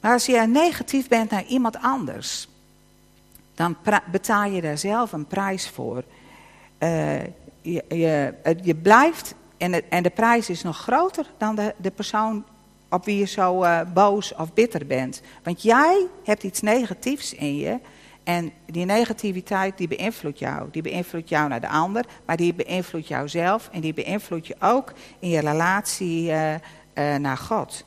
Maar 0.00 0.12
als 0.12 0.26
je 0.26 0.40
negatief 0.40 1.08
bent 1.08 1.30
naar 1.30 1.44
iemand 1.44 1.76
anders, 1.82 2.48
dan 3.54 3.76
betaal 4.10 4.44
je 4.44 4.60
daar 4.60 4.78
zelf 4.78 5.12
een 5.12 5.26
prijs 5.26 5.68
voor. 5.68 6.04
Uh, 6.78 7.22
je, 7.60 7.84
je, 7.88 8.34
je, 8.62 8.74
blijft, 8.74 9.34
en 9.56 9.72
de, 9.72 9.84
en 9.84 10.02
de 10.02 10.10
prijs 10.10 10.50
is 10.50 10.62
nog 10.62 10.76
groter 10.76 11.26
dan 11.38 11.54
de, 11.54 11.74
de 11.76 11.90
persoon 11.90 12.44
op 12.90 13.04
wie 13.04 13.18
je 13.18 13.26
zo 13.26 13.64
boos 13.94 14.34
of 14.34 14.52
bitter 14.52 14.86
bent. 14.86 15.20
Want 15.42 15.62
jij 15.62 16.06
hebt 16.24 16.42
iets 16.42 16.60
negatiefs 16.60 17.34
in 17.34 17.56
je. 17.56 17.78
En 18.24 18.52
die 18.66 18.84
negativiteit 18.84 19.78
die 19.78 19.88
beïnvloedt 19.88 20.38
jou. 20.38 20.68
Die 20.70 20.82
beïnvloedt 20.82 21.28
jou 21.28 21.48
naar 21.48 21.60
de 21.60 21.68
ander, 21.68 22.04
maar 22.24 22.36
die 22.36 22.54
beïnvloedt 22.54 23.08
jou 23.08 23.28
zelf. 23.28 23.68
En 23.72 23.80
die 23.80 23.94
beïnvloedt 23.94 24.46
je 24.46 24.56
ook 24.60 24.92
in 25.18 25.28
je 25.28 25.40
relatie 25.40 26.28
uh, 26.28 26.52
uh, 26.52 26.58
naar 27.16 27.36
God. 27.36 27.84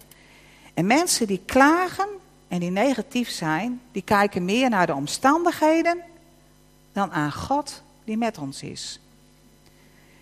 En 0.74 0.86
mensen 0.86 1.28
die 1.28 1.42
klagen 1.46 2.08
en 2.48 2.60
die 2.60 2.72
negatief 2.72 3.30
zijn, 3.30 3.82
die 3.92 4.02
kijken 4.02 4.46
meer 4.46 4.70
naar 4.70 4.86
de 4.86 4.94
omstandigheden 4.94 6.02
dan 6.94 7.12
aan 7.12 7.34
God 7.34 7.84
die 8.04 8.18
met 8.18 8.38
ons 8.38 8.64
is. 8.64 9.00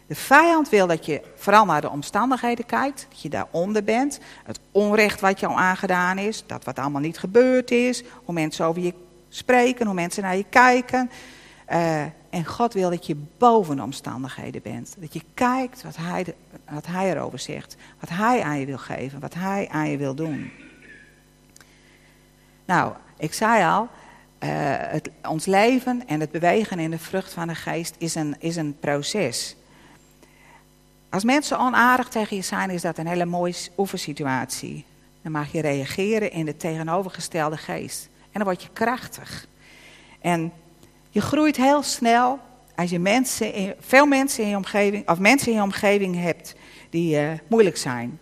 De 0.08 0.16
vijand 0.16 0.70
wil 0.70 0.88
dat 0.88 1.06
je 1.06 1.22
vooral 1.36 1.66
naar 1.66 1.82
de 1.82 1.90
omstandigheden 1.90 2.66
kijkt, 2.66 3.06
dat 3.10 3.22
je 3.22 3.30
daaronder 3.30 3.84
bent, 3.84 4.20
het 4.44 4.60
onrecht 4.72 5.20
wat 5.20 5.40
jou 5.40 5.58
aangedaan 5.58 6.18
is, 6.18 6.44
dat 6.46 6.64
wat 6.64 6.80
allemaal 6.80 7.02
niet 7.02 7.18
gebeurd 7.18 7.72
is, 7.72 8.04
hoe 8.24 8.34
mensen 8.34 8.66
over 8.66 8.82
je 8.82 8.94
spreken, 9.36 9.86
hoe 9.86 9.96
mensen 9.96 10.24
naar 10.24 10.38
je 10.38 10.46
kijken. 10.50 11.10
Uh, 11.72 12.02
en 12.30 12.46
God 12.46 12.74
wil 12.74 12.90
dat 12.90 13.06
je 13.06 13.16
boven 13.38 13.76
de 13.76 13.82
omstandigheden 13.82 14.62
bent. 14.62 14.96
Dat 15.00 15.14
je 15.14 15.22
kijkt 15.34 15.84
wat 15.84 15.96
hij, 15.98 16.36
wat 16.70 16.86
hij 16.86 17.12
erover 17.12 17.40
zegt, 17.40 17.76
wat 18.00 18.10
Hij 18.10 18.42
aan 18.42 18.60
je 18.60 18.66
wil 18.66 18.78
geven, 18.78 19.20
wat 19.20 19.34
Hij 19.34 19.68
aan 19.72 19.90
je 19.90 19.98
wil 19.98 20.16
doen. 20.16 20.52
Nou, 22.66 22.94
ik 23.18 23.34
zei 23.34 23.64
al, 23.64 23.88
uh, 24.40 24.50
het, 24.78 25.10
ons 25.28 25.46
leven 25.46 26.08
en 26.08 26.20
het 26.20 26.32
bewegen 26.32 26.80
in 26.80 26.92
de 26.92 27.00
vrucht 27.00 27.34
van 27.34 27.48
de 27.48 27.56
geest 27.56 27.96
is 27.98 28.16
een, 28.16 28.36
is 28.40 28.56
een 28.56 28.78
proces. 28.80 29.56
Als 31.10 31.24
mensen 31.24 31.60
onaardig 31.60 32.08
tegen 32.08 32.36
je 32.36 32.42
zijn, 32.42 32.70
is 32.70 32.82
dat 32.82 32.98
een 32.98 33.08
hele 33.08 33.26
mooie 33.26 33.56
oefensituatie. 33.78 34.86
Dan 35.22 35.32
mag 35.32 35.52
je 35.52 35.62
reageren 35.62 36.32
in 36.32 36.46
de 36.46 36.58
tegenovergestelde 36.58 37.58
geest. 37.58 38.10
En 38.36 38.42
dan 38.42 38.54
word 38.54 38.64
je 38.64 38.70
krachtig. 38.74 39.48
En 40.22 40.52
je 41.10 41.22
groeit 41.22 41.56
heel 41.56 41.84
snel 41.84 42.40
als 42.76 42.90
je 42.90 43.00
mensen 43.00 43.76
veel 43.80 44.06
mensen 44.06 44.44
in 44.44 44.50
je 44.50 44.56
omgeving, 44.56 45.10
of 45.10 45.20
mensen 45.20 45.48
in 45.48 45.58
je 45.58 45.64
omgeving 45.64 46.22
hebt 46.22 46.56
die 46.90 47.22
uh, 47.22 47.32
moeilijk 47.48 47.78
zijn. 47.78 48.20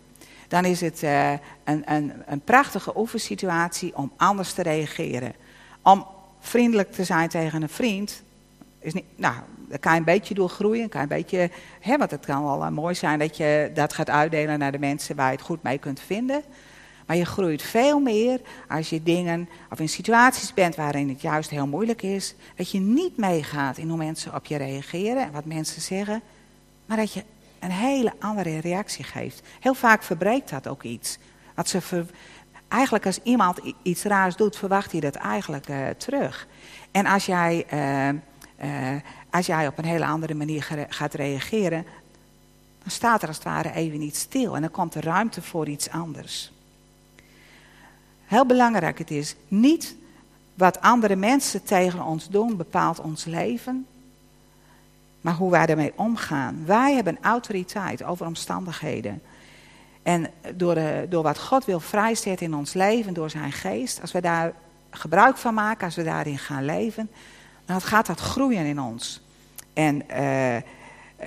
Dan 0.48 0.66
is 0.66 0.82
het 0.82 1.04
uh, 1.04 1.32
een, 1.64 1.84
een, 1.86 2.14
een 2.26 2.42
prachtige 2.42 2.98
oefensituatie 2.98 3.96
om 3.96 4.12
anders 4.18 4.54
te 4.54 4.62
reageren. 4.62 5.34
Om 5.82 6.06
vriendelijk 6.40 6.92
te 6.92 7.04
zijn 7.04 7.30
tegen 7.30 7.62
een 7.62 7.70
vriend, 7.70 8.24
is 8.80 8.94
niet, 8.94 9.06
nou, 9.16 9.36
kan 9.80 9.94
je 9.94 10.00
een 10.00 10.06
beetje 10.06 10.34
doorgroeien. 10.34 10.90
Kan 10.90 11.02
een 11.02 11.08
beetje, 11.08 11.50
hè, 11.80 11.98
want 11.98 12.12
het 12.12 12.26
kan 12.26 12.44
wel 12.44 12.64
uh, 12.64 12.70
mooi 12.70 12.96
zijn 12.96 13.20
dat 13.20 13.38
je 13.38 13.72
dat 13.74 13.94
gaat 13.94 14.10
uitdelen 14.10 14.60
naar 14.60 14.72
de 14.72 14.80
mensen 14.80 15.16
waar 15.16 15.32
je 15.32 15.38
het 15.38 15.46
goed 15.46 15.64
mee 15.64 15.78
kunt 15.78 16.00
vinden. 16.00 16.44
Maar 17.06 17.18
je 17.18 17.26
groeit 17.26 17.62
veel 17.62 18.00
meer 18.00 18.42
als 18.68 18.90
je 18.90 19.04
dingen 19.04 19.50
of 19.70 19.80
in 19.80 19.90
situaties 19.90 20.54
bent 20.54 20.76
waarin 20.76 21.10
het 21.10 21.22
juist 21.22 21.50
heel 21.50 21.68
moeilijk 21.68 22.02
is. 22.02 22.36
Dat 22.56 22.72
je 22.72 22.80
niet 22.80 23.18
meegaat 23.18 23.78
in 23.78 23.90
hoe 23.90 23.98
mensen 23.98 24.36
op 24.36 24.46
je 24.46 24.58
reageren 24.58 25.24
en 25.24 25.32
wat 25.32 25.46
mensen 25.46 25.82
zeggen. 25.82 26.22
Maar 26.86 26.98
dat 26.98 27.14
je 27.14 27.24
een 27.60 27.72
hele 27.72 28.14
andere 28.20 28.60
reactie 28.60 29.04
geeft. 29.04 29.42
Heel 29.60 29.74
vaak 29.74 30.04
verbreekt 30.04 30.50
dat 30.50 30.68
ook 30.68 30.84
iets. 30.84 31.18
Ze. 31.64 32.06
Eigenlijk 32.68 33.06
als 33.06 33.20
iemand 33.24 33.60
iets 33.82 34.04
raars 34.04 34.36
doet, 34.36 34.56
verwacht 34.58 34.92
hij 34.92 35.02
dat 35.02 35.16
eigenlijk 35.16 35.70
uh, 35.70 35.90
terug. 35.90 36.48
En 36.92 37.06
als 37.06 37.26
jij, 37.26 37.66
uh, 37.74 38.08
uh, 38.70 39.02
als 39.30 39.46
jij 39.46 39.68
op 39.68 39.78
een 39.78 39.86
hele 39.86 40.06
andere 40.06 40.34
manier 40.34 40.88
gaat 40.90 41.14
reageren, 41.14 41.86
dan 42.80 42.92
staat 42.92 43.22
er 43.22 43.28
als 43.28 43.38
het 43.38 43.46
ware 43.46 43.74
even 43.74 44.00
niet 44.00 44.16
stil. 44.16 44.56
En 44.56 44.62
dan 44.62 44.72
komt 44.72 44.96
er 44.96 45.04
ruimte 45.04 45.42
voor 45.42 45.68
iets 45.68 45.90
anders. 45.90 46.53
Heel 48.34 48.46
belangrijk 48.46 48.98
het 48.98 49.12
is, 49.12 49.36
niet 49.48 49.96
wat 50.54 50.82
andere 50.82 51.16
mensen 51.16 51.64
tegen 51.64 52.04
ons 52.04 52.30
doen 52.30 52.58
bepaalt 52.58 53.00
ons 53.00 53.26
leven, 53.26 53.86
maar 55.22 55.34
hoe 55.34 55.52
wij 55.52 55.66
ermee 55.66 55.94
omgaan. 55.96 56.66
Wij 56.66 56.94
hebben 56.94 57.18
autoriteit 57.22 58.04
over 58.04 58.26
omstandigheden. 58.26 59.22
En 60.04 60.30
door, 60.56 60.76
de, 60.76 61.06
door 61.10 61.24
wat 61.24 61.40
God 61.40 61.66
wil 61.66 61.80
vrijzetten 61.80 62.46
in 62.46 62.56
ons 62.56 62.74
leven, 62.74 63.14
door 63.14 63.30
zijn 63.30 63.52
geest, 63.52 64.02
als 64.02 64.12
we 64.12 64.22
daar 64.22 64.54
gebruik 64.90 65.38
van 65.38 65.54
maken, 65.54 65.86
als 65.86 65.96
we 65.96 66.04
daarin 66.04 66.38
gaan 66.38 66.66
leven, 66.66 67.10
dan 67.66 67.82
gaat 67.82 68.06
dat 68.06 68.20
groeien 68.20 68.66
in 68.66 68.82
ons. 68.82 69.22
En 69.74 70.02
uh, 70.12 70.56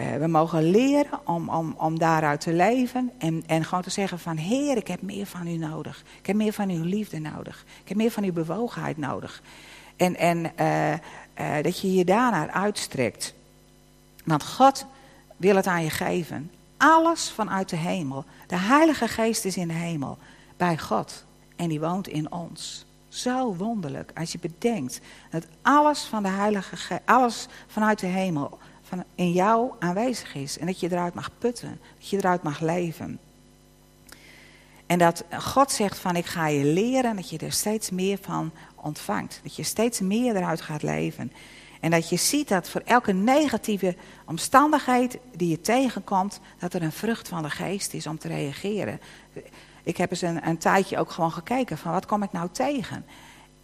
uh, 0.01 0.17
we 0.17 0.27
mogen 0.27 0.71
leren 0.71 1.21
om, 1.25 1.49
om, 1.49 1.75
om 1.79 1.99
daaruit 1.99 2.41
te 2.41 2.53
leven 2.53 3.11
en, 3.19 3.43
en 3.47 3.65
gewoon 3.65 3.83
te 3.83 3.91
zeggen 3.91 4.19
van 4.19 4.37
Heer, 4.37 4.77
ik 4.77 4.89
heb 4.89 5.03
meer 5.03 5.27
van 5.27 5.47
u 5.47 5.57
nodig. 5.57 6.05
Ik 6.19 6.27
heb 6.27 6.37
meer 6.37 6.53
van 6.53 6.71
uw 6.71 6.85
liefde 6.85 7.19
nodig. 7.19 7.65
Ik 7.83 7.89
heb 7.89 7.97
meer 7.97 8.11
van 8.11 8.25
uw 8.25 8.33
bewogenheid 8.33 8.97
nodig. 8.97 9.43
En, 9.97 10.17
en 10.17 10.53
uh, 10.61 10.93
uh, 10.93 11.63
dat 11.63 11.81
je 11.81 11.95
je 11.95 12.05
daarnaar 12.05 12.51
uitstrekt. 12.51 13.35
Want 14.25 14.45
God 14.45 14.87
wil 15.37 15.57
het 15.57 15.67
aan 15.67 15.83
je 15.83 15.91
geven. 15.91 16.51
Alles 16.77 17.31
vanuit 17.31 17.69
de 17.69 17.77
hemel. 17.77 18.25
De 18.47 18.57
Heilige 18.57 19.09
Geest 19.09 19.45
is 19.45 19.57
in 19.57 19.69
de 19.69 19.75
hemel. 19.75 20.19
Bij 20.57 20.79
God. 20.79 21.25
En 21.57 21.69
die 21.69 21.81
woont 21.81 22.09
in 22.09 22.33
ons. 22.33 22.87
Zo 23.09 23.55
wonderlijk 23.55 24.11
als 24.15 24.33
je 24.33 24.39
bedenkt 24.39 25.01
dat 25.31 25.47
alles 25.63 26.03
van 26.03 26.23
de 26.23 26.29
Heilige 26.29 26.77
Geest, 26.77 27.01
alles 27.05 27.47
vanuit 27.67 27.99
de 27.99 28.07
hemel 28.07 28.59
van 28.89 29.05
in 29.15 29.33
jou 29.33 29.71
aanwezig 29.79 30.35
is. 30.35 30.59
En 30.59 30.67
dat 30.67 30.81
je 30.81 30.91
eruit 30.91 31.15
mag 31.15 31.31
putten. 31.39 31.81
Dat 31.99 32.09
je 32.09 32.17
eruit 32.17 32.43
mag 32.43 32.61
leven. 32.61 33.19
En 34.87 34.99
dat 34.99 35.25
God 35.31 35.73
zegt 35.73 35.99
van 35.99 36.17
ik 36.17 36.27
ga 36.27 36.47
je 36.47 36.65
leren 36.65 37.17
dat 37.17 37.31
je 37.31 37.39
er 37.39 37.53
steeds 37.53 37.91
meer 37.91 38.19
van 38.21 38.53
ontvangt. 38.75 39.41
Dat 39.43 39.57
je 39.57 39.63
steeds 39.63 40.01
meer 40.01 40.37
eruit 40.37 40.61
gaat 40.61 40.83
leven. 40.83 41.33
En 41.81 41.91
dat 41.91 42.09
je 42.09 42.17
ziet 42.17 42.49
dat 42.49 42.69
voor 42.69 42.83
elke 42.85 43.13
negatieve 43.13 43.97
omstandigheid 44.27 45.19
die 45.37 45.49
je 45.49 45.61
tegenkomt, 45.61 46.41
dat 46.59 46.75
er 46.75 46.83
een 46.83 46.93
vrucht 46.93 47.29
van 47.29 47.43
de 47.43 47.51
geest 47.51 47.95
is 47.95 48.07
om 48.07 48.19
te 48.19 48.29
reageren. 48.29 49.01
Ik 49.83 49.97
heb 49.97 50.11
eens 50.11 50.23
een, 50.23 50.47
een 50.47 50.59
tijdje 50.59 50.99
ook 50.99 51.11
gewoon 51.11 51.33
gekeken 51.33 51.79
van 51.79 51.93
wat 51.93 52.07
kom 52.07 52.23
ik 52.23 52.33
nou 52.33 52.49
tegen? 52.53 53.05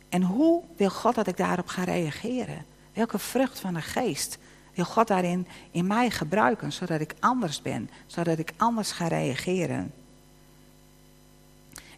En 0.09 0.23
hoe 0.23 0.62
wil 0.77 0.91
God 0.91 1.14
dat 1.14 1.27
ik 1.27 1.37
daarop 1.37 1.66
ga 1.66 1.85
reageren? 1.85 2.64
Welke 2.93 3.18
vrucht 3.18 3.61
van 3.61 3.75
de 3.75 3.81
geest 3.81 4.39
wil 4.75 4.85
God 4.85 5.09
daarin 5.09 5.47
in 5.70 5.87
mij 5.87 6.11
gebruiken, 6.11 6.73
zodat 6.73 7.01
ik 7.01 7.14
anders 7.20 7.62
ben, 7.62 7.91
zodat 8.07 8.39
ik 8.39 8.53
anders 8.57 8.93
ga 8.93 9.07
reageren. 9.07 9.93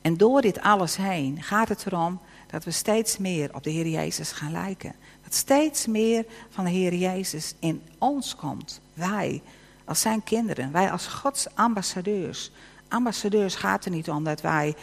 En 0.00 0.16
door 0.16 0.40
dit 0.40 0.60
alles 0.60 0.96
heen 0.96 1.42
gaat 1.42 1.68
het 1.68 1.86
erom 1.86 2.20
dat 2.46 2.64
we 2.64 2.70
steeds 2.70 3.18
meer 3.18 3.54
op 3.54 3.62
de 3.62 3.70
Heer 3.70 3.86
Jezus 3.86 4.32
gaan 4.32 4.52
lijken. 4.52 4.94
Dat 5.22 5.34
steeds 5.34 5.86
meer 5.86 6.24
van 6.50 6.64
de 6.64 6.70
Heer 6.70 6.94
Jezus 6.94 7.54
in 7.58 7.82
ons 7.98 8.36
komt. 8.36 8.80
Wij 8.94 9.42
als 9.84 10.00
zijn 10.00 10.22
kinderen, 10.22 10.72
wij 10.72 10.90
als 10.90 11.06
Gods 11.06 11.46
ambassadeurs. 11.54 12.50
Ambassadeurs 12.88 13.54
gaat 13.54 13.84
er 13.84 13.90
niet 13.90 14.10
om 14.10 14.24
dat 14.24 14.40
wij 14.40 14.74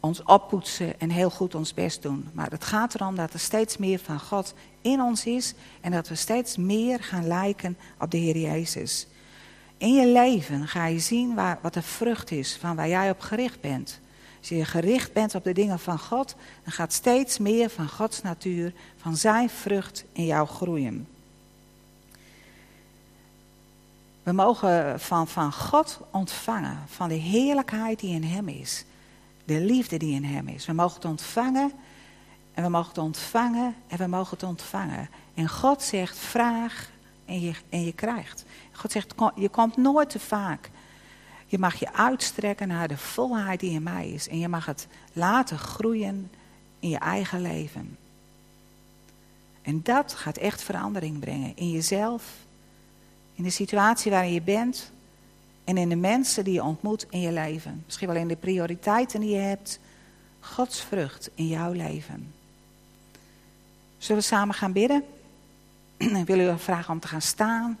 ons 0.00 0.22
oppoetsen 0.22 1.00
en 1.00 1.10
heel 1.10 1.30
goed 1.30 1.54
ons 1.54 1.74
best 1.74 2.02
doen. 2.02 2.28
Maar 2.32 2.50
het 2.50 2.64
gaat 2.64 2.94
erom 2.94 3.16
dat 3.16 3.32
er 3.32 3.38
steeds 3.38 3.76
meer 3.76 3.98
van 3.98 4.20
God 4.20 4.54
in 4.84 5.00
ons 5.00 5.26
is 5.26 5.54
en 5.80 5.90
dat 5.90 6.08
we 6.08 6.14
steeds 6.14 6.56
meer 6.56 7.02
gaan 7.02 7.26
lijken 7.26 7.76
op 7.98 8.10
de 8.10 8.16
Heer 8.16 8.36
Jezus. 8.36 9.06
In 9.78 9.92
je 9.92 10.06
leven 10.06 10.68
ga 10.68 10.86
je 10.86 10.98
zien 10.98 11.34
waar, 11.34 11.58
wat 11.62 11.74
de 11.74 11.82
vrucht 11.82 12.30
is 12.30 12.56
van 12.56 12.76
waar 12.76 12.88
jij 12.88 13.10
op 13.10 13.20
gericht 13.20 13.60
bent. 13.60 14.00
Als 14.38 14.48
je 14.48 14.64
gericht 14.64 15.12
bent 15.12 15.34
op 15.34 15.44
de 15.44 15.52
dingen 15.52 15.78
van 15.78 15.98
God, 15.98 16.34
dan 16.62 16.72
gaat 16.72 16.92
steeds 16.92 17.38
meer 17.38 17.70
van 17.70 17.88
Gods 17.88 18.22
natuur, 18.22 18.72
van 18.96 19.16
zijn 19.16 19.50
vrucht 19.50 20.04
in 20.12 20.26
jou 20.26 20.48
groeien. 20.48 21.08
We 24.22 24.32
mogen 24.32 25.00
van, 25.00 25.28
van 25.28 25.52
God 25.52 26.00
ontvangen, 26.10 26.78
van 26.86 27.08
de 27.08 27.14
heerlijkheid 27.14 28.00
die 28.00 28.14
in 28.14 28.24
Hem 28.24 28.48
is. 28.48 28.84
De 29.44 29.60
liefde 29.60 29.96
die 29.96 30.14
in 30.14 30.24
Hem 30.24 30.48
is. 30.48 30.66
We 30.66 30.72
mogen 30.72 30.94
het 30.94 31.04
ontvangen 31.04 31.72
en 32.54 32.62
we 32.62 32.68
mogen 32.68 32.88
het 32.88 32.98
ontvangen 32.98 33.74
en 33.86 33.98
we 33.98 34.06
mogen 34.06 34.30
het 34.30 34.42
ontvangen. 34.42 35.08
En 35.34 35.48
God 35.48 35.82
zegt 35.82 36.18
vraag 36.18 36.90
en 37.24 37.40
je, 37.40 37.54
en 37.68 37.84
je 37.84 37.92
krijgt. 37.92 38.44
God 38.72 38.92
zegt 38.92 39.14
je 39.34 39.48
komt 39.48 39.76
nooit 39.76 40.10
te 40.10 40.18
vaak. 40.18 40.70
Je 41.46 41.58
mag 41.58 41.74
je 41.74 41.92
uitstrekken 41.92 42.68
naar 42.68 42.88
de 42.88 42.98
volheid 42.98 43.60
die 43.60 43.70
in 43.70 43.82
mij 43.82 44.08
is. 44.08 44.28
En 44.28 44.38
je 44.38 44.48
mag 44.48 44.66
het 44.66 44.86
laten 45.12 45.58
groeien 45.58 46.30
in 46.78 46.88
je 46.88 46.98
eigen 46.98 47.40
leven. 47.40 47.96
En 49.62 49.82
dat 49.82 50.14
gaat 50.14 50.36
echt 50.36 50.62
verandering 50.62 51.18
brengen 51.18 51.56
in 51.56 51.70
jezelf, 51.70 52.24
in 53.34 53.44
de 53.44 53.50
situatie 53.50 54.10
waarin 54.10 54.32
je 54.32 54.42
bent 54.42 54.92
en 55.64 55.76
in 55.76 55.88
de 55.88 55.96
mensen 55.96 56.44
die 56.44 56.54
je 56.54 56.62
ontmoet 56.62 57.06
in 57.10 57.20
je 57.20 57.32
leven. 57.32 57.82
Misschien 57.84 58.08
wel 58.08 58.16
in 58.16 58.28
de 58.28 58.36
prioriteiten 58.36 59.20
die 59.20 59.30
je 59.30 59.40
hebt. 59.40 59.78
Gods 60.40 60.80
vrucht 60.80 61.30
in 61.34 61.46
jouw 61.46 61.72
leven. 61.72 62.32
Zullen 64.04 64.22
we 64.22 64.28
samen 64.28 64.54
gaan 64.54 64.72
bidden? 64.72 65.04
Ik 66.20 66.26
wil 66.26 66.38
u 66.38 66.58
vragen 66.58 66.92
om 66.92 67.00
te 67.00 67.08
gaan 67.08 67.22
staan. 67.22 67.78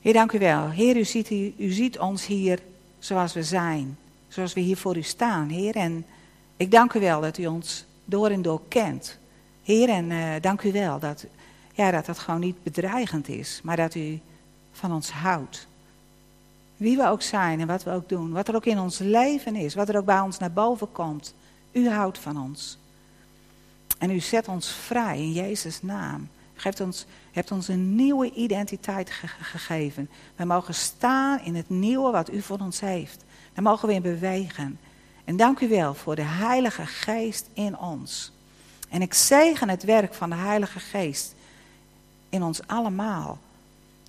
Heer, 0.00 0.12
dank 0.12 0.32
u 0.32 0.38
wel. 0.38 0.70
Heer, 0.70 0.96
u 0.96 1.04
ziet, 1.04 1.30
u, 1.30 1.54
ziet 1.72 1.98
ons 1.98 2.26
hier 2.26 2.58
zoals 2.98 3.32
we 3.32 3.42
zijn. 3.42 3.98
Zoals 4.28 4.52
we 4.52 4.60
hier 4.60 4.76
voor 4.76 4.96
u 4.96 5.02
staan, 5.02 5.48
Heer. 5.48 5.76
En 5.76 6.06
ik 6.56 6.70
dank 6.70 6.92
u 6.92 7.00
wel 7.00 7.20
dat 7.20 7.38
u 7.38 7.46
ons 7.46 7.84
door 8.04 8.30
en 8.30 8.42
door 8.42 8.60
kent. 8.68 9.18
Heer, 9.62 9.88
en 9.88 10.10
uh, 10.10 10.34
dank 10.40 10.62
u 10.62 10.72
wel 10.72 10.98
dat, 10.98 11.26
ja, 11.72 11.90
dat 11.90 12.06
dat 12.06 12.18
gewoon 12.18 12.40
niet 12.40 12.62
bedreigend 12.62 13.28
is, 13.28 13.60
maar 13.62 13.76
dat 13.76 13.94
u 13.94 14.20
van 14.72 14.92
ons 14.92 15.10
houdt. 15.10 15.66
Wie 16.76 16.96
we 16.96 17.08
ook 17.08 17.22
zijn 17.22 17.60
en 17.60 17.66
wat 17.66 17.82
we 17.82 17.90
ook 17.90 18.08
doen, 18.08 18.32
wat 18.32 18.48
er 18.48 18.54
ook 18.54 18.66
in 18.66 18.78
ons 18.78 18.98
leven 18.98 19.56
is, 19.56 19.74
wat 19.74 19.88
er 19.88 19.96
ook 19.96 20.04
bij 20.04 20.20
ons 20.20 20.38
naar 20.38 20.52
boven 20.52 20.92
komt. 20.92 21.34
U 21.72 21.88
houdt 21.88 22.18
van 22.18 22.42
ons. 22.42 22.78
En 23.98 24.10
u 24.10 24.20
zet 24.20 24.48
ons 24.48 24.68
vrij 24.68 25.18
in 25.18 25.32
Jezus' 25.32 25.82
naam. 25.82 26.28
U 26.56 26.60
geeft 26.60 26.80
ons, 26.80 27.06
hebt 27.32 27.50
ons 27.50 27.68
een 27.68 27.94
nieuwe 27.94 28.32
identiteit 28.32 29.10
gegeven. 29.40 30.10
We 30.36 30.44
mogen 30.44 30.74
staan 30.74 31.40
in 31.40 31.54
het 31.54 31.68
nieuwe 31.68 32.10
wat 32.10 32.32
u 32.32 32.42
voor 32.42 32.58
ons 32.58 32.80
heeft. 32.80 33.24
Daar 33.52 33.64
mogen 33.64 33.88
we 33.88 33.94
in 33.94 34.02
bewegen. 34.02 34.78
En 35.24 35.36
dank 35.36 35.60
u 35.60 35.68
wel 35.68 35.94
voor 35.94 36.14
de 36.14 36.22
Heilige 36.22 36.86
Geest 36.86 37.48
in 37.52 37.78
ons. 37.78 38.32
En 38.88 39.02
ik 39.02 39.14
zegen 39.14 39.68
het 39.68 39.82
werk 39.82 40.14
van 40.14 40.30
de 40.30 40.36
Heilige 40.36 40.80
Geest 40.80 41.34
in 42.28 42.42
ons 42.42 42.66
allemaal. 42.66 43.38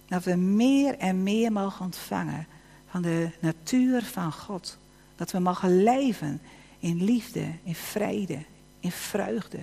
Dat 0.07 0.23
we 0.23 0.35
meer 0.35 0.97
en 0.97 1.23
meer 1.23 1.51
mogen 1.51 1.85
ontvangen 1.85 2.47
van 2.95 3.03
de 3.03 3.29
natuur 3.39 4.03
van 4.03 4.31
God. 4.31 4.77
Dat 5.15 5.31
we 5.31 5.39
mogen 5.39 5.83
leven 5.83 6.41
in 6.79 7.03
liefde, 7.03 7.51
in 7.63 7.75
vrede, 7.75 8.39
in 8.79 8.91
vreugde. 8.91 9.59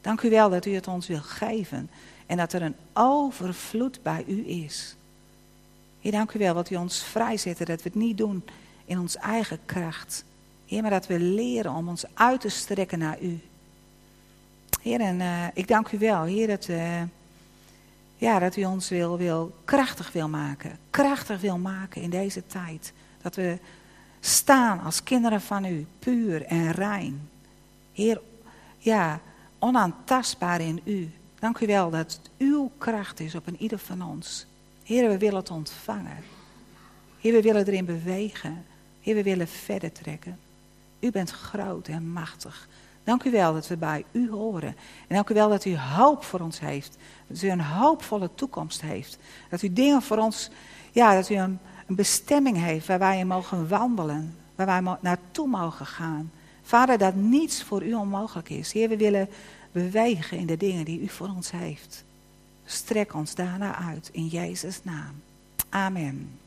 Dank 0.00 0.22
u 0.22 0.30
wel 0.30 0.50
dat 0.50 0.66
u 0.66 0.74
het 0.74 0.88
ons 0.88 1.06
wil 1.06 1.20
geven 1.20 1.90
en 2.26 2.36
dat 2.36 2.52
er 2.52 2.62
een 2.62 2.76
overvloed 2.92 4.02
bij 4.02 4.24
u 4.26 4.48
is. 4.48 4.96
Heer, 6.00 6.12
dank 6.12 6.32
u 6.32 6.38
wel 6.38 6.54
dat 6.54 6.70
u 6.70 6.76
ons 6.76 7.02
vrijzet, 7.02 7.58
dat 7.58 7.66
we 7.66 7.88
het 7.88 7.94
niet 7.94 8.18
doen 8.18 8.44
in 8.84 8.98
ons 8.98 9.16
eigen 9.16 9.58
kracht. 9.64 10.24
Heer, 10.66 10.82
maar 10.82 10.90
dat 10.90 11.06
we 11.06 11.18
leren 11.18 11.74
om 11.74 11.88
ons 11.88 12.04
uit 12.14 12.40
te 12.40 12.48
strekken 12.48 12.98
naar 12.98 13.20
u. 13.20 13.40
Heer, 14.80 15.00
en 15.00 15.20
uh, 15.20 15.46
ik 15.54 15.68
dank 15.68 15.92
u 15.92 15.98
wel, 15.98 16.22
Heer, 16.22 16.46
dat, 16.46 16.68
uh, 16.68 17.02
ja, 18.22 18.38
dat 18.38 18.56
u 18.56 18.64
ons 18.64 18.88
wil, 18.88 19.18
wil, 19.18 19.54
krachtig 19.64 20.12
wil 20.12 20.28
maken. 20.28 20.78
Krachtig 20.90 21.40
wil 21.40 21.58
maken 21.58 22.02
in 22.02 22.10
deze 22.10 22.46
tijd. 22.46 22.92
Dat 23.22 23.34
we 23.34 23.58
staan 24.20 24.80
als 24.80 25.02
kinderen 25.02 25.40
van 25.40 25.64
u, 25.64 25.86
puur 25.98 26.44
en 26.44 26.70
rein. 26.70 27.28
Heer, 27.92 28.20
ja, 28.78 29.20
onaantastbaar 29.58 30.60
in 30.60 30.80
u. 30.84 31.10
Dank 31.38 31.58
u 31.58 31.66
wel 31.66 31.90
dat 31.90 32.20
uw 32.38 32.70
kracht 32.78 33.20
is 33.20 33.34
op 33.34 33.46
een 33.46 33.62
ieder 33.62 33.78
van 33.78 34.02
ons. 34.02 34.46
Heer, 34.82 35.08
we 35.08 35.18
willen 35.18 35.36
het 35.36 35.50
ontvangen. 35.50 36.18
Heer, 37.20 37.32
we 37.32 37.42
willen 37.42 37.66
erin 37.66 37.84
bewegen. 37.84 38.64
Heer, 39.00 39.14
we 39.14 39.22
willen 39.22 39.48
verder 39.48 39.92
trekken. 39.92 40.38
U 41.00 41.10
bent 41.10 41.30
groot 41.30 41.88
en 41.88 42.12
machtig. 42.12 42.68
Dank 43.04 43.24
u 43.24 43.30
wel 43.30 43.52
dat 43.52 43.68
we 43.68 43.76
bij 43.76 44.04
u 44.12 44.30
horen. 44.30 44.76
En 45.08 45.14
dank 45.14 45.28
u 45.28 45.34
wel 45.34 45.48
dat 45.48 45.64
u 45.64 45.76
hoop 45.76 46.24
voor 46.24 46.40
ons 46.40 46.60
heeft. 46.60 46.96
Dat 47.26 47.42
u 47.42 47.48
een 47.48 47.60
hoopvolle 47.60 48.30
toekomst 48.34 48.80
heeft. 48.80 49.18
Dat 49.48 49.62
u 49.62 49.72
dingen 49.72 50.02
voor 50.02 50.18
ons, 50.18 50.50
ja, 50.92 51.14
dat 51.14 51.28
u 51.28 51.34
een, 51.34 51.58
bestemming 51.86 52.56
heeft 52.56 52.86
waar 52.86 52.98
wij 52.98 53.18
in 53.18 53.26
mogen 53.26 53.68
wandelen. 53.68 54.36
Waar 54.54 54.66
wij 54.66 54.96
naartoe 55.00 55.48
mogen 55.48 55.86
gaan. 55.86 56.30
Vader, 56.62 56.98
dat 56.98 57.14
niets 57.14 57.62
voor 57.62 57.82
u 57.82 57.94
onmogelijk 57.94 58.48
is. 58.48 58.72
Heer, 58.72 58.88
we 58.88 58.96
willen 58.96 59.28
bewegen 59.72 60.38
in 60.38 60.46
de 60.46 60.56
dingen 60.56 60.84
die 60.84 61.00
u 61.00 61.08
voor 61.08 61.28
ons 61.28 61.50
heeft. 61.50 62.04
Strek 62.64 63.14
ons 63.14 63.34
daarna 63.34 63.76
uit 63.76 64.08
in 64.12 64.26
Jezus' 64.26 64.84
naam. 64.84 65.22
Amen. 65.68 66.41